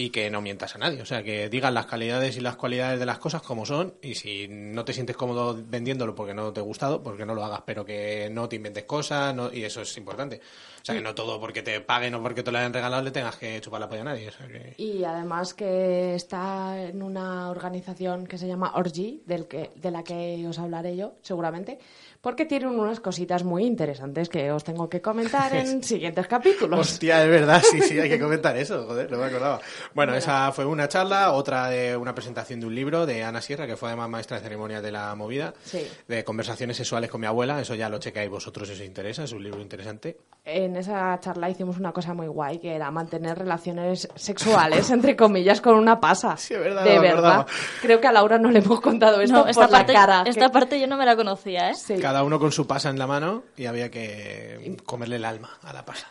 y 0.00 0.10
que 0.10 0.30
no 0.30 0.40
mientas 0.40 0.76
a 0.76 0.78
nadie. 0.78 1.02
O 1.02 1.04
sea, 1.04 1.24
que 1.24 1.48
digas 1.48 1.72
las 1.72 1.86
calidades 1.86 2.36
y 2.36 2.40
las 2.40 2.54
cualidades 2.54 3.00
de 3.00 3.04
las 3.06 3.18
cosas 3.18 3.42
como 3.42 3.66
son 3.66 3.94
y 4.00 4.14
si 4.14 4.46
no 4.48 4.84
te 4.84 4.92
sientes 4.92 5.16
cómodo 5.16 5.58
vendiéndolo 5.66 6.14
porque 6.14 6.34
no 6.34 6.52
te 6.52 6.60
ha 6.60 6.62
gustado, 6.62 7.02
porque 7.02 7.26
no 7.26 7.34
lo 7.34 7.44
hagas, 7.44 7.62
pero 7.66 7.84
que 7.84 8.28
no 8.30 8.48
te 8.48 8.54
inventes 8.54 8.84
cosas 8.84 9.34
no- 9.34 9.52
y 9.52 9.64
eso 9.64 9.82
es 9.82 9.96
importante. 9.98 10.40
O 10.80 10.84
sea, 10.84 10.94
que 10.94 11.00
no 11.00 11.16
todo 11.16 11.40
porque 11.40 11.62
te 11.62 11.80
paguen 11.80 12.14
o 12.14 12.22
porque 12.22 12.44
te 12.44 12.52
lo 12.52 12.58
hayan 12.58 12.72
regalado 12.72 13.02
le 13.02 13.10
tengas 13.10 13.34
que 13.36 13.60
chupar 13.60 13.80
la 13.80 13.88
polla 13.88 14.02
a 14.02 14.04
nadie. 14.04 14.30
Y 14.78 15.02
además 15.02 15.52
que 15.52 16.14
está 16.14 16.80
en 16.80 17.02
una 17.02 17.50
organización 17.50 18.26
que 18.28 18.38
se 18.38 18.46
llama 18.46 18.72
Orgy, 18.76 19.22
del 19.26 19.48
que, 19.48 19.70
de 19.74 19.90
la 19.90 20.04
que 20.04 20.46
os 20.48 20.60
hablaré 20.60 20.96
yo, 20.96 21.14
seguramente, 21.22 21.78
porque 22.20 22.44
tienen 22.44 22.70
unas 22.78 23.00
cositas 23.00 23.44
muy 23.44 23.64
interesantes 23.64 24.28
que 24.28 24.50
os 24.50 24.64
tengo 24.64 24.88
que 24.88 25.00
comentar 25.00 25.54
en 25.54 25.82
siguientes 25.84 26.26
capítulos. 26.26 26.80
Hostia, 26.80 27.22
es 27.24 27.30
verdad, 27.30 27.62
sí, 27.70 27.80
sí, 27.80 27.98
hay 27.98 28.08
que 28.08 28.18
comentar 28.18 28.56
eso, 28.56 28.84
joder, 28.86 29.10
no 29.10 29.18
me 29.18 29.26
acordaba. 29.26 29.60
Bueno, 29.94 30.14
esa 30.14 30.50
fue 30.52 30.64
una 30.64 30.88
charla, 30.88 31.32
otra 31.32 31.68
de 31.68 31.96
una 31.96 32.14
presentación 32.14 32.60
de 32.60 32.66
un 32.66 32.74
libro 32.74 33.06
de 33.06 33.22
Ana 33.22 33.40
Sierra, 33.40 33.66
que 33.66 33.76
fue 33.76 33.88
además 33.88 34.08
maestra 34.10 34.38
de 34.38 34.42
ceremonias 34.42 34.82
de 34.82 34.90
la 34.92 35.14
movida, 35.14 35.54
Sí. 35.64 35.86
de 36.08 36.24
conversaciones 36.24 36.76
sexuales 36.76 37.10
con 37.10 37.20
mi 37.20 37.26
abuela, 37.26 37.60
eso 37.60 37.74
ya 37.74 37.88
lo 37.88 37.98
checáis 37.98 38.28
vosotros 38.30 38.68
si 38.68 38.74
os 38.74 38.80
interesa, 38.80 39.24
es 39.24 39.32
un 39.32 39.42
libro 39.42 39.60
interesante. 39.60 40.16
En 40.44 40.76
esa 40.76 41.18
charla 41.20 41.50
hicimos 41.50 41.78
una 41.78 41.92
cosa 41.92 42.14
muy 42.14 42.26
guay, 42.26 42.58
que 42.58 42.74
era 42.74 42.90
mantener 42.90 43.38
relaciones 43.38 44.08
sexuales, 44.14 44.90
entre 44.90 45.14
comillas, 45.16 45.60
con 45.60 45.74
una 45.76 46.00
pasa. 46.00 46.36
Sí, 46.36 46.54
es 46.54 46.60
verdad, 46.60 46.84
De 46.84 46.94
no 46.96 47.00
verdad. 47.02 47.18
acordaba. 47.18 47.46
Creo 47.82 48.00
que 48.00 48.06
a 48.06 48.12
Laura 48.12 48.38
no 48.38 48.50
le 48.50 48.58
hemos 48.60 48.80
contado 48.80 49.20
esto 49.20 49.36
No, 49.36 49.40
por 49.42 49.50
esta 49.50 49.62
la 49.62 49.68
parte, 49.68 49.92
cara. 49.92 50.22
esta 50.26 50.46
que- 50.46 50.52
parte 50.52 50.80
yo 50.80 50.86
no 50.86 50.96
me 50.96 51.04
la 51.06 51.16
conocía, 51.16 51.70
¿eh? 51.70 51.74
Sí. 51.74 51.94
Cada 52.08 52.22
uno 52.24 52.38
con 52.40 52.52
su 52.52 52.66
pasa 52.66 52.88
en 52.88 52.98
la 52.98 53.06
mano 53.06 53.42
y 53.54 53.66
había 53.66 53.90
que 53.90 54.76
comerle 54.86 55.16
el 55.16 55.26
alma 55.26 55.58
a 55.62 55.74
la 55.74 55.84
pasa, 55.84 56.06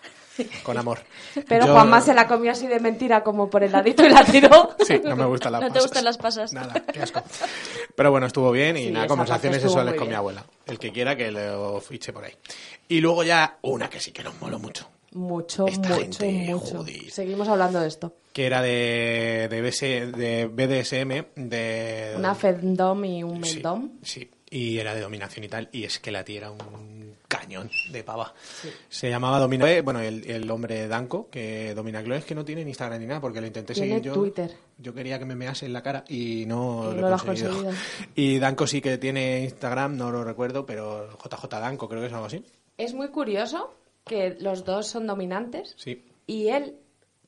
con 0.61 0.78
amor. 0.78 0.99
Pero 1.47 1.65
Yo- 1.65 1.74
Juanma 1.74 2.01
se 2.01 2.13
la 2.13 2.28
comió 2.28 2.51
así 2.51 2.67
de 2.67 2.80
mentira, 2.80 3.24
como 3.24 3.49
por 3.49 3.63
el 3.63 3.72
ladito 3.72 4.05
y 4.05 4.09
la 4.09 4.24
tiró. 4.24 4.76
Sí, 4.86 5.01
no 5.03 5.15
me 5.15 5.26
gustan 5.26 5.53
las 5.53 5.61
No 5.63 5.67
te 5.69 5.74
pasas. 5.74 5.84
gustan 5.86 6.05
las 6.05 6.17
pasas. 6.19 6.53
Nada, 6.53 6.84
qué 6.93 7.01
asco. 7.01 7.24
Pero 7.95 8.11
bueno, 8.11 8.28
estuvo 8.28 8.51
bien 8.51 8.78
y 8.78 8.84
Sí, 8.86 8.91
nada, 8.91 9.07
conversaciones 9.07 9.59
sexuales 9.59 9.95
con 9.95 10.07
mi 10.07 10.13
abuela. 10.13 10.45
El 10.67 10.78
que 10.78 10.91
quiera 10.91 11.15
que 11.15 11.32
lo 11.32 11.82
fiche 11.82 12.13
por 12.13 12.26
ahí. 12.26 12.34
Y 12.89 12.99
luego 13.01 13.24
ya 13.24 13.57
una 13.63 13.89
que 13.89 13.99
sí 13.99 14.11
que 14.11 14.24
nos 14.24 14.39
moló 14.39 14.59
mucho. 14.59 14.88
Mucho, 15.13 15.65
Esta 15.65 15.89
mucho, 15.89 16.01
gente, 16.19 16.53
mucho. 16.53 16.78
joder. 16.78 17.09
Seguimos 17.09 17.47
hablando 17.47 17.80
de 17.80 17.88
esto. 17.88 18.13
que 18.34 18.45
era 18.45 18.61
de, 18.61 19.47
de, 19.49 19.61
BS 19.63 19.82
de 20.15 20.45
BDSM, 20.45 21.26
de... 21.49 22.13
Una 22.17 22.36
Fendom 22.36 23.03
y 23.05 23.24
un 23.24 23.43
Sí, 23.43 23.55
Meldom. 23.55 23.89
Sí, 24.03 24.30
y 24.50 24.78
era 24.80 24.93
de 24.95 25.02
dominación 25.02 25.43
y 25.45 25.48
tal, 25.50 25.70
y 25.72 25.84
es 25.84 26.00
que 26.00 26.12
la 26.12 26.24
tía 26.24 26.38
era 26.38 26.52
un 26.52 27.16
cañón 27.28 27.70
de 27.91 28.04
pava. 28.04 28.34
Se 28.89 29.10
llamaba 29.10 29.39
Domina... 29.39 29.66
Bueno, 29.82 30.00
el, 30.00 30.30
el 30.30 30.50
hombre 30.50 30.88
Danco, 30.88 31.30
que 31.30 31.74
domina 31.76 32.02
Chloe, 32.02 32.18
es 32.20 32.26
que 32.26 32.34
no 32.36 32.45
tiene 32.45 32.64
ni 32.64 32.70
Instagram 32.72 33.00
ni 33.02 33.08
nada, 33.08 33.20
porque 33.20 33.41
lo 33.41 33.48
intenté 33.48 33.74
Tiene 33.74 33.89
seguir 33.89 34.04
yo. 34.04 34.14
Twitter. 34.14 34.52
Yo 34.78 34.93
quería 34.93 35.20
que 35.20 35.26
me 35.26 35.36
mease 35.36 35.66
en 35.66 35.74
la 35.74 35.84
cara 35.84 36.06
y 36.08 36.45
no, 36.48 36.91
Y 36.91 36.95
lo 36.95 37.02
no 37.02 37.08
he 37.08 37.12
lo 37.12 37.18
conseguido. 37.18 37.50
conseguido. 37.64 37.74
Y 38.16 38.39
Danco 38.39 38.66
sí 38.68 38.80
que 38.82 38.98
tiene 38.98 39.43
Instagram, 39.43 39.98
no 39.98 40.12
lo 40.12 40.24
recuerdo, 40.24 40.66
pero 40.66 41.10
JJ 41.18 41.48
Danco 41.50 41.89
creo 41.89 42.00
que 42.02 42.08
es 42.08 42.14
algo 42.14 42.26
así. 42.28 42.43
Es 42.78 42.93
muy 42.93 43.10
curioso 43.10 43.74
que 44.06 44.38
los 44.39 44.64
dos 44.64 44.88
son 44.88 45.06
dominantes 45.08 45.74
Sí. 45.78 46.06
y 46.28 46.48
él, 46.48 46.78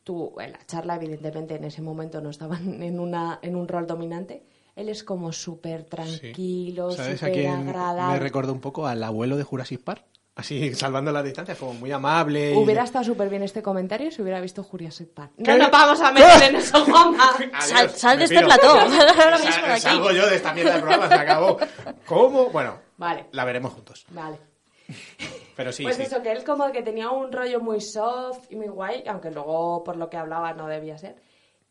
tú, 0.06 0.34
en 0.40 0.54
la 0.54 0.66
charla, 0.66 0.96
evidentemente 0.96 1.56
en 1.56 1.66
ese 1.66 1.82
momento 1.82 2.22
no 2.22 2.30
estaban 2.30 2.82
en, 2.82 3.00
una, 3.02 3.40
en 3.42 3.58
un 3.58 3.68
rol 3.68 3.86
dominante, 3.86 4.44
él 4.80 4.90
es 4.90 5.04
como 5.04 5.32
súper 5.32 5.82
sí. 5.82 5.88
tranquilo, 5.90 6.92
¿Sabes 6.92 7.22
a 7.24 7.28
súper 7.28 7.44
me 7.44 7.48
agradable. 7.50 8.20
recordó 8.20 8.54
un 8.54 8.62
poco 8.62 8.88
al 8.88 9.04
abuelo 9.04 9.38
de 9.38 9.44
Jurassic 9.44 9.82
Park? 9.82 10.04
Así, 10.36 10.74
salvando 10.74 11.12
las 11.12 11.24
distancias, 11.26 11.58
como 11.58 11.74
muy 11.74 11.92
amable. 11.92 12.54
y- 12.54 12.56
Hubiera 12.56 12.84
estado 12.86 13.04
súper 13.04 13.28
bien 13.30 13.44
este 13.44 13.62
comentario 13.62 14.10
si 14.10 14.22
hubiera 14.22 14.40
visto 14.40 14.64
Jurassic 14.64 15.10
Park. 15.10 15.32
¿Qué? 15.38 15.44
No 15.52 15.58
nos 15.58 15.72
vamos 15.72 16.00
a 16.00 16.12
meter 16.14 16.44
en 16.50 16.56
eso, 16.56 16.86
Juanma. 16.86 17.30
Sal, 17.60 17.90
sal 17.90 18.18
de 18.20 18.28
me 18.28 18.36
este 18.36 18.46
plató. 18.46 18.74
Sal-. 18.90 19.80
Salgo 19.82 20.12
yo 20.14 20.30
de 20.30 20.36
esta 20.38 20.54
mierda 20.54 20.76
de 20.76 20.80
programa, 20.80 21.08
se 21.10 21.14
acabó. 21.16 21.58
¿Cómo? 22.06 22.50
Bueno, 22.52 22.78
Vale, 22.98 23.26
la 23.34 23.44
veremos 23.44 23.74
juntos. 23.74 24.06
vale. 24.12 24.38
Pero 25.56 25.72
sí, 25.74 25.84
pues 25.84 25.98
sí. 25.98 26.04
eso, 26.04 26.22
que 26.22 26.32
él 26.32 26.44
como 26.46 26.72
que 26.72 26.82
tenía 26.84 27.10
un 27.10 27.32
rollo 27.32 27.60
muy 27.60 27.82
soft 27.82 28.46
y 28.50 28.56
muy 28.56 28.70
guay, 28.70 29.04
aunque 29.08 29.30
luego 29.32 29.84
por 29.84 29.98
lo 29.98 30.10
que 30.10 30.16
hablaba 30.18 30.54
no 30.54 30.68
debía 30.68 30.98
ser. 30.98 31.18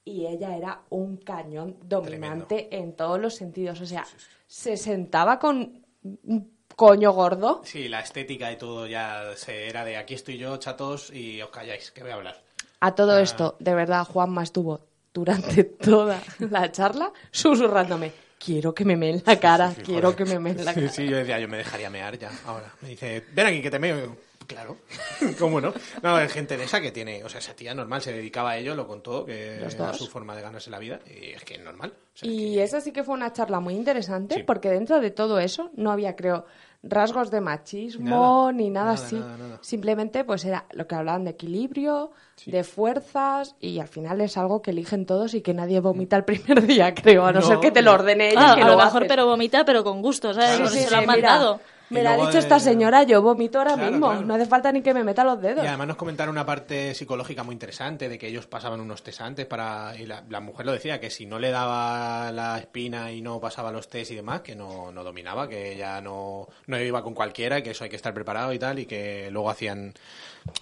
Y 0.09 0.27
ella 0.27 0.57
era 0.57 0.81
un 0.89 1.19
cañón 1.19 1.77
dominante 1.83 2.69
en 2.75 2.95
todos 2.97 3.21
los 3.21 3.35
sentidos. 3.35 3.79
O 3.83 3.87
sea, 3.87 4.07
se 4.47 4.77
sentaba 4.79 5.39
con 5.39 5.85
un 6.03 6.51
coño 6.75 7.13
gordo. 7.13 7.61
Sí, 7.65 7.89
la 7.89 8.01
estética 8.01 8.51
y 8.51 8.57
todo 8.57 8.87
ya 8.87 9.33
se 9.37 9.69
era 9.69 9.85
de 9.85 9.99
aquí 9.99 10.15
estoy 10.15 10.39
yo, 10.39 10.57
chatos, 10.57 11.13
y 11.13 11.43
os 11.43 11.51
calláis, 11.51 11.91
que 11.91 12.03
voy 12.03 12.13
a 12.13 12.15
hablar. 12.15 12.43
A 12.81 12.95
todo 12.95 13.13
Ah. 13.17 13.21
esto, 13.21 13.57
de 13.59 13.75
verdad, 13.75 14.05
Juanma 14.05 14.43
estuvo 14.45 14.81
durante 15.13 15.65
toda 15.65 16.23
la 16.39 16.73
charla 16.73 17.13
susurrándome. 17.31 18.13
quiero 18.39 18.73
que 18.73 18.85
me 18.85 18.97
meen 18.97 19.23
la 19.27 19.39
cara, 19.39 19.73
Sí, 19.73 19.83
quiero 19.83 20.13
joder. 20.13 20.17
que 20.17 20.33
me 20.33 20.39
meen 20.39 20.65
la 20.65 20.73
cara. 20.73 20.89
Sí, 20.89 21.07
yo 21.07 21.17
decía, 21.19 21.39
yo 21.41 21.49
me 21.49 21.57
dejaría 21.59 21.91
mear 21.91 22.17
ya, 22.19 22.31
ahora. 22.47 22.73
Me 22.81 22.91
dice, 22.91 23.25
ven 23.35 23.47
aquí 23.47 23.61
que 23.61 23.71
te 23.71 23.79
meo. 23.79 24.17
Y 24.49 24.55
Claro, 24.55 24.77
¿cómo 25.39 25.61
no? 25.61 25.73
No, 26.03 26.17
hay 26.17 26.29
gente 26.29 26.57
de 26.57 26.65
esa 26.65 26.81
que 26.81 26.91
tiene, 26.91 27.23
o 27.23 27.29
sea, 27.29 27.39
esa 27.41 27.55
tía 27.55 27.75
normal 27.75 28.01
se 28.01 28.13
dedicaba 28.13 28.51
a 28.53 28.57
ello, 28.57 28.75
lo 28.75 28.87
contó, 28.87 29.25
que 29.27 29.57
era 29.57 29.93
su 29.93 30.07
forma 30.07 30.35
de 30.35 30.43
ganarse 30.43 30.71
la 30.71 30.79
vida, 30.79 31.01
y 31.07 31.31
es 31.33 31.45
que 31.45 31.55
es 31.57 31.61
normal. 31.63 31.93
O 32.15 32.17
sea, 32.19 32.29
Y 32.31 32.59
esa 32.59 32.81
sí 32.81 32.93
que 32.93 33.05
fue 33.05 33.15
una 33.15 33.33
charla 33.33 33.61
muy 33.61 33.75
interesante, 33.75 34.37
Sí. 34.37 34.43
porque 34.45 34.71
dentro 34.71 35.01
de 35.01 35.11
todo 35.11 35.39
eso 35.39 35.71
no 35.77 35.91
había, 35.91 36.17
creo, 36.17 36.47
rasgos 36.83 37.31
de 37.31 37.41
machismo 37.41 38.47
Nada, 38.47 38.53
ni 38.53 38.71
nada, 38.71 38.93
nada, 38.93 39.05
así. 39.07 39.17
nada, 39.17 39.37
nada. 39.37 39.59
Simplemente, 39.61 40.25
pues 40.25 40.45
era 40.45 40.65
lo 40.73 40.87
que 40.87 40.95
hablaban 40.95 41.25
de 41.25 41.31
equilibrio, 41.33 42.13
de 42.47 42.65
fuerzas, 42.65 43.55
y 43.61 43.81
al 43.81 43.89
final 43.89 44.21
es 44.23 44.37
algo 44.39 44.63
que 44.63 44.71
eligen 44.71 45.05
todos 45.05 45.35
y 45.35 45.43
que 45.43 45.53
nadie 45.55 45.81
vomita 45.81 46.17
el 46.17 46.25
primer 46.25 46.63
día, 46.67 46.95
creo, 46.95 47.27
a 47.27 47.33
no, 47.33 47.41
No, 47.41 47.47
ser 47.47 47.59
que 47.61 47.71
te 47.71 47.83
lo 47.83 47.93
ordene 47.93 48.31
ella. 48.31 48.53
Ah, 48.53 48.55
que 48.55 48.63
a 48.63 48.67
lo 48.67 48.73
lo 48.73 48.79
mejor, 48.79 49.03
haces. 49.03 49.09
pero 49.09 49.27
vomita, 49.27 49.65
pero 49.65 49.85
con 49.85 50.01
gusto, 50.01 50.33
¿sabes? 50.33 50.71
Sí, 50.71 50.79
se 50.81 50.91
lo 50.91 50.97
han 50.97 51.03
mira, 51.03 51.13
mandado. 51.13 51.61
Me 51.91 52.03
la 52.03 52.13
ha 52.13 52.17
dicho 52.17 52.33
de- 52.33 52.39
esta 52.41 52.59
señora, 52.61 53.03
yo 53.05 53.23
vomito 53.23 53.59
ahora 53.59 53.75
Claro, 53.75 53.91
mismo. 53.91 54.09
claro. 54.11 54.27
No 54.27 54.35
hace 54.35 54.47
falta 54.47 54.71
ni 54.73 54.83
que 54.83 54.93
me 54.93 55.05
meta 55.05 55.25
los 55.25 55.41
dedos. 55.41 55.65
Y 55.65 55.67
además 55.69 55.89
nos 55.89 55.97
comentaron 55.97 56.35
una 56.35 56.45
parte 56.45 56.95
psicológica 56.95 57.43
muy 57.43 57.55
interesante 57.55 58.09
de 58.09 58.19
que 58.19 58.29
ellos 58.29 58.47
pasaban 58.47 58.81
unos 58.81 59.03
test 59.03 59.21
antes 59.21 59.47
para 59.47 59.95
y 59.99 60.07
la, 60.07 60.23
la 60.29 60.41
mujer 60.41 60.67
lo 60.67 60.73
decía 60.73 61.01
que 61.01 61.11
si 61.11 61.25
no 61.27 61.39
le 61.39 61.51
daba 61.51 62.31
la 62.33 62.59
espina 62.59 63.11
y 63.13 63.23
no 63.23 63.41
pasaba 63.41 63.73
los 63.73 63.89
test 63.89 64.11
y 64.11 64.17
demás 64.17 64.43
que 64.43 64.55
no, 64.55 64.93
no 64.93 65.03
dominaba 65.05 65.49
que 65.49 65.73
ella 65.75 66.01
no, 66.01 66.47
no 66.67 66.79
iba 66.81 67.03
con 67.03 67.15
cualquiera 67.15 67.59
y 67.59 67.63
que 67.63 67.71
eso 67.71 67.85
hay 67.85 67.91
que 67.91 67.97
estar 67.97 68.13
preparado 68.13 68.53
y 68.53 68.59
tal 68.59 68.79
y 68.79 68.87
que 68.87 69.29
luego 69.31 69.49
hacían 69.51 69.95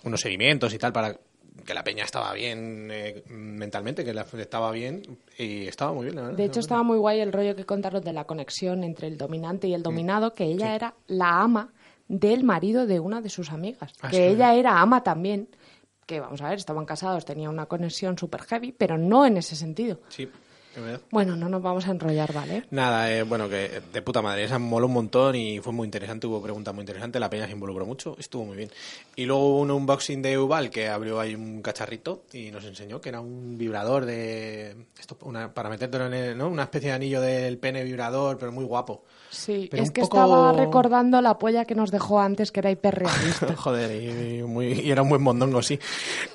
unos 0.04 0.20
seguimientos 0.20 0.72
y 0.74 0.78
tal 0.78 0.92
para 0.92 1.16
que 1.64 1.74
la 1.74 1.82
peña 1.84 2.04
estaba 2.04 2.32
bien 2.32 2.88
eh, 2.90 3.22
mentalmente 3.28 4.04
que 4.04 4.12
la 4.14 4.22
estaba 4.38 4.70
bien 4.72 5.02
y 5.38 5.66
estaba 5.66 5.92
muy 5.92 6.04
bien 6.04 6.16
la 6.16 6.22
verdad. 6.22 6.36
De 6.36 6.44
hecho, 6.44 6.60
estaba 6.60 6.82
muy 6.82 6.98
guay 6.98 7.20
el 7.20 7.32
rollo 7.32 7.56
que 7.56 7.64
contaron 7.64 8.02
de 8.02 8.12
la 8.12 8.24
conexión 8.24 8.84
entre 8.84 9.08
el 9.08 9.16
dominante 9.18 9.66
y 9.66 9.72
Mm. 9.72 9.74
el 9.74 9.82
dominado, 9.82 10.34
que 10.34 10.44
ella 10.44 10.74
era 10.74 10.94
la 11.06 11.40
ama 11.40 11.72
del 12.08 12.44
marido 12.44 12.86
de 12.86 13.00
una 13.00 13.20
de 13.20 13.28
sus 13.30 13.50
amigas. 13.50 13.92
Ah, 14.00 14.10
que 14.10 14.16
sí. 14.16 14.22
ella 14.22 14.54
era 14.54 14.80
ama 14.80 15.02
también. 15.02 15.48
Que 16.06 16.20
vamos 16.20 16.40
a 16.40 16.48
ver, 16.50 16.58
estaban 16.58 16.84
casados, 16.86 17.24
tenían 17.24 17.50
una 17.50 17.66
conexión 17.66 18.16
super 18.16 18.42
heavy, 18.42 18.70
pero 18.70 18.96
no 18.96 19.26
en 19.26 19.38
ese 19.38 19.56
sentido. 19.56 19.98
sí. 20.08 20.28
Bueno, 21.10 21.36
no 21.36 21.48
nos 21.48 21.62
vamos 21.62 21.86
a 21.86 21.90
enrollar, 21.90 22.32
¿vale? 22.32 22.64
Nada, 22.70 23.10
eh, 23.12 23.22
bueno, 23.22 23.48
que 23.48 23.80
de 23.92 24.02
puta 24.02 24.22
madre, 24.22 24.44
esa 24.44 24.58
moló 24.58 24.86
un 24.86 24.92
montón 24.92 25.34
y 25.36 25.60
fue 25.60 25.72
muy 25.72 25.84
interesante, 25.86 26.26
hubo 26.26 26.42
preguntas 26.42 26.74
muy 26.74 26.82
interesantes, 26.82 27.18
la 27.20 27.30
peña 27.30 27.46
se 27.46 27.52
involucró 27.52 27.86
mucho, 27.86 28.16
estuvo 28.18 28.44
muy 28.44 28.56
bien. 28.56 28.70
Y 29.16 29.24
luego 29.24 29.46
hubo 29.48 29.60
un 29.60 29.70
unboxing 29.70 30.20
de 30.22 30.38
Uval 30.38 30.70
que 30.70 30.88
abrió 30.88 31.18
ahí 31.20 31.34
un 31.34 31.62
cacharrito 31.62 32.22
y 32.32 32.50
nos 32.50 32.64
enseñó 32.64 33.00
que 33.00 33.08
era 33.08 33.20
un 33.20 33.56
vibrador 33.58 34.04
de... 34.04 34.76
Esto, 34.98 35.16
una, 35.22 35.52
para 35.52 35.68
metértelo 35.68 36.06
en 36.06 36.14
el, 36.14 36.38
¿no? 36.38 36.48
Una 36.48 36.64
especie 36.64 36.90
de 36.90 36.94
anillo 36.96 37.20
del 37.20 37.58
pene 37.58 37.82
vibrador, 37.84 38.36
pero 38.38 38.52
muy 38.52 38.64
guapo. 38.64 39.02
Sí, 39.28 39.68
Pero 39.70 39.82
es 39.82 39.90
que 39.90 40.02
poco- 40.02 40.18
estaba 40.18 40.52
recordando 40.52 41.20
la 41.20 41.36
polla 41.38 41.64
que 41.64 41.74
nos 41.74 41.90
dejó 41.90 42.20
antes, 42.20 42.52
que 42.52 42.60
era 42.60 42.70
hiperrealista. 42.70 43.54
Joder, 43.56 43.90
y, 44.02 44.38
y 44.38 44.42
muy, 44.44 44.68
y 44.80 44.90
era 44.90 45.02
un 45.02 45.08
buen 45.08 45.20
mondongo, 45.22 45.62
sí. 45.62 45.78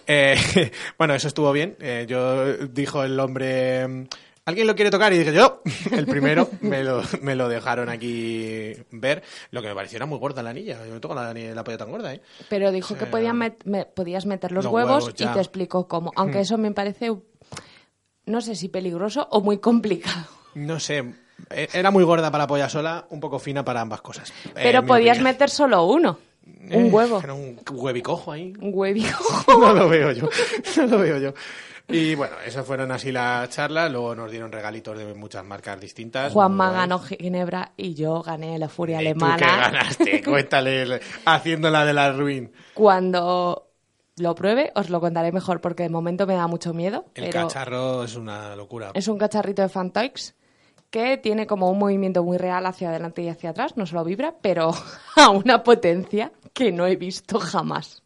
Eh, 0.08 0.36
bueno, 0.98 1.14
eso 1.16 1.28
estuvo 1.28 1.52
bien. 1.52 1.76
Eh, 1.80 2.06
yo 2.08 2.58
dijo 2.68 3.04
el 3.04 3.20
hombre, 3.20 4.08
¿alguien 4.46 4.68
lo 4.68 4.76
quiere 4.76 4.92
tocar? 4.92 5.12
Y 5.14 5.18
dije 5.20 5.34
yo, 5.34 5.62
el 5.92 6.06
primero, 6.06 6.50
me 6.62 6.84
lo, 6.84 7.02
me 7.22 7.36
lo 7.36 7.48
dejaron 7.50 7.90
aquí 7.90 8.74
ver. 8.92 9.24
Lo 9.52 9.62
que 9.62 9.68
me 9.70 9.76
pareció 9.76 9.98
era 9.98 10.06
muy 10.06 10.18
gorda 10.20 10.44
la 10.44 10.50
anilla. 10.52 10.86
Yo 10.86 10.94
no 10.94 11.00
toco 11.02 11.16
la, 11.16 11.34
la 11.34 11.64
polla 11.64 11.78
tan 11.78 11.92
gorda, 11.92 12.14
¿eh? 12.14 12.22
Pero 12.50 12.72
dijo 12.72 12.94
O 12.94 12.98
sea, 12.98 13.06
que 13.06 13.12
podían 13.12 13.38
met- 13.38 13.64
me- 13.66 13.86
podías 13.86 14.26
meter 14.26 14.52
los, 14.52 14.64
los 14.66 14.74
huevos, 14.74 15.04
huevos, 15.06 15.10
y 15.22 15.26
te 15.26 15.40
explicó 15.40 15.88
cómo. 15.88 16.12
Aunque 16.16 16.40
Hmm. 16.40 16.42
eso 16.42 16.58
me 16.58 16.72
parece, 16.72 17.12
no 18.26 18.42
sé 18.42 18.56
si 18.56 18.70
peligroso 18.70 19.28
o 19.32 19.42
muy 19.42 19.58
complicado. 19.60 20.26
No 20.56 20.80
sé. 20.80 21.14
eh, 21.50 21.68
Era 21.74 21.92
muy 21.92 22.04
gorda 22.04 22.32
para 22.32 22.44
la 22.44 22.48
polla 22.48 22.70
sola, 22.70 23.08
un 23.10 23.20
poco 23.20 23.40
fina 23.40 23.64
para 23.66 23.82
ambas 23.82 24.02
cosas. 24.02 24.30
Eh, 24.30 24.52
Pero 24.56 24.82
mi 24.82 24.88
podías 24.88 25.20
meter 25.22 25.50
solo 25.50 25.84
uno. 25.86 26.20
Eh, 26.46 26.78
Un 26.78 26.94
huevo. 26.94 27.20
Era 27.24 27.34
un 27.34 27.60
huevicojo 27.72 28.32
ahí. 28.32 28.54
Un 28.60 28.72
huevico. 28.74 29.18
no 29.48 29.74
lo 29.74 29.88
veo 29.90 30.12
yo, 30.12 30.28
no 30.78 30.86
lo 30.88 31.00
veo 31.00 31.18
yo. 31.18 31.34
Y 31.88 32.16
bueno, 32.16 32.36
esas 32.46 32.66
fueron 32.66 32.92
así 32.92 33.12
las 33.12 33.50
charlas, 33.50 33.92
luego 33.92 34.16
nos 34.16 34.32
dieron 34.32 34.52
regalitos 34.52 34.98
de 34.98 35.14
muchas 35.14 35.44
marcas 35.44 35.80
distintas. 35.80 36.32
Juanma 36.32 36.72
ganó 36.72 37.00
Ginebra 37.00 37.74
y 37.76 37.96
yo 37.96 38.22
gané 38.22 38.58
la 38.58 38.70
Furia 38.70 39.02
¿Y 39.02 39.14
tú 39.14 39.26
Alemana. 39.26 39.38
qué 39.38 39.46
ganaste? 39.46 40.24
Cuéntale, 40.26 41.02
haciéndola 41.26 41.84
de 41.84 41.94
la 41.94 42.14
ruin. 42.14 42.52
Cuando 42.74 43.68
lo 44.18 44.36
pruebe 44.36 44.72
os 44.76 44.90
lo 44.90 45.02
contaré 45.02 45.32
mejor 45.32 45.60
porque 45.60 45.84
de 45.84 45.90
momento 45.90 46.26
me 46.28 46.36
da 46.36 46.48
mucho 46.48 46.74
miedo. 46.74 47.06
El 47.16 47.30
pero 47.30 47.48
cacharro 47.48 48.04
es 48.06 48.16
una 48.16 48.56
locura. 48.56 48.92
es 48.94 49.08
un 49.10 49.18
cacharrito 49.18 49.62
de 49.62 49.70
Fantoix 49.70 50.34
que 50.92 51.18
tiene 51.18 51.48
como 51.48 51.72
un 51.72 51.80
movimiento 51.80 52.24
muy 52.24 52.38
real 52.38 52.66
hacia 52.66 52.90
adelante 52.90 53.24
y 53.24 53.30
hacia 53.30 53.52
atrás, 53.52 53.78
no 53.78 53.86
solo 53.86 54.04
vibra, 54.04 54.36
pero 54.42 54.72
a 55.16 55.30
una 55.30 55.64
potencia 55.64 56.32
que 56.54 56.72
no 56.72 56.86
he 56.86 56.98
visto 56.98 57.40
jamás. 57.40 58.01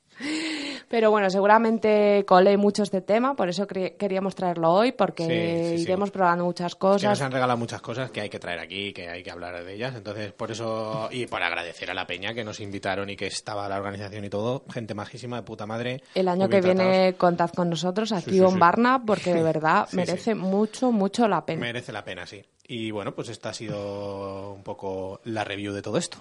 Pero 0.88 1.10
bueno, 1.12 1.30
seguramente 1.30 2.24
colé 2.28 2.58
mucho 2.58 2.84
este 2.84 3.02
tema, 3.02 3.36
por 3.36 3.50
eso 3.50 3.66
queríamos 3.68 4.36
traerlo 4.36 4.72
hoy, 4.72 4.92
porque 4.92 5.24
Sí, 5.26 5.70
sí, 5.72 5.78
sí. 5.80 5.84
iremos 5.84 6.12
probando 6.12 6.46
muchas 6.46 6.76
Que 6.76 6.86
nos 6.86 6.94
cosas. 7.02 7.22
han 7.22 7.32
regalado 7.32 7.58
muchas 7.58 7.82
cosas 7.82 8.12
que 8.12 8.22
hay 8.22 8.30
que 8.30 8.40
traer 8.40 8.60
aquí, 8.60 8.94
que 8.94 9.10
hay 9.10 9.24
que 9.24 9.32
hablar 9.32 9.64
de 9.64 9.74
ellas. 9.74 9.96
Entonces, 9.96 10.32
por 10.32 10.52
eso, 10.52 11.10
y 11.12 11.26
por 11.26 11.42
agradecer 11.44 11.90
a 11.90 11.94
la 11.94 12.06
peña 12.08 12.34
que 12.34 12.44
nos 12.44 12.60
invitaron 12.60 13.10
y 13.10 13.16
que 13.18 13.28
estaba 13.28 13.68
la 13.68 13.78
organización 13.78 14.24
y 14.26 14.30
todo, 14.30 14.64
gente 14.72 14.94
majísima, 14.94 15.38
de 15.38 15.44
puta 15.44 15.66
madre. 15.66 16.02
El 16.14 16.28
año 16.30 16.48
que 16.48 16.62
viene 16.62 17.16
contad 17.18 17.50
con 17.50 17.70
nosotros 17.70 18.12
aquí 18.12 18.38
en. 18.40 18.60
Barna, 18.60 19.02
porque 19.06 19.34
de 19.34 19.44
verdad 19.44 19.90
merece 19.92 20.36
mucho, 20.36 20.92
mucho 20.92 21.28
la 21.28 21.46
pena. 21.46 21.62
Merece 21.62 21.92
la 21.92 22.06
pena, 22.06 22.26
sí. 22.26 22.42
Y 22.68 22.92
bueno, 22.92 23.14
pues 23.14 23.30
esta 23.30 23.50
ha 23.50 23.54
sido 23.54 24.54
un 24.54 24.64
poco 24.64 25.20
la 25.26 25.44
review 25.44 25.74
de 25.74 25.82
todo 25.82 25.98
esto. 25.98 26.20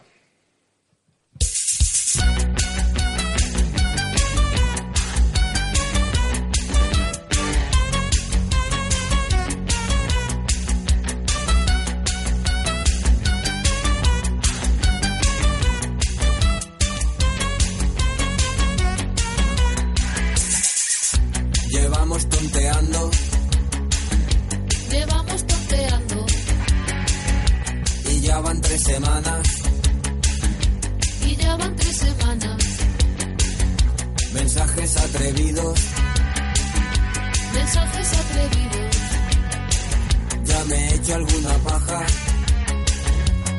Alguna 41.15 41.55
paja. 41.69 42.07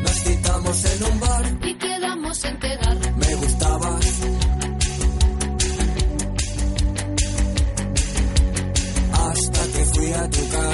Nos 0.03 0.15
citamos 0.23 0.85
en 0.85 1.03
un 1.11 1.19
bar, 1.19 1.45
Y 1.63 1.73
quedamos 1.75 2.43
en 2.45 2.57
quedar. 2.59 2.97
me 3.17 3.35
gustabas. 3.35 4.05
Hasta 9.13 9.61
que 9.73 9.85
fui 9.93 10.11
a 10.13 10.29
tu 10.29 10.49
casa. 10.49 10.64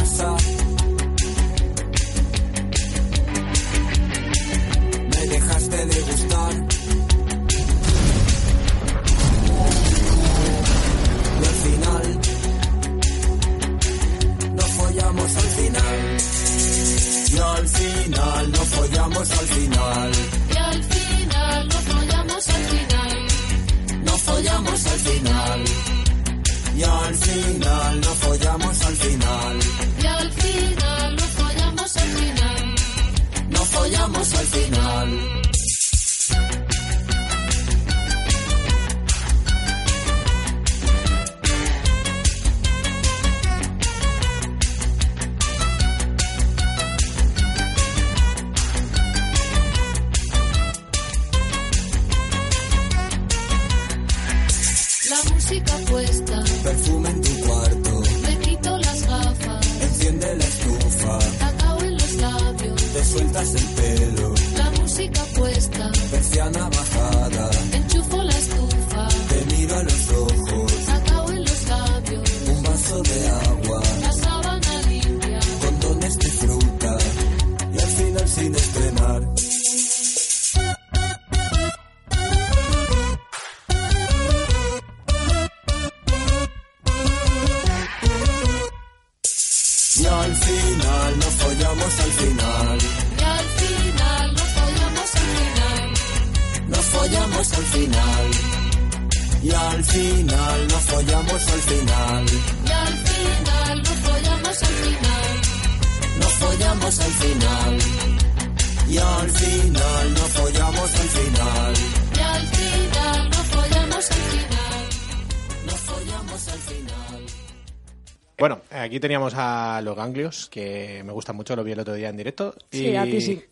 Bueno, 118.42 118.60
aquí 118.72 119.00
teníamos 119.00 119.36
a 119.38 119.82
los 119.84 119.96
ganglios, 119.96 120.50
que 120.50 121.04
me 121.06 121.14
gustan 121.14 121.36
mucho, 121.36 121.56
lo 121.56 121.64
vi 121.64 121.74
el 121.74 121.80
otro 121.80 121.94
día 121.94 122.10
en 122.10 122.18
directo. 122.18 122.56
Sí, 122.72 122.88
y- 122.90 122.96
a 122.96 123.04
ti 123.04 123.22
sí. 123.22 123.46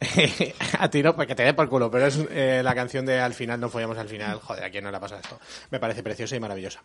a 0.78 0.88
ti 0.88 1.02
no, 1.02 1.16
porque 1.16 1.34
te 1.34 1.42
dé 1.42 1.54
por 1.54 1.68
culo, 1.68 1.90
pero 1.90 2.06
es 2.06 2.16
eh, 2.30 2.60
la 2.62 2.72
canción 2.72 3.04
de 3.04 3.18
Al 3.18 3.34
final, 3.34 3.58
no 3.58 3.68
follamos 3.68 3.98
al 3.98 4.08
final. 4.08 4.38
Joder, 4.38 4.62
¿a 4.62 4.70
quién 4.70 4.84
no 4.84 4.92
le 4.92 5.00
pasa 5.00 5.16
esto? 5.18 5.40
Me 5.70 5.80
parece 5.80 6.04
preciosa 6.04 6.36
y 6.36 6.40
maravillosa. 6.40 6.84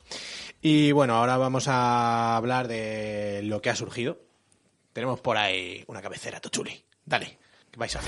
Y 0.64 0.91
bueno, 0.93 1.14
ahora 1.16 1.38
vamos 1.38 1.68
a 1.68 2.36
hablar 2.36 2.68
de 2.68 3.41
lo 3.43 3.62
que 3.62 3.70
ha 3.70 3.76
surgido. 3.76 4.18
Tenemos 4.93 5.20
por 5.22 5.38
ahí 5.38 5.84
una 5.86 6.01
cabecera, 6.01 6.39
Tochuli. 6.39 6.84
Dale, 7.06 7.38
que 7.70 7.78
vais 7.78 7.95
a. 7.95 7.99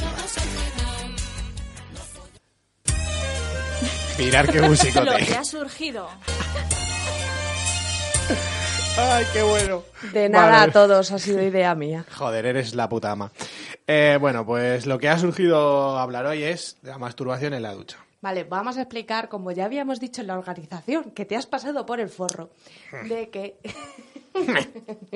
Mirar 4.17 4.51
qué 4.51 4.59
Lo 4.61 4.69
musicote. 4.69 5.23
que 5.23 5.35
ha 5.35 5.43
surgido. 5.43 6.09
Ay, 8.97 9.25
qué 9.33 9.43
bueno. 9.43 9.83
De 10.13 10.29
nada 10.29 10.51
Vale. 10.51 10.69
a 10.69 10.73
todos, 10.73 11.11
ha 11.11 11.19
sido 11.19 11.41
idea 11.43 11.75
mía. 11.75 12.05
Joder, 12.15 12.45
eres 12.45 12.73
la 12.75 12.87
puta 12.87 13.11
ama. 13.11 13.31
Eh, 13.87 14.17
bueno, 14.19 14.45
pues 14.45 14.85
lo 14.85 14.97
que 14.97 15.09
ha 15.09 15.17
surgido 15.17 15.97
a 15.97 16.01
hablar 16.03 16.25
hoy 16.25 16.43
es 16.43 16.77
de 16.81 16.91
la 16.91 16.97
masturbación 16.97 17.53
en 17.53 17.63
la 17.63 17.73
ducha. 17.73 17.97
Vale, 18.21 18.43
vamos 18.43 18.77
a 18.77 18.81
explicar, 18.81 19.29
como 19.29 19.51
ya 19.51 19.65
habíamos 19.65 19.99
dicho 19.99 20.21
en 20.21 20.27
la 20.27 20.39
organización, 20.39 21.11
que 21.11 21.25
te 21.25 21.35
has 21.35 21.45
pasado 21.45 21.85
por 21.85 21.99
el 21.99 22.09
forro, 22.09 22.49
de 23.07 23.29
que... 23.29 23.57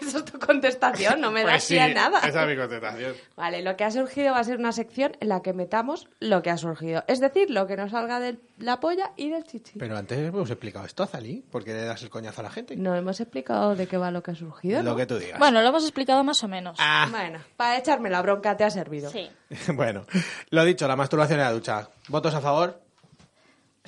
Eso 0.00 0.18
es 0.18 0.24
tu 0.24 0.38
contestación, 0.38 1.20
no 1.20 1.30
me 1.30 1.42
Pues 1.42 1.64
sí, 1.64 1.74
pie 1.74 1.82
a 1.82 1.88
nada. 1.94 2.20
esa 2.26 2.42
es 2.42 2.48
mi 2.48 2.56
contestación. 2.56 3.14
Vale, 3.36 3.62
lo 3.62 3.76
que 3.76 3.84
ha 3.84 3.90
surgido 3.90 4.32
va 4.32 4.40
a 4.40 4.44
ser 4.44 4.58
una 4.58 4.72
sección 4.72 5.16
en 5.20 5.28
la 5.28 5.42
que 5.42 5.52
metamos 5.52 6.08
lo 6.20 6.42
que 6.42 6.50
ha 6.50 6.56
surgido. 6.56 7.04
Es 7.06 7.20
decir, 7.20 7.50
lo 7.50 7.66
que 7.66 7.76
nos 7.76 7.90
salga 7.90 8.20
de 8.20 8.38
la 8.58 8.80
polla 8.80 9.12
y 9.16 9.30
del 9.30 9.44
chichi. 9.44 9.78
Pero 9.78 9.96
antes 9.96 10.18
hemos 10.18 10.50
explicado 10.50 10.86
esto, 10.86 11.02
Azalí. 11.02 11.44
¿Por 11.50 11.64
qué 11.64 11.72
le 11.74 11.84
das 11.84 12.02
el 12.02 12.10
coñazo 12.10 12.40
a 12.40 12.44
la 12.44 12.50
gente? 12.50 12.76
No 12.76 12.94
hemos 12.94 13.20
explicado 13.20 13.74
de 13.76 13.86
qué 13.86 13.96
va 13.96 14.10
lo 14.10 14.22
que 14.22 14.30
ha 14.32 14.34
surgido, 14.34 14.82
Lo 14.82 14.90
¿no? 14.92 14.96
que 14.96 15.06
tú 15.06 15.18
digas. 15.18 15.38
Bueno, 15.38 15.60
lo 15.62 15.68
hemos 15.68 15.82
explicado 15.84 16.24
más 16.24 16.42
o 16.44 16.48
menos. 16.48 16.76
Ah, 16.80 17.08
Bueno, 17.10 17.40
para 17.56 17.78
echarme 17.78 18.10
la 18.10 18.22
bronca 18.22 18.56
te 18.56 18.64
ha 18.64 18.70
servido. 18.70 19.10
Sí. 19.10 19.30
bueno, 19.74 20.04
lo 20.50 20.64
dicho, 20.64 20.86
la 20.88 20.96
masturbación 20.96 21.38
en 21.40 21.44
la 21.46 21.52
ducha. 21.52 21.88
¿Votos 22.08 22.34
a 22.34 22.40
favor? 22.40 22.80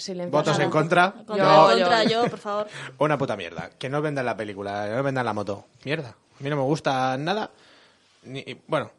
Silencio. 0.02 0.30
¿Votos 0.38 0.58
en 0.58 0.70
contra? 0.70 1.12
Contra, 1.12 1.36
Yo- 1.36 1.66
contra 1.68 2.04
yo- 2.04 2.10
yo, 2.24 2.30
por 2.30 2.38
favor. 2.38 2.66
Una 2.98 3.16
puta 3.18 3.36
mierda. 3.36 3.70
Que 3.78 3.88
no 3.88 4.02
vendan 4.02 4.26
la 4.26 4.36
película, 4.36 4.86
que 4.88 4.94
no 4.94 5.02
vendan 5.02 5.24
la 5.24 5.32
moto. 5.32 5.64
Mierda. 5.84 6.10
A 6.10 6.42
mí 6.42 6.50
no 6.50 6.56
me 6.56 6.62
gusta 6.62 7.16
nada. 7.16 7.50
Ni, 8.24 8.44
bueno, 8.66 8.90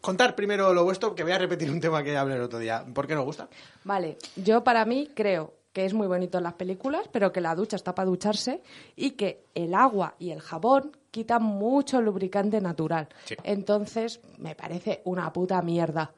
contar 0.00 0.34
primero 0.34 0.72
lo 0.72 0.84
vuestro, 0.84 1.14
que 1.14 1.22
voy 1.22 1.32
a 1.32 1.38
repetir 1.38 1.70
un 1.70 1.80
tema 1.80 2.02
que 2.02 2.16
hablé 2.16 2.36
el 2.36 2.42
otro 2.42 2.58
día. 2.58 2.84
¿Por 2.94 3.06
qué 3.06 3.14
no 3.14 3.22
gusta? 3.24 3.48
Vale, 3.84 4.18
yo 4.36 4.62
para 4.64 4.84
mí 4.84 5.10
creo 5.14 5.54
que 5.72 5.84
es 5.84 5.92
muy 5.94 6.06
bonito 6.06 6.38
en 6.38 6.44
las 6.44 6.54
películas, 6.54 7.02
pero 7.12 7.32
que 7.32 7.40
la 7.42 7.54
ducha 7.54 7.76
está 7.76 7.94
para 7.94 8.06
ducharse 8.06 8.62
y 8.96 9.10
que 9.10 9.44
el 9.54 9.74
agua 9.74 10.14
y 10.18 10.30
el 10.30 10.40
jabón 10.40 10.96
quitan 11.10 11.42
mucho 11.42 12.00
lubricante 12.00 12.60
natural. 12.62 13.08
Sí. 13.24 13.36
Entonces, 13.44 14.20
me 14.38 14.54
parece 14.54 15.02
una 15.04 15.30
puta 15.32 15.60
mierda. 15.62 16.12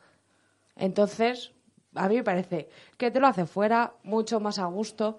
Entonces, 0.77 1.51
a 1.95 2.09
mí 2.09 2.17
me 2.17 2.25
parece 2.25 2.69
que 2.97 3.11
te 3.11 3.21
lo 3.21 3.27
hace 3.27 3.47
fuera 3.47 3.93
mucho 4.03 4.41
más 4.41 4.59
a 4.59 4.67
gusto 4.67 5.19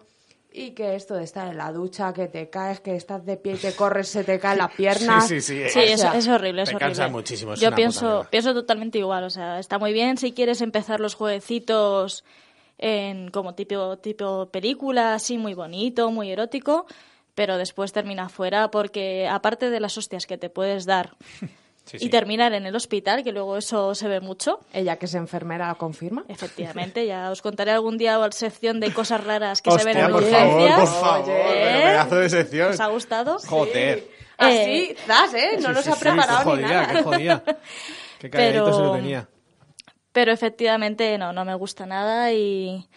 y 0.52 0.72
que 0.72 0.96
esto 0.96 1.14
de 1.14 1.24
estar 1.24 1.48
en 1.48 1.58
la 1.58 1.72
ducha, 1.72 2.12
que 2.14 2.28
te 2.28 2.50
caes, 2.50 2.80
que 2.80 2.96
estás 2.96 3.24
de 3.26 3.38
pie 3.38 3.54
y 3.54 3.58
te 3.58 3.74
corres, 3.74 4.08
se 4.08 4.24
te 4.24 4.40
caen 4.40 4.58
las 4.58 4.72
piernas. 4.76 5.28
Sí, 5.28 5.42
sí, 5.42 5.64
sí. 5.64 5.70
Sí, 5.70 5.80
es, 5.80 6.04
es 6.04 6.28
horrible, 6.28 6.64
es 6.64 6.70
te 6.70 6.76
horrible. 6.76 6.96
cansa 6.96 7.08
muchísimo, 7.08 7.54
es 7.54 7.60
Yo 7.60 7.74
pienso, 7.76 8.26
pienso 8.32 8.54
totalmente 8.54 8.98
igual. 8.98 9.24
O 9.26 9.30
sea, 9.30 9.60
está 9.60 9.78
muy 9.78 9.94
bien 9.94 10.18
si 10.18 10.32
quieres 10.32 10.62
empezar 10.62 11.00
los 11.00 11.14
jueguecitos 11.14 12.24
en 12.80 13.30
como 13.30 13.54
tipo, 13.56 13.98
tipo 13.98 14.48
película, 14.48 15.14
así 15.14 15.38
muy 15.38 15.54
bonito, 15.54 16.10
muy 16.12 16.32
erótico, 16.32 16.88
pero 17.36 17.58
después 17.58 17.92
termina 17.94 18.28
fuera 18.30 18.72
porque 18.72 19.28
aparte 19.30 19.70
de 19.70 19.80
las 19.80 19.98
hostias 19.98 20.26
que 20.26 20.38
te 20.38 20.50
puedes 20.50 20.86
dar 20.86 21.16
Sí, 21.90 21.98
y 21.98 22.00
sí. 22.02 22.10
terminar 22.10 22.54
en 22.54 22.68
el 22.68 22.76
hospital, 22.76 23.24
que 23.24 23.32
luego 23.32 23.58
eso 23.58 23.96
se 23.96 24.08
ve 24.08 24.20
mucho. 24.22 24.60
Ella 24.74 24.98
que 24.98 25.06
es 25.08 25.16
enfermera 25.16 25.70
lo 25.70 25.78
confirma. 25.78 26.24
Efectivamente, 26.28 27.06
ya 27.08 27.32
os 27.32 27.42
contaré 27.42 27.72
algún 27.72 27.98
día 27.98 28.18
la 28.18 28.32
sección 28.32 28.80
de 28.80 28.94
cosas 28.94 29.24
raras 29.24 29.62
que 29.64 29.72
se 29.72 29.84
ven 29.84 29.98
en 29.98 30.12
por 30.12 30.22
urgencias. 30.22 30.76
favor, 30.76 30.80
por 30.80 30.88
favor. 30.88 31.30
¿Eh? 31.30 31.44
pero 31.54 31.80
pedazo 31.90 32.16
de 32.18 32.30
sección. 32.30 32.70
¿Os 32.72 32.80
ha 32.80 32.88
gustado? 32.88 33.40
Joder. 33.40 34.08
Así, 34.38 34.96
zas, 35.08 35.34
¿eh? 35.34 35.58
No 35.60 35.70
Sí, 35.70 35.74
nos 35.74 35.84
sí, 35.84 35.90
ha 35.90 35.94
sí, 35.96 36.00
preparado 36.00 36.52
qué 36.56 36.62
ni 36.62 36.64
nada. 36.70 36.88
Qué 36.94 37.04
jodida. 37.04 37.44
Qué 38.20 38.30
Pero- 38.30 38.74
se 38.74 38.82
lo 38.84 38.92
tenía. 38.94 39.28
Pero 40.12 40.32
efectivamente 40.32 41.18
no, 41.18 41.34
no 41.34 41.44
me 41.46 41.56
gusta 41.56 41.86
nada 41.86 42.32
y, 42.32 42.88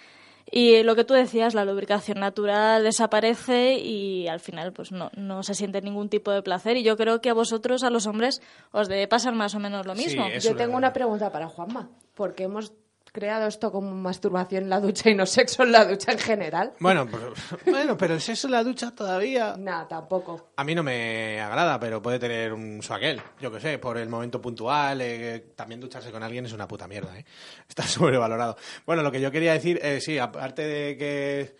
y 0.54 0.82
lo 0.82 0.94
que 0.94 1.04
tú 1.04 1.14
decías, 1.14 1.54
la 1.54 1.64
lubricación 1.64 2.20
natural 2.20 2.82
desaparece 2.84 3.78
y 3.78 4.28
al 4.28 4.38
final 4.38 4.74
pues 4.74 4.92
no, 4.92 5.10
no 5.16 5.42
se 5.42 5.54
siente 5.54 5.80
ningún 5.80 6.10
tipo 6.10 6.30
de 6.30 6.42
placer 6.42 6.76
y 6.76 6.82
yo 6.82 6.98
creo 6.98 7.22
que 7.22 7.30
a 7.30 7.34
vosotros, 7.34 7.82
a 7.82 7.90
los 7.90 8.06
hombres, 8.06 8.42
os 8.70 8.86
debe 8.86 9.08
pasar 9.08 9.34
más 9.34 9.54
o 9.54 9.58
menos 9.58 9.86
lo 9.86 9.94
mismo. 9.94 10.28
Yo 10.28 10.50
tengo 10.50 10.56
verdad. 10.56 10.76
una 10.76 10.92
pregunta 10.92 11.32
para 11.32 11.48
Juanma. 11.48 11.88
¿Por 12.14 12.34
qué 12.34 12.44
hemos 12.44 12.74
creado 13.12 13.46
esto 13.46 13.70
como 13.70 13.92
masturbación 13.94 14.64
en 14.64 14.70
la 14.70 14.80
ducha 14.80 15.10
y 15.10 15.14
no 15.14 15.26
sexo 15.26 15.62
en 15.62 15.72
la 15.72 15.84
ducha 15.84 16.12
en 16.12 16.18
general? 16.18 16.72
Bueno, 16.80 17.06
pero, 17.10 17.34
bueno, 17.66 17.96
pero 17.96 18.14
el 18.14 18.20
sexo 18.20 18.46
en 18.48 18.52
la 18.52 18.64
ducha 18.64 18.90
todavía... 18.94 19.54
Nada, 19.58 19.86
tampoco. 19.86 20.50
A 20.56 20.64
mí 20.64 20.74
no 20.74 20.82
me 20.82 21.40
agrada, 21.40 21.78
pero 21.78 22.00
puede 22.00 22.18
tener 22.18 22.52
un 22.52 22.82
suaquel. 22.82 23.20
Yo 23.40 23.52
qué 23.52 23.60
sé, 23.60 23.78
por 23.78 23.98
el 23.98 24.08
momento 24.08 24.40
puntual. 24.40 25.00
eh, 25.02 25.52
también 25.54 25.80
ducharse 25.80 26.10
con 26.10 26.22
alguien 26.22 26.46
es 26.46 26.52
una 26.52 26.66
puta 26.66 26.88
mierda, 26.88 27.18
¿eh? 27.18 27.24
Está 27.68 27.84
sobrevalorado. 27.84 28.56
Bueno, 28.86 29.02
lo 29.02 29.12
que 29.12 29.20
yo 29.20 29.30
quería 29.30 29.52
decir, 29.52 29.78
eh, 29.82 30.00
sí, 30.00 30.18
aparte 30.18 30.62
de 30.62 30.96
que 30.96 31.56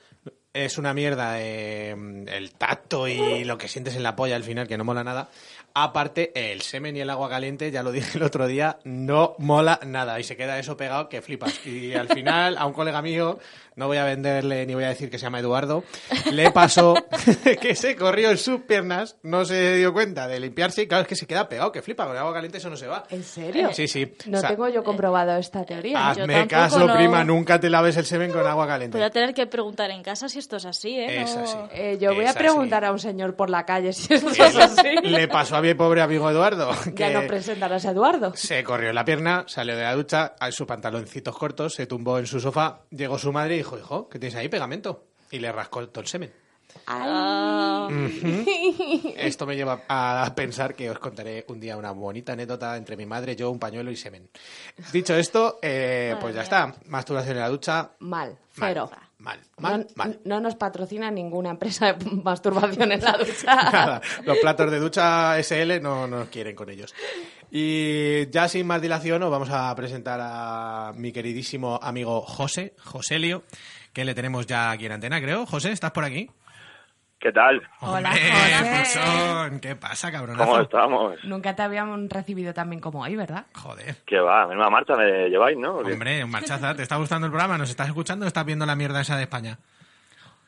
es 0.55 0.77
una 0.77 0.93
mierda 0.93 1.41
eh, 1.41 1.91
el 2.27 2.53
tacto 2.53 3.09
y 3.09 3.45
lo 3.45 3.57
que 3.57 3.69
sientes 3.69 3.97
en 3.97 4.03
la 4.03 4.15
polla 4.15 4.37
al 4.37 4.45
final, 4.45 4.69
que 4.69 4.77
no 4.77 4.85
mola 4.85 5.03
nada. 5.03 5.31
Aparte, 5.75 6.33
el 6.35 6.61
semen 6.63 6.97
y 6.97 7.01
el 7.01 7.11
agua 7.11 7.29
caliente, 7.29 7.71
ya 7.71 7.83
lo 7.83 7.93
dije 7.93 8.19
el 8.19 8.23
otro 8.23 8.47
día, 8.47 8.79
no 8.85 9.35
mola 9.39 9.81
nada. 9.85 10.21
Y 10.21 10.25
se 10.25 10.37
queda 10.37 10.59
eso 10.59 10.77
pegado 10.77 11.09
que 11.09 11.23
flipas. 11.23 11.65
Y 11.67 11.95
al 11.95 12.09
final, 12.09 12.59
a 12.59 12.67
un 12.67 12.73
colega 12.73 13.03
mío, 13.03 13.39
no 13.77 13.87
voy 13.87 13.97
a 13.99 14.05
venderle 14.05 14.67
ni 14.67 14.75
voy 14.75 14.85
a 14.85 14.89
decir 14.89 15.11
que 15.11 15.19
se 15.19 15.25
llama 15.25 15.41
Eduardo, 15.41 15.85
le 16.33 16.51
pasó 16.51 16.95
que 17.61 17.75
se 17.75 17.97
corrió 17.97 18.31
en 18.31 18.39
sus 18.39 18.63
piernas, 18.63 19.17
no 19.23 19.45
se 19.45 19.77
dio 19.77 19.93
cuenta 19.93 20.29
de 20.29 20.41
limpiarse 20.41 20.83
y 20.83 20.87
claro, 20.87 21.03
es 21.03 21.09
que 21.09 21.17
se 21.17 21.27
queda 21.27 21.49
pegado, 21.49 21.73
que 21.73 21.83
flipa, 21.83 22.05
con 22.05 22.13
el 22.13 22.19
agua 22.19 22.33
caliente 22.35 22.59
eso 22.59 22.71
no 22.71 22.77
se 22.77 22.87
va. 22.87 23.05
¿En 23.11 23.23
serio? 23.25 23.71
Sí, 23.73 23.89
sí. 23.89 24.13
No 24.27 24.39
O 24.39 24.41
sea, 24.41 24.51
tengo 24.51 24.69
yo 24.69 24.83
comprobado 24.85 25.37
esta 25.37 25.65
teoría. 25.65 26.11
Hazme 26.11 26.47
caso, 26.47 26.87
no. 26.87 26.95
prima, 26.95 27.25
nunca 27.25 27.59
te 27.61 27.71
laves 27.71 27.97
el 27.97 28.05
semen 28.05 28.31
con 28.33 28.47
agua 28.47 28.67
caliente. 28.67 28.99
Voy 28.99 29.07
a 29.07 29.11
tener 29.11 29.35
que 29.35 29.47
preguntar 29.47 29.91
en 29.91 30.03
casa 30.03 30.29
si 30.29 30.39
esto 30.39 30.57
es 30.57 30.65
así, 30.65 30.99
¿eh? 30.99 31.23
Es 31.23 31.37
así. 31.37 31.57
Eh, 31.73 31.99
yo 32.01 32.15
voy 32.15 32.27
a 32.27 32.35
preguntar 32.35 32.85
así. 32.85 32.91
a 32.91 32.93
un 32.93 32.99
señor 32.99 33.35
por 33.37 33.51
la 33.51 33.65
calle 33.65 33.93
si 33.93 34.13
esto 34.15 34.31
es 34.31 34.57
así. 34.57 34.89
le 35.03 35.29
pasó 35.29 35.57
a 35.57 35.63
mi 35.63 35.75
pobre 35.75 36.03
amigo 36.03 36.31
Eduardo, 36.31 36.71
Ya 36.87 37.09
que 37.09 37.15
no 37.15 37.27
presentarás 37.27 37.87
a 37.87 37.91
Eduardo. 37.91 38.33
se 38.35 38.63
corrió 38.65 38.91
en 38.91 38.95
la 38.95 39.05
pierna, 39.05 39.45
salió 39.47 39.77
de 39.77 39.83
la 39.83 39.95
ducha, 39.95 40.35
a 40.39 40.51
sus 40.53 40.67
pantaloncitos 40.67 41.37
cortos, 41.37 41.75
se 41.75 41.87
tumbó 41.87 42.19
en 42.19 42.27
su 42.27 42.41
sofá, 42.41 42.81
llegó 42.91 43.19
su 43.19 43.33
madre 43.33 43.57
y 43.57 43.62
dijo, 43.63 43.79
hijo, 43.79 44.09
¿qué 44.09 44.19
tienes 44.19 44.37
ahí? 44.37 44.49
Pegamento. 44.49 45.07
Y 45.31 45.39
le 45.39 45.51
rascó 45.51 45.89
todo 45.89 46.03
el 46.03 46.07
semen. 46.07 46.33
Ah, 46.87 47.89
Esto 49.17 49.47
me 49.47 49.57
lleva 49.57 49.83
a 49.89 50.33
pensar 50.35 50.75
que 50.75 50.91
os 50.91 50.99
contaré 50.99 51.45
un 51.49 51.61
día 51.61 51.77
una 51.77 51.93
bonita 51.93 52.33
anécdota 52.33 52.77
entre 52.77 52.97
mi 52.97 53.07
madre, 53.07 53.37
yo, 53.37 53.51
un 53.51 53.59
pañuelo 53.59 53.91
y 53.91 53.97
semen. 53.97 54.29
Dicho 54.93 55.15
esto, 55.15 55.59
eh, 55.63 56.17
pues 56.21 56.35
ya 56.35 56.43
está. 56.43 56.75
Masturbación 56.87 57.37
en 57.37 57.43
la 57.43 57.49
ducha. 57.49 57.93
Mal, 58.01 58.39
cero. 58.51 58.91
Mal, 59.19 59.39
mal, 59.59 59.81
no, 59.81 59.87
mal. 59.95 60.21
no 60.25 60.41
nos 60.41 60.57
patrocina 60.57 61.09
ninguna 61.11 61.51
empresa 61.51 61.93
de 61.93 62.11
masturbación 62.25 62.91
en 62.91 63.01
la 63.01 63.13
ducha. 63.13 63.55
Nada, 63.55 64.03
los 64.25 64.39
platos 64.39 64.71
de 64.71 64.81
ducha 64.81 65.41
SL 65.41 65.81
no 65.81 66.09
nos 66.09 66.29
quieren 66.29 66.57
con 66.57 66.69
ellos. 66.69 66.93
Y 67.55 68.31
ya 68.31 68.49
sin 68.49 68.67
más 68.67 68.81
dilación, 68.81 69.23
os 69.23 69.31
vamos 69.31 69.51
a 69.51 69.75
presentar 69.77 70.19
a 70.23 70.93
mi 70.97 71.13
queridísimo 71.13 71.79
amigo 71.83 72.23
José, 72.23 72.75
Joselio, 72.83 73.43
que 73.93 74.07
le 74.07 74.15
tenemos 74.15 74.47
ya 74.47 74.71
aquí 74.71 74.87
en 74.87 74.93
antena, 74.93 75.21
creo. 75.21 75.45
José, 75.45 75.71
¿estás 75.71 75.91
por 75.91 76.03
aquí? 76.03 76.31
¿Qué 77.21 77.31
tal? 77.31 77.61
Hola, 77.81 78.09
Hombre, 78.09 78.79
José. 78.79 79.61
¿Qué 79.61 79.77
pasa, 79.77 80.11
cabronazo? 80.11 80.51
¿Cómo 80.51 80.63
estamos? 80.63 81.25
Nunca 81.25 81.55
te 81.55 81.61
habíamos 81.61 82.09
recibido 82.09 82.55
tan 82.55 82.71
bien 82.71 82.81
como 82.81 83.03
hoy, 83.03 83.17
¿verdad? 83.17 83.45
Joder. 83.55 83.97
¿Qué 84.07 84.19
va? 84.19 84.47
Menuda 84.47 84.71
marcha 84.71 84.97
me 84.97 85.29
lleváis, 85.29 85.59
¿no? 85.59 85.77
Hombre, 85.77 86.25
marchaza, 86.25 86.75
¿te 86.75 86.83
está 86.83 86.97
gustando 86.97 87.27
el 87.27 87.33
programa? 87.33 87.59
¿Nos 87.59 87.69
estás 87.69 87.89
escuchando 87.89 88.25
o 88.25 88.29
estás 88.29 88.47
viendo 88.47 88.65
la 88.65 88.77
mierda 88.77 89.03
esa 89.03 89.17
de 89.17 89.25
España? 89.25 89.59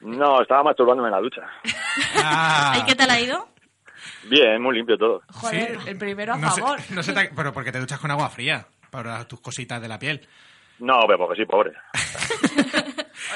No, 0.01 0.41
estaba 0.41 0.63
masturbándome 0.63 1.09
en 1.09 1.15
la 1.15 1.21
ducha. 1.21 1.43
Ah, 2.17 2.79
¿Y 2.81 2.85
qué 2.87 2.95
tal 2.95 3.11
ha 3.11 3.21
ido? 3.21 3.54
Bien, 4.29 4.61
muy 4.61 4.77
limpio 4.77 4.97
todo. 4.97 5.23
Joder, 5.33 5.79
sí. 5.83 5.89
el 5.91 5.99
primero 5.99 6.35
a 6.35 6.39
No 6.39 6.51
favor. 6.51 6.81
no 6.91 7.03
pero 7.37 7.53
porque 7.53 7.73
te 7.73 7.81
duchas 7.81 7.99
con 8.01 8.11
agua 8.11 8.29
fría 8.31 8.67
para 8.91 9.27
tus 9.27 9.41
cositas 9.41 9.81
de 9.81 9.89
la 9.89 9.99
piel. 9.99 10.27
No, 10.79 11.01
pero 11.07 11.19
porque 11.19 11.43
sí, 11.43 11.47
pobre. 11.47 11.73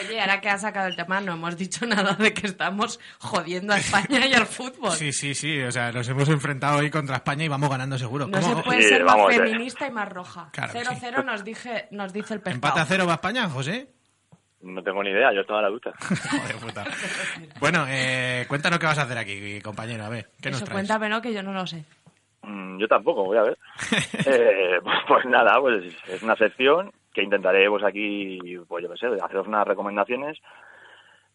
Oye, 0.00 0.20
ahora 0.20 0.40
que 0.40 0.48
has 0.48 0.60
sacado 0.60 0.86
el 0.88 0.96
tema, 0.96 1.20
no 1.20 1.32
hemos 1.34 1.56
dicho 1.56 1.86
nada 1.86 2.14
de 2.14 2.34
que 2.34 2.46
estamos 2.46 2.98
jodiendo 3.18 3.72
a 3.72 3.78
España 3.78 4.26
y 4.26 4.34
al 4.34 4.46
fútbol. 4.46 4.92
Sí, 4.92 5.12
sí, 5.12 5.34
sí. 5.34 5.60
O 5.62 5.70
sea, 5.72 5.92
nos 5.92 6.08
hemos 6.08 6.28
enfrentado 6.28 6.78
hoy 6.78 6.90
contra 6.90 7.16
España 7.16 7.44
y 7.44 7.48
vamos 7.48 7.70
ganando 7.70 7.96
seguro. 7.98 8.26
No 8.26 8.40
¿Cómo? 8.40 8.56
se 8.56 8.62
puede 8.62 8.82
Sí, 8.82 8.88
ser 8.88 9.04
más 9.04 9.16
eh. 9.30 9.34
feminista 9.36 9.86
y 9.86 9.90
más 9.90 10.08
roja. 10.08 10.50
Claro 10.52 10.72
que 10.72 10.80
0-0 10.80 11.24
nos, 11.24 11.44
dije, 11.44 11.88
nos 11.90 12.12
dice 12.12 12.34
el 12.34 12.40
pescado. 12.40 12.56
¿Empate 12.56 12.80
a 12.80 12.84
cero 12.86 13.06
va 13.06 13.14
España, 13.14 13.48
José? 13.48 13.88
No 14.60 14.82
tengo 14.82 15.02
ni 15.02 15.10
idea, 15.10 15.32
yo 15.32 15.42
estaba 15.42 15.60
en 15.60 15.64
la 15.66 15.70
ducha. 15.70 15.92
Joder, 16.30 16.56
puta. 16.56 16.84
Bueno, 17.60 17.86
eh, 17.88 18.44
cuéntanos 18.48 18.78
qué 18.78 18.86
vas 18.86 18.98
a 18.98 19.02
hacer 19.02 19.18
aquí, 19.18 19.60
compañero. 19.60 20.04
A 20.04 20.08
ver, 20.08 20.30
¿qué 20.42 20.50
nos 20.50 20.64
traes? 20.64 20.72
cuéntamelo 20.72 21.22
que 21.22 21.32
yo 21.32 21.42
no 21.42 21.52
lo 21.52 21.66
sé. 21.66 21.84
Mm, 22.42 22.78
Yo 22.78 22.88
tampoco, 22.88 23.24
voy 23.24 23.38
a 23.38 23.42
ver. 23.42 23.58
Eh, 24.26 24.78
pues, 24.82 24.96
pues 25.06 25.24
nada, 25.26 25.60
pues 25.60 25.94
es 26.08 26.22
una 26.22 26.36
sección 26.36 26.92
que 27.14 27.22
intentaré 27.22 27.68
pues 27.68 27.84
aquí, 27.84 28.38
pues 28.68 28.84
yo 28.84 28.90
qué 28.92 28.96
sé, 28.98 29.06
haceros 29.22 29.46
unas 29.46 29.66
recomendaciones 29.66 30.38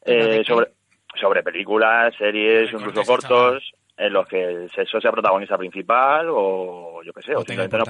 ¿Pero 0.03 0.28
de 0.28 0.41
eh, 0.41 0.43
sobre, 0.45 0.71
sobre 1.19 1.43
películas, 1.43 2.13
series, 2.17 2.71
incluso 2.71 3.03
cortos, 3.03 3.71
en 3.97 4.13
los 4.13 4.28
que 4.28 4.43
el 4.43 4.71
sexo 4.71 4.99
sea 5.01 5.11
protagonista 5.11 5.57
principal 5.57 6.28
o 6.30 7.01
yo 7.03 7.13
qué 7.13 7.21
sé, 7.21 7.36
O 7.36 7.39
simplemente 7.43 7.78
no-. 7.78 7.86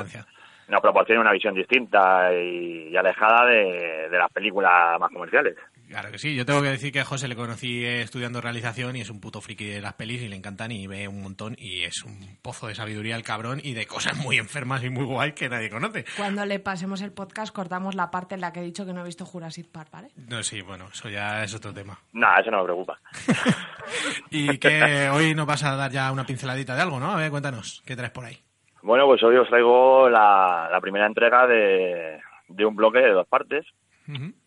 Nos 0.67 0.81
proporcione 0.81 1.21
una 1.21 1.31
visión 1.31 1.53
distinta 1.53 2.33
y, 2.33 2.89
y 2.89 2.97
alejada 2.97 3.45
de, 3.45 4.09
de 4.09 4.17
las 4.17 4.31
películas 4.31 4.99
más 4.99 5.11
comerciales. 5.11 5.55
Claro 5.89 6.11
que 6.11 6.17
sí. 6.17 6.35
Yo 6.35 6.45
tengo 6.45 6.61
que 6.61 6.69
decir 6.69 6.91
que 6.91 7.01
a 7.01 7.05
José 7.05 7.27
le 7.27 7.35
conocí 7.35 7.85
estudiando 7.85 8.41
realización 8.41 8.95
y 8.95 9.01
es 9.01 9.09
un 9.09 9.19
puto 9.19 9.41
friki 9.41 9.65
de 9.65 9.81
las 9.81 9.93
pelis 9.93 10.21
y 10.21 10.27
le 10.27 10.35
encantan 10.35 10.71
y 10.71 10.87
ve 10.87 11.07
un 11.07 11.21
montón 11.21 11.55
y 11.57 11.83
es 11.83 12.03
un 12.03 12.37
pozo 12.41 12.67
de 12.67 12.75
sabiduría 12.75 13.15
el 13.15 13.23
cabrón 13.23 13.59
y 13.61 13.73
de 13.73 13.85
cosas 13.85 14.17
muy 14.17 14.37
enfermas 14.37 14.83
y 14.83 14.89
muy 14.89 15.05
guay 15.05 15.33
que 15.33 15.49
nadie 15.49 15.69
conoce. 15.69 16.05
Cuando 16.17 16.45
le 16.45 16.59
pasemos 16.59 17.01
el 17.01 17.11
podcast, 17.11 17.53
cortamos 17.53 17.95
la 17.95 18.09
parte 18.09 18.35
en 18.35 18.41
la 18.41 18.51
que 18.51 18.61
he 18.61 18.63
dicho 18.63 18.85
que 18.85 18.93
no 18.93 19.01
he 19.01 19.05
visto 19.05 19.25
Jurassic 19.25 19.67
Park, 19.67 19.89
¿vale? 19.91 20.09
No, 20.29 20.41
sí, 20.41 20.61
bueno, 20.61 20.87
eso 20.91 21.09
ya 21.09 21.43
es 21.43 21.53
otro 21.53 21.73
tema. 21.73 21.99
Nada, 22.13 22.39
eso 22.39 22.51
no 22.51 22.59
me 22.59 22.63
preocupa. 22.63 22.99
Y 24.29 24.57
que 24.57 25.09
hoy 25.09 25.35
nos 25.35 25.45
vas 25.45 25.63
a 25.63 25.75
dar 25.75 25.91
ya 25.91 26.11
una 26.11 26.25
pinceladita 26.25 26.75
de 26.75 26.81
algo, 26.81 26.99
¿no? 26.99 27.11
A 27.11 27.17
ver, 27.17 27.29
cuéntanos, 27.29 27.83
¿qué 27.85 27.95
traes 27.95 28.11
por 28.11 28.25
ahí? 28.25 28.39
Bueno, 28.83 29.05
pues 29.07 29.23
hoy 29.23 29.35
os 29.37 29.47
traigo 29.47 30.09
la, 30.09 30.67
la 30.71 30.81
primera 30.81 31.05
entrega 31.07 31.47
de, 31.47 32.19
de 32.47 32.65
un 32.65 32.75
bloque 32.75 32.99
de 32.99 33.11
dos 33.11 33.27
partes 33.27 33.65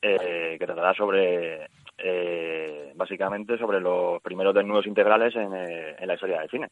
eh, 0.03 0.57
que 0.59 0.67
tratará 0.67 0.93
sobre, 0.95 1.69
eh, 1.97 2.93
básicamente, 2.95 3.57
sobre 3.57 3.81
los 3.81 4.21
primeros 4.23 4.55
desnudos 4.55 4.87
integrales 4.87 5.35
en, 5.35 5.55
eh, 5.55 5.97
en 5.99 6.07
la 6.07 6.15
historia 6.15 6.41
del 6.41 6.51
cine. 6.51 6.69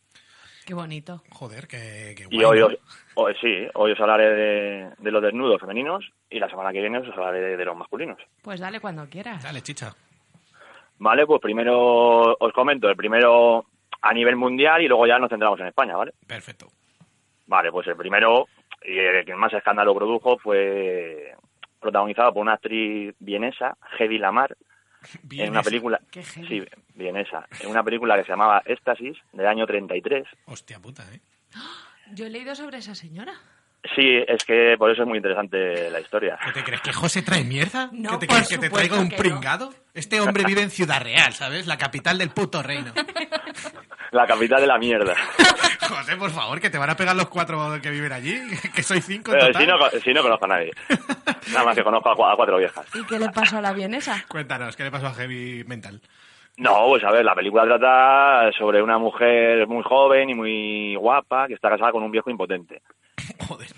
Qué 0.67 0.75
bonito. 0.75 1.23
Joder, 1.31 1.67
qué, 1.67 2.15
qué 2.17 2.25
guay. 2.27 2.39
Y 2.39 2.45
hoy, 2.45 2.61
os, 2.61 2.75
hoy 3.15 3.35
sí, 3.41 3.67
hoy 3.75 3.93
os 3.93 4.01
hablaré 4.01 4.31
de, 4.35 4.91
de 4.99 5.11
los 5.11 5.23
desnudos 5.23 5.61
femeninos 5.61 6.05
y 6.31 6.39
la 6.39 6.49
semana 6.49 6.73
que 6.73 6.81
viene 6.81 6.99
os 6.99 7.09
hablaré 7.09 7.41
de, 7.41 7.57
de 7.57 7.65
los 7.65 7.77
masculinos. 7.77 8.19
Pues 8.43 8.61
dale 8.61 8.81
cuando 8.81 9.07
quieras. 9.09 9.43
Dale, 9.43 9.63
chicha. 9.63 9.95
Vale, 10.99 11.27
pues 11.27 11.41
primero 11.41 12.35
os 12.39 12.53
comento, 12.53 12.89
el 12.89 12.97
primero 12.97 13.65
a 14.01 14.13
nivel 14.13 14.37
mundial 14.37 14.83
y 14.83 14.89
luego 14.89 15.07
ya 15.07 15.19
nos 15.19 15.31
centramos 15.31 15.59
en 15.61 15.67
España, 15.67 15.97
¿vale? 15.97 16.13
Perfecto. 16.27 16.69
Vale, 17.47 17.71
pues 17.71 17.87
el 17.89 17.97
primero, 17.97 18.47
y 18.85 18.99
el 18.99 19.25
que 19.25 19.35
más 19.35 19.53
escándalo 19.53 19.95
produjo, 19.95 20.39
fue 20.39 21.35
protagonizado 21.81 22.33
por 22.33 22.43
una 22.43 22.55
actriz 22.55 23.15
vienesa, 23.19 23.77
Hedy 23.99 24.19
Lamar, 24.19 24.57
en 25.03 25.19
una 25.21 25.29
Vienesa. 25.29 25.63
película... 25.63 26.01
Sí, 26.49 26.65
vienesa. 26.95 27.47
En 27.61 27.71
una 27.71 27.83
película 27.83 28.17
que 28.17 28.23
se 28.25 28.31
llamaba 28.31 28.63
Éxtasis, 28.65 29.19
del 29.33 29.47
año 29.47 29.67
33. 29.67 30.27
Hostia 30.47 30.81
puta, 30.81 31.03
¿eh? 31.13 31.21
Yo 32.15 32.27
he 32.27 32.31
leído 32.31 32.55
sobre 32.55 32.79
esa 32.79 32.95
señora. 32.95 33.35
Sí, 33.95 34.17
es 34.27 34.43
que 34.45 34.77
por 34.79 34.91
eso 34.91 35.03
es 35.03 35.09
muy 35.09 35.19
interesante 35.19 35.91
la 35.91 36.01
historia. 36.01 36.39
¿Qué 36.45 36.53
te 36.53 36.65
crees 36.65 36.81
que 36.81 36.93
José 36.93 37.21
trae 37.23 37.45
mierda? 37.45 37.91
No, 37.93 38.13
¿Qué 38.13 38.19
te 38.19 38.27
crees 38.29 38.49
que 38.49 38.59
te 38.59 38.71
traiga 38.71 38.99
un 38.99 39.11
que 39.11 39.17
no. 39.17 39.23
pringado? 39.23 39.75
Este 39.93 40.21
hombre 40.21 40.45
vive 40.45 40.63
en 40.63 40.71
Ciudad 40.71 41.03
Real, 41.03 41.35
¿sabes? 41.35 41.67
La 41.67 41.77
capital 41.77 42.17
del 42.17 42.31
puto 42.31 42.63
reino. 42.63 42.93
La 44.11 44.27
capital 44.27 44.61
de 44.61 44.67
la 44.67 44.79
mierda. 44.79 45.15
José, 45.89 46.17
por 46.17 46.31
favor, 46.31 46.61
que 46.61 46.71
te 46.71 46.79
van 46.79 46.91
a 46.91 46.97
pegar 46.97 47.15
los 47.15 47.29
cuatro 47.29 47.79
que 47.83 47.91
viven 47.91 48.13
allí, 48.13 48.41
que 48.75 48.83
soy 48.83 49.01
cinco 49.03 49.33
en 49.33 49.39
Pero 49.39 49.53
total. 49.53 49.63
sí 49.63 49.69
no, 49.69 50.01
sí 50.01 50.15
no 50.15 50.23
conozco 50.23 50.45
a 50.47 50.49
nadie. 50.49 50.71
Nada 51.53 51.65
más 51.65 51.77
que 51.77 51.85
conozco 51.85 52.11
a 52.11 52.37
cuatro 52.37 52.57
viejas. 52.57 52.87
¿Y 52.95 53.05
qué 53.05 53.19
le 53.19 53.29
pasó 53.31 53.59
a 53.59 53.61
la 53.61 53.73
vienesa? 53.73 54.25
Cuéntanos, 54.29 54.77
¿qué 54.77 54.85
le 54.85 54.91
pasó 54.91 55.09
a 55.09 55.15
Heavy 55.15 55.65
Mental? 55.65 56.01
No, 56.57 56.87
pues 56.89 57.03
a 57.05 57.11
ver, 57.11 57.25
la 57.25 57.35
película 57.35 57.65
trata 57.65 58.51
sobre 58.57 58.81
una 58.83 58.97
mujer 58.99 59.67
muy 59.67 59.83
joven 59.83 60.31
y 60.31 60.35
muy 60.35 60.95
guapa 60.95 61.49
que 61.49 61.55
está 61.55 61.69
casada 61.69 61.91
con 61.93 62.03
un 62.05 62.11
viejo 62.13 62.31
impotente. 62.31 62.81
Joder. 63.49 63.69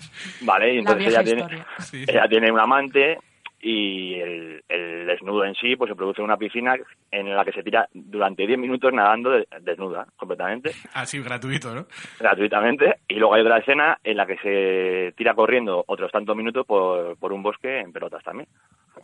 Vale, 0.41 0.73
y 0.75 0.77
entonces 0.79 1.07
ella 1.07 1.23
tiene, 1.23 1.41
historia. 1.41 1.67
Sí, 1.79 2.05
sí. 2.05 2.11
ella 2.11 2.27
tiene 2.27 2.51
un 2.51 2.59
amante 2.59 3.17
y 3.59 4.13
el, 4.13 4.63
el 4.69 5.07
desnudo 5.07 5.43
en 5.43 5.55
sí 5.55 5.75
pues 5.75 5.89
se 5.89 5.95
produce 5.95 6.21
en 6.21 6.25
una 6.25 6.37
piscina 6.37 6.75
en 7.09 7.35
la 7.35 7.43
que 7.43 7.51
se 7.51 7.63
tira 7.63 7.87
durante 7.91 8.45
10 8.45 8.59
minutos 8.59 8.93
nadando 8.93 9.31
de- 9.31 9.47
desnuda 9.61 10.05
completamente, 10.15 10.71
Así, 10.93 11.19
gratuito, 11.21 11.73
¿no? 11.73 11.87
gratuitamente. 12.19 12.97
Y 13.07 13.15
luego 13.15 13.33
hay 13.33 13.41
otra 13.41 13.57
escena 13.57 13.97
en 14.03 14.17
la 14.17 14.27
que 14.27 14.37
se 14.37 15.13
tira 15.17 15.33
corriendo 15.33 15.83
otros 15.87 16.11
tantos 16.11 16.35
minutos 16.35 16.67
por, 16.67 17.17
por 17.17 17.33
un 17.33 17.41
bosque 17.41 17.79
en 17.79 17.91
pelotas 17.91 18.23
también. 18.23 18.47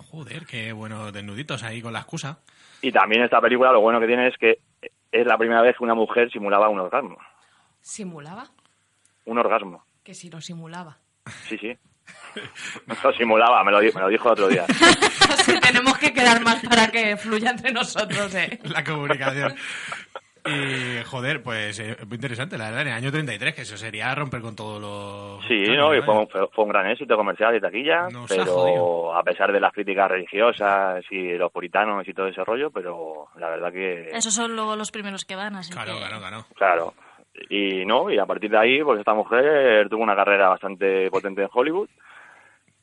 Joder, 0.09 0.45
qué 0.45 0.71
buenos 0.73 1.11
desnuditos 1.13 1.63
ahí 1.63 1.81
con 1.81 1.93
la 1.93 1.99
excusa. 1.99 2.39
Y 2.81 2.91
también 2.91 3.23
esta 3.23 3.39
película 3.41 3.71
lo 3.71 3.81
bueno 3.81 3.99
que 3.99 4.07
tiene 4.07 4.27
es 4.27 4.37
que 4.37 4.59
es 5.11 5.25
la 5.25 5.37
primera 5.37 5.61
vez 5.61 5.75
que 5.77 5.83
una 5.83 5.93
mujer 5.95 6.29
simulaba 6.31 6.69
un 6.69 6.79
orgasmo. 6.79 7.17
¿Simulaba? 7.81 8.47
Un 9.25 9.37
orgasmo. 9.37 9.83
Que 10.03 10.13
si 10.13 10.29
lo 10.29 10.41
simulaba. 10.41 10.97
Sí, 11.47 11.57
sí. 11.57 11.77
Lo 13.03 13.13
simulaba, 13.13 13.63
me 13.63 13.71
lo, 13.71 13.79
di- 13.79 13.91
me 13.93 14.01
lo 14.01 14.09
dijo 14.09 14.27
el 14.27 14.33
otro 14.33 14.47
día. 14.49 14.65
Así 15.29 15.57
tenemos 15.61 15.97
que 15.97 16.11
quedar 16.13 16.41
más 16.43 16.61
para 16.67 16.87
que 16.89 17.15
fluya 17.15 17.51
entre 17.51 17.71
nosotros, 17.71 18.35
¿eh? 18.35 18.59
La 18.63 18.83
comunicación. 18.83 19.55
Y, 20.45 21.01
joder, 21.05 21.41
pues 21.41 21.79
eh, 21.79 21.95
muy 22.07 22.15
interesante, 22.15 22.57
la 22.57 22.65
verdad, 22.65 22.81
en 22.81 22.87
el 22.89 22.93
año 22.95 23.11
33, 23.11 23.53
que 23.55 23.61
eso 23.61 23.77
sería 23.77 24.13
romper 24.13 24.41
con 24.41 24.55
todo 24.55 24.77
lo... 24.79 25.39
Sí, 25.47 25.63
Claro, 25.63 25.89
¿no? 25.89 25.95
Y 25.95 26.01
fue, 26.01 26.15
un- 26.17 26.27
fue- 26.27 26.47
fue 26.53 26.65
un 26.65 26.69
gran 26.69 26.87
éxito 26.89 27.15
comercial 27.15 27.55
y 27.55 27.61
taquilla, 27.61 28.09
Nos 28.09 28.27
pero 28.29 29.15
a 29.15 29.23
pesar 29.23 29.53
de 29.53 29.59
las 29.61 29.71
críticas 29.71 30.09
religiosas 30.11 31.03
y 31.11 31.37
los 31.37 31.51
puritanos 31.51 32.05
y 32.07 32.13
todo 32.13 32.27
ese 32.27 32.43
rollo, 32.43 32.71
pero 32.71 33.27
la 33.37 33.49
verdad 33.49 33.71
que... 33.71 34.09
Esos 34.11 34.33
son 34.33 34.53
luego 34.55 34.75
los 34.75 34.91
primeros 34.91 35.23
que 35.23 35.35
van, 35.37 35.55
así 35.55 35.71
Claro, 35.71 35.93
que... 35.93 35.99
claro, 35.99 36.19
claro. 36.19 36.45
Claro. 36.55 36.93
Y 37.49 37.85
no, 37.85 38.11
y 38.11 38.19
a 38.19 38.25
partir 38.25 38.51
de 38.51 38.57
ahí, 38.59 38.83
pues 38.83 38.99
esta 38.99 39.13
mujer 39.13 39.87
tuvo 39.89 40.03
una 40.03 40.15
carrera 40.15 40.49
bastante 40.49 41.09
potente 41.09 41.41
en 41.41 41.49
Hollywood. 41.51 41.87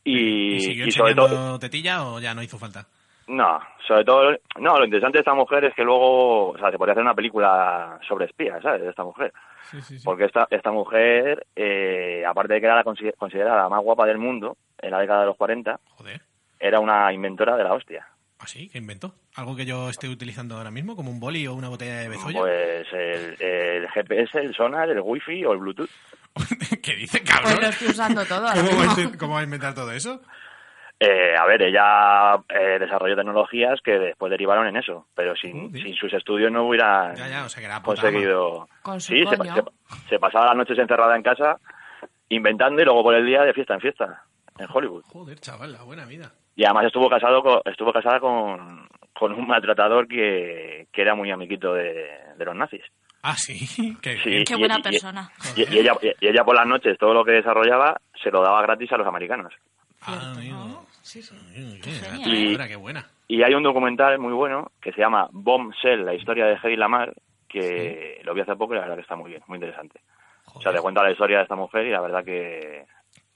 Y, 0.02 0.54
¿Y 0.56 0.60
siguió 0.60 0.86
y 0.86 0.92
sobre 0.92 1.14
todo... 1.14 1.58
tetilla 1.58 2.04
o 2.06 2.18
ya 2.20 2.32
no 2.34 2.42
hizo 2.42 2.58
falta? 2.58 2.86
No, 3.32 3.60
sobre 3.86 4.04
todo... 4.04 4.32
No, 4.58 4.78
lo 4.78 4.84
interesante 4.84 5.18
de 5.18 5.20
esta 5.20 5.34
mujer 5.34 5.64
es 5.64 5.74
que 5.74 5.84
luego... 5.84 6.50
O 6.50 6.58
sea, 6.58 6.70
se 6.70 6.78
podría 6.78 6.92
hacer 6.92 7.04
una 7.04 7.14
película 7.14 7.98
sobre 8.08 8.26
espías, 8.26 8.62
¿sabes? 8.62 8.82
De 8.82 8.88
esta 8.90 9.04
mujer. 9.04 9.32
Sí, 9.70 9.80
sí, 9.82 9.98
sí. 9.98 10.04
Porque 10.04 10.24
esta, 10.24 10.48
esta 10.50 10.72
mujer, 10.72 11.46
eh, 11.54 12.24
aparte 12.26 12.54
de 12.54 12.60
que 12.60 12.66
era 12.66 12.74
la 12.76 12.84
consi- 12.84 13.14
considerada 13.16 13.62
la 13.62 13.68
más 13.68 13.82
guapa 13.82 14.06
del 14.06 14.18
mundo 14.18 14.56
en 14.80 14.90
la 14.90 14.98
década 14.98 15.20
de 15.20 15.26
los 15.26 15.36
40, 15.36 15.78
Joder. 15.96 16.20
era 16.58 16.80
una 16.80 17.12
inventora 17.12 17.56
de 17.56 17.64
la 17.64 17.74
hostia. 17.74 18.06
¿Así? 18.40 18.68
¿Qué 18.70 18.78
inventó? 18.78 19.14
¿Algo 19.36 19.54
que 19.54 19.66
yo 19.66 19.90
esté 19.90 20.08
utilizando 20.08 20.56
ahora 20.56 20.70
mismo, 20.70 20.96
como 20.96 21.10
un 21.10 21.20
boli 21.20 21.46
o 21.46 21.52
una 21.54 21.68
botella 21.68 21.98
de 22.00 22.08
bezoya? 22.08 22.38
Pues 22.40 22.86
el, 22.92 23.36
el 23.42 23.88
GPS, 23.90 24.38
el 24.40 24.54
sonar, 24.54 24.88
el 24.88 25.00
wifi 25.02 25.44
o 25.44 25.52
el 25.52 25.58
bluetooth. 25.58 25.90
¿Qué 26.82 26.96
dice, 26.96 27.20
Pues 27.20 27.30
cabrón? 27.30 27.60
lo 27.60 27.68
estoy 27.68 27.88
usando 27.88 28.24
todo. 28.24 28.48
ahora 28.48 28.62
¿Cómo 28.62 28.78
va, 28.78 28.84
a 28.84 28.86
mismo. 28.96 29.02
inven- 29.10 29.18
cómo 29.18 29.34
va 29.34 29.40
a 29.40 29.44
inventar 29.44 29.74
todo 29.74 29.92
eso? 29.92 30.22
Eh, 31.02 31.34
a 31.34 31.46
ver, 31.46 31.62
ella 31.62 32.34
eh, 32.50 32.78
desarrolló 32.78 33.16
tecnologías 33.16 33.80
que 33.82 33.92
después 33.98 34.28
derivaron 34.30 34.66
en 34.66 34.76
eso, 34.76 35.06
pero 35.14 35.34
sin, 35.34 35.72
sin 35.72 35.94
sus 35.94 36.12
estudios 36.12 36.52
no 36.52 36.64
hubiera 36.68 37.14
Ya, 37.14 37.26
ya, 37.26 37.44
o 37.46 37.48
sea 37.48 37.60
que 37.60 37.66
era 37.66 37.80
puta 37.80 38.02
conseguido... 38.02 38.68
Con 38.82 39.00
su 39.00 39.14
sí, 39.14 39.24
se, 39.26 39.36
coño. 39.38 39.54
se- 39.54 40.08
se 40.10 40.18
pasaba 40.18 40.48
las 40.48 40.56
noches 40.56 40.78
encerrada 40.78 41.16
en 41.16 41.22
casa 41.22 41.58
inventando 42.28 42.82
y 42.82 42.84
luego 42.84 43.02
por 43.02 43.14
el 43.14 43.24
día 43.24 43.42
de 43.42 43.54
fiesta 43.54 43.72
en 43.74 43.80
fiesta 43.80 44.24
en 44.58 44.66
Hollywood. 44.70 45.04
Joder, 45.06 45.38
chaval, 45.40 45.72
la 45.72 45.82
buena 45.84 46.04
vida. 46.04 46.32
Y 46.54 46.64
además 46.64 46.84
estuvo 46.86 47.08
casado 47.08 47.42
con, 47.42 47.60
estuvo 47.64 47.92
casada 47.94 48.20
con, 48.20 48.86
con 49.14 49.32
un 49.32 49.46
maltratador 49.46 50.06
que, 50.06 50.86
que 50.92 51.00
era 51.02 51.14
muy 51.14 51.30
amiguito 51.30 51.72
de, 51.72 52.10
de 52.36 52.44
los 52.44 52.54
nazis. 52.54 52.82
Ah, 53.22 53.36
sí. 53.36 53.96
Qué 54.02 54.18
Sí, 54.18 54.28
bien. 54.28 54.44
Qué 54.44 54.54
y- 54.54 54.58
buena 54.58 54.76
y- 54.78 54.82
persona. 54.82 55.30
Y, 55.56 55.62
y 55.74 55.78
ella, 55.78 55.92
y 56.20 56.26
ella 56.28 56.44
por 56.44 56.54
las 56.56 56.66
noches, 56.66 56.98
todo 56.98 57.14
lo 57.14 57.24
que 57.24 57.32
desarrollaba, 57.32 57.98
se 58.22 58.30
lo 58.30 58.42
daba 58.42 58.60
gratis 58.60 58.92
a 58.92 58.98
los 58.98 59.06
americanos. 59.06 59.54
Ah, 60.02 60.32
amigo. 60.36 60.84
Sí, 61.10 61.22
sí. 61.22 61.34
Qué 61.82 61.90
genial. 61.90 62.22
trayectoria, 62.22 62.68
qué 62.68 62.76
buena. 62.76 63.06
Y 63.26 63.42
hay 63.42 63.54
un 63.54 63.62
documental 63.62 64.18
muy 64.18 64.32
bueno 64.32 64.70
que 64.80 64.92
se 64.92 65.00
llama 65.00 65.28
Bombshell, 65.32 66.04
la 66.04 66.14
historia 66.14 66.46
de 66.46 66.54
Hedy 66.62 66.76
Lamar, 66.76 67.14
que 67.48 68.20
lo 68.24 68.34
vi 68.34 68.40
hace 68.42 68.54
poco 68.56 68.74
y 68.74 68.76
la 68.76 68.82
verdad 68.82 68.96
que 68.96 69.02
está 69.02 69.16
muy 69.16 69.30
bien, 69.30 69.42
muy 69.48 69.56
interesante. 69.56 70.00
O 70.54 70.60
sea, 70.60 70.72
te 70.72 70.78
cuenta 70.80 71.02
la 71.02 71.12
historia 71.12 71.38
de 71.38 71.42
esta 71.44 71.56
mujer 71.56 71.86
y 71.86 71.90
la 71.90 72.00
verdad 72.00 72.24
que 72.24 72.84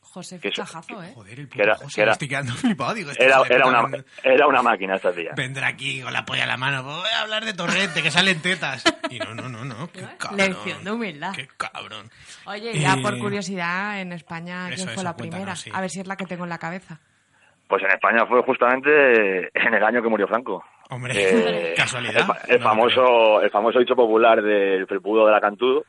José 0.01 0.39
Que 0.39 0.49
eso- 0.49 0.65
fichajazo, 0.65 1.03
¿eh? 1.03 1.13
Joder, 1.15 1.41
el 1.41 1.49
puto 1.49 1.63
era- 1.65 1.75
José, 1.77 2.03
era- 2.03 2.13
estoy 2.13 2.29
quedando 2.29 2.53
flipado. 2.55 2.95
Digo, 2.95 3.11
este 3.11 3.25
era, 3.25 3.43
era, 3.49 3.67
una, 3.67 4.05
era 4.23 4.47
una 4.47 4.63
máquina 4.63 4.95
estos 4.97 5.17
días. 5.17 5.35
Vendrá 5.37 5.67
aquí 5.69 6.01
con 6.03 6.13
la 6.13 6.25
polla 6.25 6.43
en 6.45 6.49
la 6.51 6.57
mano. 6.57 6.85
Voy 6.85 7.09
a 7.17 7.23
hablar 7.23 7.45
de 7.45 7.53
Torrente, 7.55 8.01
que 8.03 8.11
salen 8.13 8.41
tetas. 8.41 8.85
Y 9.11 9.19
no, 9.19 9.35
no, 9.35 9.49
no, 9.49 9.65
no. 9.65 9.91
Qué 9.91 10.03
cabrón. 10.19 10.39
Lección 10.39 10.85
de 10.85 10.91
humildad. 10.93 11.33
Qué 11.35 11.49
cabrón. 11.57 12.11
Oye, 12.47 12.79
ya 12.79 12.95
Eh, 12.95 13.03
por 13.03 13.19
curiosidad, 13.19 14.01
en 14.01 14.13
España, 14.13 14.69
eso, 14.69 14.77
¿quién 14.77 14.87
fue 14.89 14.95
eso, 14.95 15.03
la 15.03 15.17
primera? 15.17 15.57
sí. 15.57 15.71
A 15.73 15.81
ver 15.81 15.91
si 15.91 16.01
es 16.01 16.07
la 16.07 16.17
que 16.17 16.27
tengo 16.27 16.45
en 16.45 16.51
la 16.51 16.59
cabeza. 16.59 17.01
Pues 17.75 17.83
en 17.83 17.91
España 17.91 18.25
fue 18.27 18.41
justamente 18.43 19.49
en 19.53 19.75
el 19.75 19.83
año 19.83 20.01
que 20.01 20.09
murió 20.09 20.29
Franco. 20.29 20.65
Hombre, 20.91 21.13
Eh, 21.17 21.75
casualidad. 21.77 22.21
El, 22.21 22.25
fa- 22.27 22.39
el 22.47 22.61
No, 22.61 22.65
famoso, 22.69 23.43
el 23.43 23.51
famoso 23.51 23.81
dicho 23.81 23.97
popular 23.97 24.41
del 24.41 24.87
felpudo 24.87 25.27
de 25.27 25.33
la 25.33 25.41
Cantudo 25.41 25.85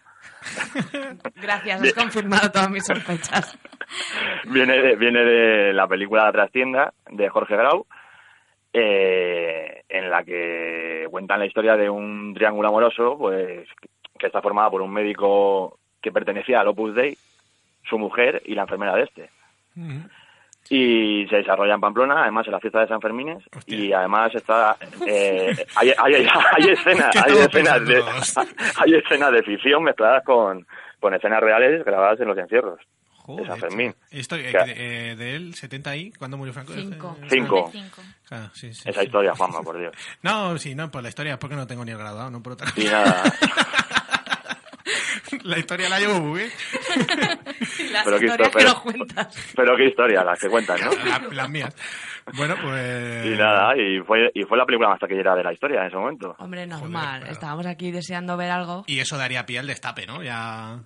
Gracias, 1.36 1.83
has 1.83 1.93
confirmado 1.93 2.49
todas 2.51 2.71
mis 2.71 2.83
sospechas. 2.83 3.55
viene 4.45 4.81
de, 4.81 4.95
viene 4.95 5.23
de 5.23 5.73
la 5.73 5.86
película 5.88 6.23
La 6.25 6.31
Trastienda 6.31 6.91
de 7.11 7.29
Jorge 7.29 7.55
Grau, 7.55 7.86
eh, 8.73 9.83
en 9.88 10.09
la 10.09 10.23
que 10.23 11.05
cuentan 11.11 11.39
la 11.39 11.45
historia 11.45 11.75
de 11.77 11.88
un 11.88 12.33
triángulo 12.33 12.67
amoroso, 12.69 13.15
pues 13.17 13.67
que 14.17 14.25
está 14.25 14.41
formada 14.41 14.71
por 14.71 14.81
un 14.81 14.91
médico 14.91 15.77
que 16.01 16.11
pertenecía 16.11 16.61
al 16.61 16.67
Opus 16.69 16.95
Dei, 16.95 17.15
su 17.88 17.99
mujer 17.99 18.41
y 18.45 18.55
la 18.55 18.63
enfermera 18.63 18.95
de 18.95 19.03
este. 19.03 19.29
Ujú. 19.77 20.09
Y 20.70 21.28
se 21.30 21.36
desarrolla 21.38 21.76
en 21.76 21.82
Pamplona, 21.82 22.24
además 22.24 22.47
en 22.47 22.53
la 22.53 22.59
fiesta 22.59 22.80
de 22.82 22.88
San 22.88 22.99
Fermín, 23.01 23.38
y 23.68 23.93
además 23.93 24.34
está 24.34 24.76
eh, 25.07 25.55
hay, 25.76 25.93
hay, 25.95 26.13
hay 26.16 26.70
escenas, 26.72 27.09
¿Qué 27.11 27.20
hay 27.20 27.38
escenas 27.38 27.86
de 27.86 28.03
hay 28.78 28.93
escenas 28.95 29.32
de 29.32 29.43
ficción 29.43 29.84
mezcladas 29.84 30.24
con, 30.24 30.66
con 30.99 31.13
escenas 31.13 31.41
reales 31.41 31.86
grabadas 31.86 32.20
en 32.20 32.28
los 32.28 32.38
encierros. 32.38 32.80
Joder, 33.18 33.47
San 33.47 33.59
Fermín. 33.59 33.95
Esto 34.11 34.36
eh, 34.36 34.51
de, 34.53 35.11
eh, 35.11 35.16
de 35.16 35.36
él, 35.36 35.55
70 35.55 35.89
ahí, 35.89 36.11
¿cuándo 36.11 36.38
murió 36.38 36.53
Franco? 36.53 36.74
Cinco. 36.74 37.18
Eh, 37.22 37.28
Cinco. 37.28 37.70
Cinco. 37.72 38.01
Claro, 38.28 38.49
sí, 38.53 38.72
sí, 38.72 38.88
Esa 38.89 38.99
sí. 39.01 39.05
historia, 39.07 39.34
Juanma, 39.36 39.61
por 39.63 39.80
Dios. 39.80 39.93
No, 40.22 40.55
sí, 40.59 40.76
no, 40.76 40.91
por 40.91 41.01
la 41.01 41.09
historia 41.09 41.34
es 41.34 41.39
porque 41.39 41.55
no 41.55 41.66
tengo 41.66 41.84
ni 41.86 41.91
el 41.91 41.97
graduado, 41.97 42.30
no 42.30 42.43
por 42.43 42.53
otra 42.53 42.68
Y 42.76 42.84
cosa. 42.84 42.91
nada, 43.03 43.24
La 45.43 45.57
historia 45.59 45.89
la 45.89 45.99
llevo 45.99 46.19
muy 46.21 46.39
bien. 46.41 46.51
Las 47.91 48.03
Pero 48.05 48.19
qué 48.19 48.26
historias 48.26 48.49
que 48.51 48.57
pero- 48.57 48.69
nos 48.69 48.82
cuentas. 48.82 49.53
pero 49.55 49.76
qué 49.78 49.86
historia 49.86 50.23
las 50.23 50.39
que 50.39 50.49
cuentan, 50.49 50.78
¿no? 50.82 50.91
La- 51.05 51.34
las 51.34 51.49
mías. 51.49 51.76
Bueno, 52.36 52.55
pues... 52.59 53.26
Y 53.28 53.38
nada, 53.38 53.78
y 53.78 53.99
fue, 53.99 54.32
y 54.34 54.41
fue 54.43 54.57
la 54.57 54.65
película 54.65 54.89
más 54.89 54.99
taquillera 54.99 55.36
de 55.36 55.43
la 55.43 55.53
historia 55.53 55.82
en 55.82 55.88
ese 55.88 55.95
momento. 55.97 56.36
Hombre, 56.39 56.65
normal. 56.65 57.23
Estábamos 57.28 57.67
aquí 57.67 57.91
deseando 57.91 58.36
ver 58.36 58.49
algo. 58.49 58.84
Y 58.88 58.99
eso 58.99 59.15
daría 59.15 59.45
pie 59.45 59.59
al 59.59 59.67
destape, 59.67 60.07
¿no? 60.07 60.23
Ya... 60.23 60.80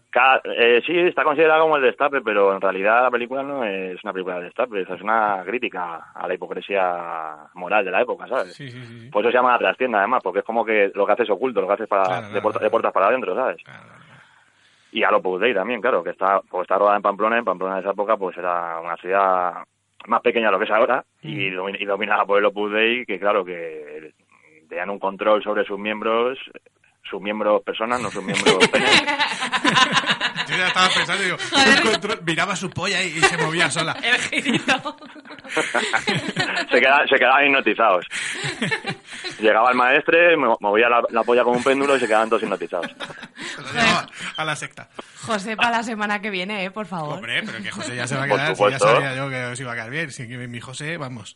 Eh, 0.58 0.82
sí, 0.86 0.92
está 0.98 1.24
considerada 1.24 1.62
como 1.62 1.78
el 1.78 1.84
destape, 1.84 2.20
pero 2.22 2.54
en 2.54 2.60
realidad 2.60 3.04
la 3.04 3.10
película 3.12 3.42
no 3.42 3.64
es 3.64 4.04
una 4.04 4.12
película 4.12 4.38
de 4.40 4.46
destape, 4.46 4.82
es 4.82 5.02
una 5.02 5.42
crítica 5.46 6.12
a 6.14 6.28
la 6.28 6.34
hipocresía 6.34 7.38
moral 7.54 7.86
de 7.86 7.92
la 7.92 8.02
época, 8.02 8.28
¿sabes? 8.28 8.54
Sí, 8.54 8.70
sí. 8.70 9.10
Por 9.10 9.24
eso 9.24 9.32
se 9.32 9.38
llama 9.38 9.54
la 9.54 9.60
trastienda, 9.60 10.00
además, 10.00 10.22
porque 10.22 10.40
es 10.40 10.46
como 10.46 10.66
que 10.66 10.92
lo 10.94 11.06
que 11.06 11.14
haces 11.14 11.30
oculto, 11.30 11.62
lo 11.62 11.68
que 11.68 11.74
haces 11.74 11.88
para, 11.88 12.04
Claro, 12.04 12.22
de, 12.22 12.28
claro, 12.32 12.42
puerta- 12.42 12.60
claro. 12.60 12.64
de 12.66 12.70
puertas 12.72 12.92
para 12.94 13.08
adentro, 13.08 13.36
¿sabes? 13.36 13.58
Y 14.92 15.04
a 15.04 15.10
Opus 15.16 15.40
Dei 15.42 15.54
también, 15.54 15.82
claro, 15.82 16.04
que 16.04 16.10
está, 16.12 16.42
pues 16.50 16.64
está 16.64 16.78
rodada 16.78 16.98
en 16.98 17.04
Pamplona, 17.04 17.38
en 17.38 17.46
Pamplona 17.46 17.76
en 17.76 17.82
esa 17.82 17.92
época 17.92 18.18
pues 18.18 18.36
era 18.38 18.80
una 18.80 18.96
ciudad 18.98 19.54
más 20.08 20.22
pequeña 20.22 20.48
de 20.48 20.52
lo 20.54 20.60
que 20.60 20.66
es 20.66 20.72
ahora 20.72 21.04
Mm. 21.22 21.28
y, 21.30 21.52
domi- 21.52 21.78
y 21.80 21.86
dominada 21.86 22.26
por 22.26 22.40
el 22.40 22.46
Opus 22.46 22.72
Dei, 22.72 23.06
que 23.06 23.20
claro, 23.20 23.44
que 23.46 24.14
tenían 24.68 24.90
un 24.90 25.00
control 25.00 25.44
sobre 25.44 25.64
sus 25.66 25.78
miembros, 25.78 26.38
sus 27.04 27.22
miembros 27.22 27.62
personas, 27.64 28.02
no 28.02 28.10
sus 28.10 28.24
miembros 28.24 28.56
penes. 28.72 29.02
Yo 30.48 30.56
ya 30.58 30.68
estaba 30.68 30.88
pensando, 30.96 31.24
digo, 31.24 31.38
control- 31.84 32.22
miraba 32.26 32.56
su 32.56 32.70
polla 32.72 33.04
y, 33.04 33.08
y 33.10 33.20
se 33.22 33.38
movía 33.38 33.70
sola. 33.70 33.96
El 34.32 34.60
se, 36.72 36.80
queda- 36.80 37.06
se 37.08 37.16
quedaban 37.16 37.46
hipnotizados. 37.48 38.06
Llegaba 39.40 39.72
el 39.72 39.78
maestre, 39.78 40.36
mo- 40.38 40.58
movía 40.60 40.90
la, 40.90 41.02
la 41.10 41.24
polla 41.24 41.44
como 41.44 41.58
un 41.58 41.64
péndulo 41.64 41.96
y 41.96 42.00
se 42.00 42.08
quedaban 42.08 42.30
todos 42.30 42.44
hipnotizados. 42.44 42.88
A 44.38 44.46
la 44.46 44.56
secta. 44.56 44.88
José, 45.34 45.56
para 45.56 45.78
la 45.78 45.84
semana 45.84 46.20
que 46.22 46.30
viene, 46.30 46.66
¿eh? 46.66 46.72
Por 46.72 46.86
favor. 46.86 47.16
Hombre, 47.16 47.42
pero 47.46 47.62
que 47.62 47.72
José 47.72 47.96
ya 47.96 48.08
se 48.08 48.16
va 48.16 48.24
a 48.24 48.28
quedar, 48.28 48.56
si 48.56 48.70
ya 48.70 48.80
sabía 48.80 49.16
yo 49.16 49.30
que 49.30 49.44
os 49.46 49.60
iba 49.60 49.72
a 49.72 49.76
quedar 49.76 49.90
bien. 49.90 50.12
Si 50.12 50.24
mi 50.28 50.60
José, 50.60 50.98
vamos. 50.98 51.36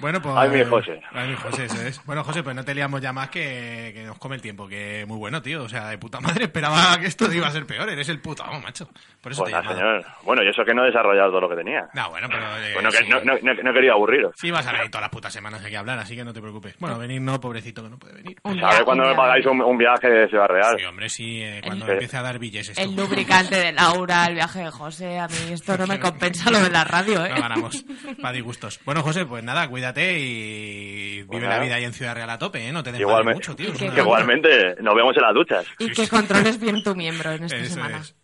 Bueno, 0.00 0.20
pues... 0.20 0.34
Ay, 0.36 0.50
mi 0.50 0.64
José. 0.64 1.00
Ay, 1.12 1.28
mi 1.30 1.36
José, 1.36 1.64
eso 1.64 1.80
es. 1.82 2.04
Bueno, 2.04 2.22
José, 2.24 2.42
pues 2.42 2.54
no 2.54 2.64
te 2.64 2.74
liamos 2.74 3.00
ya 3.00 3.12
más 3.12 3.30
que, 3.30 3.92
que 3.94 4.04
nos 4.04 4.18
come 4.18 4.36
el 4.36 4.42
tiempo, 4.42 4.68
que 4.68 5.04
muy 5.08 5.16
bueno, 5.18 5.40
tío. 5.42 5.62
O 5.64 5.68
sea, 5.68 5.88
de 5.88 5.98
puta 5.98 6.20
madre, 6.20 6.44
esperaba 6.44 6.98
que 7.00 7.06
esto 7.06 7.32
iba 7.32 7.46
a 7.46 7.50
ser 7.50 7.66
peor. 7.66 7.88
Eres 7.88 8.08
el 8.08 8.20
puto, 8.20 8.42
vamos, 8.42 8.62
macho. 8.62 8.88
Por 9.20 9.32
eso 9.32 9.42
Pues 9.42 9.54
te 9.54 9.68
señor. 9.68 10.04
Bueno, 10.24 10.42
y 10.42 10.48
eso 10.48 10.62
que 10.64 10.74
no 10.74 10.82
he 10.84 10.86
desarrollado 10.86 11.28
todo 11.30 11.40
lo 11.42 11.48
que 11.48 11.56
tenía. 11.56 11.88
No, 11.94 12.10
bueno, 12.10 12.28
pero... 12.30 12.44
eh, 12.58 12.74
Bueno, 12.74 12.90
que 12.90 12.98
sí. 12.98 13.08
no, 13.08 13.20
no, 13.20 13.34
no- 13.42 13.54
no 13.62 13.70
he 13.70 13.74
querido 13.74 13.94
aburriros. 13.94 14.34
Sí, 14.36 14.50
vas 14.50 14.66
a 14.66 14.72
venir 14.72 14.90
todas 14.90 15.02
las 15.02 15.10
putas 15.10 15.32
semanas 15.32 15.64
aquí 15.64 15.74
a 15.74 15.80
hablar, 15.80 15.98
así 15.98 16.14
que 16.16 16.24
no 16.24 16.32
te 16.32 16.40
preocupes. 16.40 16.76
Bueno, 16.78 16.98
venir 16.98 17.20
no, 17.22 17.40
pobrecito, 17.40 17.82
que 17.82 17.88
no 17.90 17.98
puede 17.98 18.14
venir. 18.14 18.36
Cuando 18.42 19.04
un 19.04 19.10
me 19.10 19.14
pagáis 19.16 19.46
un, 19.46 19.60
un 19.62 19.78
viaje 19.78 20.08
de 20.08 20.28
Ciudad 20.28 20.46
Real. 20.48 20.76
Sí, 20.78 20.84
hombre, 20.84 21.08
sí, 21.08 21.42
eh, 21.42 21.60
cuando 21.64 21.86
El- 21.86 21.92
empiece 21.92 22.16
a 22.16 22.22
dar 22.22 22.38
billetes. 22.38 22.76
El 22.78 22.94
lubricante 22.96 23.29
de 23.38 23.72
Laura, 23.72 24.26
el 24.26 24.34
viaje 24.34 24.58
de 24.60 24.70
José. 24.70 25.18
A 25.18 25.28
mí 25.28 25.34
esto 25.52 25.76
no 25.78 25.86
me 25.86 26.00
compensa 26.00 26.50
lo 26.50 26.60
de 26.60 26.70
la 26.70 26.84
radio, 26.84 27.24
¿eh? 27.24 27.30
No 27.34 27.40
ganamos. 27.40 27.84
Para 28.20 28.32
disgustos. 28.32 28.80
Bueno, 28.84 29.02
José, 29.02 29.24
pues 29.26 29.42
nada, 29.44 29.68
cuídate 29.68 30.18
y 30.18 31.22
vive 31.22 31.26
Pues 31.28 31.42
la 31.44 31.58
vida 31.58 31.76
ahí 31.76 31.84
en 31.84 31.92
Ciudad 31.92 32.14
Real 32.14 32.30
a 32.30 32.38
tope, 32.38 32.66
¿eh? 32.66 32.72
No 32.72 32.82
te 32.82 32.90
Igualmente, 32.98 33.34
mucho, 33.34 33.56
tío. 33.56 33.72
Que- 33.72 33.86
igualmente, 33.86 34.76
nos 34.80 34.94
vemos 34.94 35.16
en 35.16 35.22
las 35.22 35.34
duchas. 35.34 35.64
Y 35.78 35.90
que 35.92 36.08
controles 36.08 36.58
bien 36.60 36.82
tu 36.82 36.94
miembro 36.94 37.30
en 37.32 37.44
esta 37.44 37.56
Eso 37.56 37.74
semana. 37.74 37.98
es. 37.98 38.14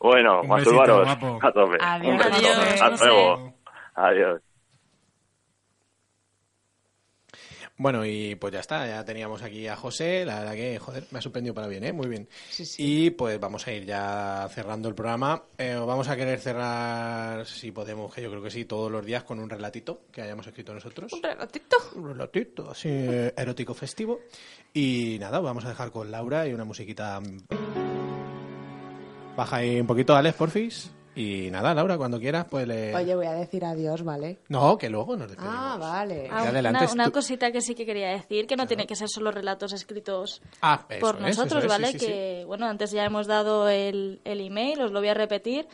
Bueno, 0.00 0.40
a 0.42 1.52
tope. 1.52 1.76
Adiós. 1.80 2.26
Adiós, 2.26 2.82
Hasta 2.82 3.06
luego. 3.06 3.54
Adiós. 3.94 4.40
Bueno, 7.82 8.06
y 8.06 8.36
pues 8.36 8.52
ya 8.52 8.60
está, 8.60 8.86
ya 8.86 9.04
teníamos 9.04 9.42
aquí 9.42 9.66
a 9.66 9.74
José, 9.74 10.24
la 10.24 10.38
verdad 10.38 10.54
que, 10.54 10.78
joder, 10.78 11.04
me 11.10 11.18
ha 11.18 11.22
sorprendido 11.22 11.52
para 11.52 11.66
bien, 11.66 11.82
¿eh? 11.82 11.92
Muy 11.92 12.06
bien. 12.06 12.28
Sí, 12.48 12.64
sí. 12.64 12.76
Y 12.78 13.10
pues 13.10 13.40
vamos 13.40 13.66
a 13.66 13.72
ir 13.72 13.84
ya 13.84 14.48
cerrando 14.54 14.88
el 14.88 14.94
programa. 14.94 15.42
Eh, 15.58 15.74
vamos 15.74 16.06
a 16.06 16.14
querer 16.14 16.38
cerrar, 16.38 17.44
si 17.44 17.72
podemos, 17.72 18.14
que 18.14 18.22
yo 18.22 18.30
creo 18.30 18.40
que 18.40 18.52
sí, 18.52 18.66
todos 18.66 18.88
los 18.88 19.04
días 19.04 19.24
con 19.24 19.40
un 19.40 19.50
relatito 19.50 20.02
que 20.12 20.22
hayamos 20.22 20.46
escrito 20.46 20.72
nosotros. 20.72 21.12
Un 21.12 21.24
relatito. 21.24 21.76
Un 21.96 22.06
relatito 22.10 22.70
así 22.70 22.88
erótico 22.88 23.74
festivo. 23.74 24.20
Y 24.72 25.16
nada, 25.18 25.40
vamos 25.40 25.64
a 25.64 25.70
dejar 25.70 25.90
con 25.90 26.08
Laura 26.08 26.46
y 26.46 26.52
una 26.52 26.64
musiquita. 26.64 27.20
Baja 29.36 29.56
ahí 29.56 29.80
un 29.80 29.88
poquito, 29.88 30.14
Alex, 30.14 30.36
porfis. 30.36 30.92
Y 31.14 31.50
nada, 31.50 31.74
Laura, 31.74 31.98
cuando 31.98 32.18
quieras, 32.18 32.46
pues 32.48 32.66
le... 32.66 32.94
Oye, 32.94 33.14
voy 33.14 33.26
a 33.26 33.32
decir 33.32 33.64
adiós, 33.64 34.02
¿vale? 34.02 34.38
No, 34.48 34.78
que 34.78 34.88
luego 34.88 35.14
nos 35.16 35.28
despedimos. 35.28 35.56
Ah, 35.58 35.76
vale. 35.78 36.28
Ah, 36.30 36.48
adelante, 36.48 36.84
una, 36.84 36.92
una 36.92 37.04
tú- 37.06 37.12
cosita 37.12 37.52
que 37.52 37.60
sí 37.60 37.74
que 37.74 37.84
quería 37.84 38.08
decir, 38.08 38.46
que 38.46 38.56
no 38.56 38.66
tiene 38.66 38.86
que 38.86 38.96
ser 38.96 39.08
solo 39.10 39.30
relatos 39.30 39.72
escritos 39.74 40.40
Ah, 40.62 40.86
por 41.00 41.16
es, 41.16 41.20
nosotros, 41.36 41.64
es, 41.64 41.68
¿vale? 41.68 41.86
sí, 41.88 41.92
sí, 41.92 41.98
sí. 41.98 42.06
que, 42.06 42.44
bueno, 42.46 42.66
antes 42.66 42.92
ya 42.92 43.04
hemos 43.04 43.26
dado 43.26 43.68
el, 43.68 44.20
el 44.24 44.40
email, 44.40 44.80
os 44.80 44.90
lo 44.90 45.00
voy 45.00 45.08
a 45.10 45.14
repetir, 45.14 45.68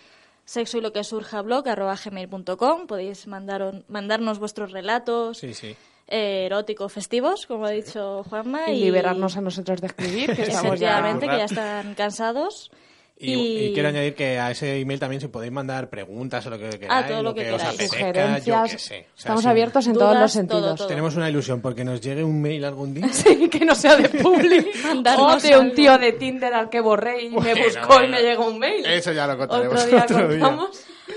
sexo 0.45 0.79
y 0.79 0.81
lo 0.81 0.93
que 0.93 1.05
surja 1.05 1.41
blog, 1.43 1.69
arroba 1.69 1.95
gmail.com, 2.05 2.87
podéis 2.89 3.27
mandar, 3.29 3.85
mandarnos 3.87 4.41
vuestros 4.41 4.73
relatos 4.73 5.39
Sí, 5.39 5.55
sí. 5.55 5.77
eh, 6.09 6.47
eróticos 6.47 6.93
festivos, 6.93 7.47
como 7.47 7.67
ha 7.67 7.71
dicho 7.71 8.25
Juanma. 8.25 8.71
Y 8.71 8.81
liberarnos 8.81 9.37
a 9.37 9.41
nosotros 9.41 9.81
de 9.83 9.87
escribir, 9.87 10.35
que 10.35 10.43
estamos 10.43 10.81
ya... 10.81 10.99
Efectivamente, 10.99 11.29
que 11.29 11.37
ya 11.39 11.45
están 11.45 11.95
cansados. 11.95 12.73
Y, 13.21 13.33
y 13.35 13.73
quiero 13.75 13.89
añadir 13.89 14.15
que 14.15 14.39
a 14.39 14.51
ese 14.53 14.79
email 14.81 15.01
también 15.01 15.21
si 15.21 15.27
podéis 15.29 15.51
mandar 15.53 15.91
preguntas 15.91 16.47
o 16.47 16.51
lo 16.51 16.59
que 16.59 16.69
queráis, 16.79 17.05
Ah, 17.05 17.09
todo 17.09 17.23
lo 17.23 17.35
que 17.35 17.51
os 17.53 17.61
queráis. 17.63 17.93
apetezca, 17.93 18.39
yo 18.39 18.63
qué 18.71 18.79
sé. 18.79 18.79
O 18.79 18.79
sea, 18.79 19.05
Estamos 19.19 19.43
sí, 19.43 19.49
abiertos 19.49 19.87
en 19.89 19.93
Dudas, 19.95 20.07
todos 20.09 20.21
los 20.21 20.33
todo, 20.33 20.41
sentidos. 20.41 20.77
todo. 20.79 20.89
Tenemos 20.89 21.17
una 21.17 21.29
ilusión 21.29 21.61
porque 21.61 21.85
nos 21.85 22.01
llegue 22.01 22.23
un 22.23 22.41
mail 22.41 22.65
algún 22.65 22.95
día. 22.95 23.09
Sí, 23.13 23.49
que 23.49 23.65
no 23.65 23.75
sea 23.75 23.97
de 23.97 24.09
public. 24.23 24.69
o 25.19 25.37
de 25.37 25.59
un 25.59 25.73
tío 25.75 25.99
de 25.99 26.13
Tinder 26.13 26.55
al 26.55 26.71
que 26.71 26.81
borré 26.81 27.23
y 27.25 27.29
me 27.31 27.37
Bueno, 27.37 27.61
buscó 27.65 27.95
y 27.95 27.99
bueno. 27.99 28.09
me 28.17 28.23
llegó 28.23 28.47
un 28.47 28.59
mail. 28.59 28.87
Eso 28.87 29.13
ya 29.13 29.27
lo 29.27 29.37
contaremos 29.37 29.83
Otro 29.83 29.91
día 29.91 30.05
otro 30.05 30.29
día. 30.29 30.57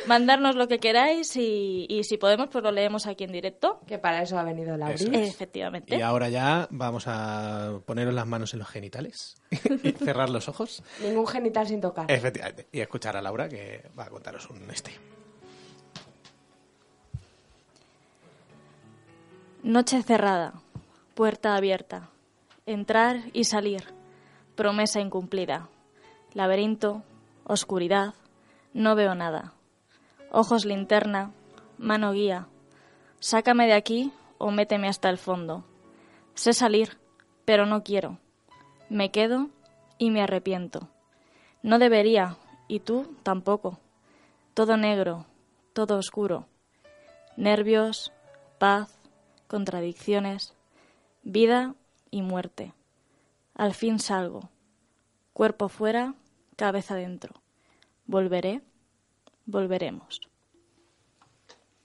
Mandarnos 0.08 0.56
lo 0.56 0.68
que 0.68 0.80
queráis 0.80 1.36
y, 1.36 1.86
y 1.90 2.04
si 2.04 2.18
podemos, 2.18 2.50
pues 2.50 2.64
lo 2.64 2.72
leemos 2.72 3.08
aquí 3.08 3.24
en 3.24 3.32
directo. 3.32 3.80
Que 3.88 3.98
para 3.98 4.22
eso 4.22 4.38
ha 4.38 4.44
venido 4.44 4.78
Laura. 4.78 4.96
Eso 4.96 5.12
es. 5.12 5.30
Efectivamente. 5.30 5.96
Y 5.96 6.02
ahora 6.02 6.30
ya 6.30 6.68
vamos 6.72 7.06
a 7.08 7.80
poneros 7.86 8.14
las 8.14 8.28
manos 8.28 8.54
en 8.54 8.60
los 8.60 8.68
genitales 8.68 9.36
y 9.84 9.92
cerrar 9.92 10.30
los 10.30 10.50
ojos. 10.50 10.84
Ningún 11.02 11.28
genital 11.28 11.68
sin 11.68 11.82
tocar. 11.82 12.12
Efectivamente. 12.12 12.68
Y 12.72 12.80
escuchar 12.80 13.18
a 13.18 13.22
Laura 13.22 13.48
que 13.50 13.84
va 13.98 14.06
a 14.06 14.10
contaros 14.10 14.50
un 14.50 14.70
este. 14.70 14.92
Noche 19.64 20.02
cerrada, 20.02 20.54
puerta 21.14 21.56
abierta, 21.56 22.10
entrar 22.66 23.18
y 23.32 23.44
salir, 23.44 23.84
promesa 24.56 25.00
incumplida. 25.00 25.70
Laberinto, 26.34 27.04
oscuridad, 27.44 28.16
no 28.74 28.96
veo 28.96 29.14
nada. 29.14 29.54
Ojos 30.34 30.64
linterna, 30.64 31.34
mano 31.78 32.14
guía. 32.14 32.48
Sácame 33.20 33.68
de 33.68 33.74
aquí 33.74 34.14
o 34.38 34.50
méteme 34.50 34.88
hasta 34.88 35.10
el 35.10 35.18
fondo. 35.18 35.66
Sé 36.36 36.54
salir, 36.54 36.98
pero 37.44 37.66
no 37.66 37.84
quiero. 37.84 38.18
Me 38.88 39.12
quedo 39.12 39.50
y 39.98 40.10
me 40.10 40.22
arrepiento. 40.22 40.88
No 41.64 41.80
debería, 41.80 42.38
y 42.70 42.80
tú 42.80 43.14
tampoco. 43.24 43.78
Todo 44.54 44.78
negro, 44.78 45.26
todo 45.74 45.98
oscuro. 45.98 46.48
Nervios, 47.36 48.14
paz, 48.58 48.98
contradicciones, 49.48 50.54
vida 51.24 51.76
y 52.10 52.22
muerte. 52.22 52.74
Al 53.54 53.74
fin 53.74 54.00
salgo. 54.00 54.50
Cuerpo 55.34 55.68
fuera, 55.68 56.16
cabeza 56.56 56.96
dentro. 56.96 57.42
Volveré, 58.06 58.62
volveremos. 59.46 60.20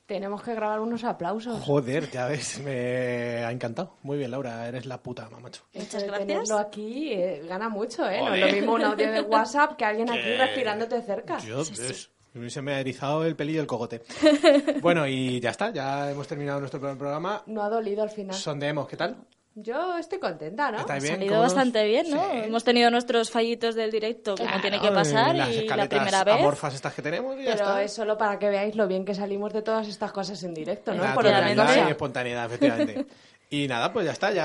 Tenemos 0.07 0.41
que 0.41 0.55
grabar 0.55 0.79
unos 0.81 1.03
aplausos. 1.03 1.61
Joder, 1.65 2.09
ya 2.11 2.29
ves, 2.29 2.61
me 2.61 3.45
ha 3.45 3.51
encantado. 3.51 3.97
Muy 4.03 4.17
bien, 4.17 4.31
Laura, 4.31 4.69
eres 4.69 4.87
la 4.87 5.03
puta, 5.03 5.29
mamacho. 5.29 5.65
Muchas 5.75 6.05
gracias. 6.05 6.29
Tenerlo 6.29 6.59
aquí 6.59 7.13
eh, 7.13 7.43
gana 7.49 7.69
mucho, 7.69 8.09
¿eh? 8.09 8.21
No 8.21 8.33
es 8.33 8.41
lo 8.41 8.53
mismo 8.53 8.75
un 8.75 8.85
audio 8.85 9.11
de 9.11 9.21
WhatsApp 9.23 9.77
que 9.77 9.85
alguien 9.85 10.09
aquí 10.09 10.21
¿Qué? 10.23 10.39
respirándote 10.39 11.03
cerca. 11.03 11.39
Yo, 11.39 11.59
ves, 11.59 12.09
se 12.47 12.63
me 12.63 12.75
ha 12.75 12.81
erizado 12.81 13.25
el 13.25 13.35
pelillo 13.35 13.59
del 13.59 13.67
cogote. 13.67 14.03
bueno, 14.81 15.09
y 15.09 15.41
ya 15.41 15.51
está, 15.51 15.73
ya 15.73 16.09
hemos 16.09 16.29
terminado 16.29 16.61
nuestro 16.61 16.79
primer 16.79 16.97
programa. 16.97 17.43
No 17.47 17.63
ha 17.63 17.69
dolido 17.69 18.05
al 18.05 18.11
final. 18.11 18.37
Sondeemos, 18.37 18.87
¿qué 18.87 18.97
tal? 18.97 19.17
Yo 19.59 19.97
estoy 19.97 20.19
contenta, 20.19 20.71
¿no? 20.71 20.81
¿Estáis 20.81 21.03
Ha 21.05 21.07
salido 21.07 21.31
¿Cómo 21.31 21.43
nos- 21.45 21.55
bastante 21.55 21.87
bien, 21.87 22.11
¿no? 22.11 22.23
Sí. 22.31 22.37
Hemos 22.45 22.63
tenido 22.63 22.91
nuestros 22.91 23.31
fallitos 23.31 23.75
del 23.75 23.91
directo 23.91 24.35
como 24.37 24.47
Claro, 24.47 24.61
tiene 24.61 24.81
que 24.81 24.91
pasar 24.91 25.35
y 25.35 25.67
la 25.67 25.89
primera 25.89 26.25
vez. 26.25 26.35
amorfas 26.35 26.75
estas 26.75 26.93
que 26.93 27.01
tenemos 27.01 27.35
y 27.41 27.45
ya 27.45 27.53
Pero 27.53 27.65
está. 27.65 27.83
es 27.83 27.93
solo 27.95 28.19
para 28.19 28.39
que 28.39 28.51
veáis 28.51 28.77
lo 28.77 28.87
bien 28.87 29.07
que 29.07 29.15
salimos 29.15 29.55
de 29.55 29.63
todas 29.63 29.89
estas 29.89 30.13
cosas 30.13 30.43
en 30.43 30.53
directo, 30.53 30.93
¿no? 30.93 31.15
Por 31.15 31.25
y 31.25 31.91
espontaneidad, 31.91 32.45
efectivamente. 32.47 33.07
Y 33.49 33.69
nada, 33.69 33.93
pues 33.93 34.05
ya 34.05 34.13
está, 34.13 34.33
ya 34.33 34.45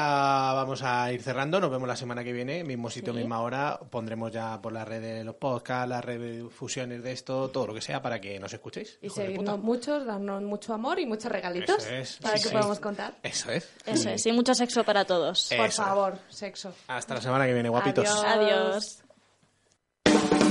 vamos 0.53 0.83
a 0.83 1.11
ir 1.11 1.23
cerrando. 1.23 1.59
Nos 1.59 1.71
vemos 1.71 1.87
la 1.87 1.95
semana 1.95 2.23
que 2.23 2.31
viene, 2.31 2.63
mismo 2.63 2.87
sitio, 2.89 3.13
misma 3.13 3.41
hora. 3.41 3.79
Pondremos 3.89 4.31
ya 4.31 4.61
por 4.61 4.73
las 4.73 4.87
redes 4.87 5.25
los 5.25 5.35
podcasts, 5.35 5.89
las 5.89 6.05
refusiones 6.05 7.01
de 7.01 7.11
esto, 7.11 7.49
todo 7.49 7.67
lo 7.67 7.73
que 7.73 7.81
sea 7.81 8.01
para 8.01 8.21
que 8.21 8.39
nos 8.39 8.53
escuchéis. 8.53 8.99
Y 9.01 9.09
seguirnos 9.09 9.59
muchos, 9.59 10.05
darnos 10.05 10.43
mucho 10.43 10.75
amor 10.75 10.99
y 10.99 11.07
muchos 11.07 11.31
regalitos 11.31 11.77
Eso 11.83 11.95
es, 11.95 12.17
para 12.17 12.37
sí, 12.37 12.43
que 12.43 12.49
sí. 12.49 12.55
podamos 12.55 12.79
contar. 12.79 13.15
Eso 13.23 13.51
es. 13.51 13.69
Eso 13.85 14.09
es, 14.09 14.23
y 14.25 14.31
mucho 14.31 14.53
sexo 14.53 14.83
para 14.83 15.03
todos. 15.03 15.49
Por 15.57 15.71
favor, 15.71 16.19
sexo. 16.29 16.73
Hasta 16.87 17.15
la 17.15 17.21
semana 17.21 17.47
que 17.47 17.53
viene, 17.53 17.69
guapitos. 17.69 18.07
Adiós. 18.07 19.03
Adiós. 20.05 20.50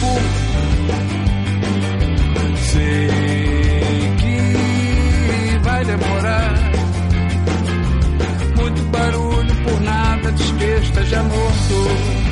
Corpo. 0.00 0.20
Sei 2.58 3.08
que 4.18 5.58
vai 5.62 5.84
demorar 5.84 6.54
muito 8.56 8.82
barulho 8.90 9.54
por 9.64 9.80
nada, 9.80 10.32
diz 10.32 10.50
que 10.52 10.64
esteja 10.64 11.22
morto. 11.22 12.26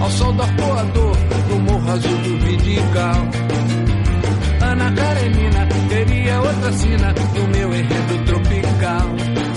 Ao 0.00 0.10
som 0.10 0.34
do 0.34 0.42
arpoador 0.42 1.16
no 1.50 1.58
morro 1.60 1.92
azul 1.92 2.16
do 2.16 2.38
Vidigal. 2.38 3.49
Ana 4.80 4.92
Karenina 4.92 5.66
teria 5.90 6.40
outra 6.40 6.72
sina 6.72 7.12
no 7.34 7.48
meu 7.48 7.74
enredo 7.74 8.24
tropical. 8.24 9.49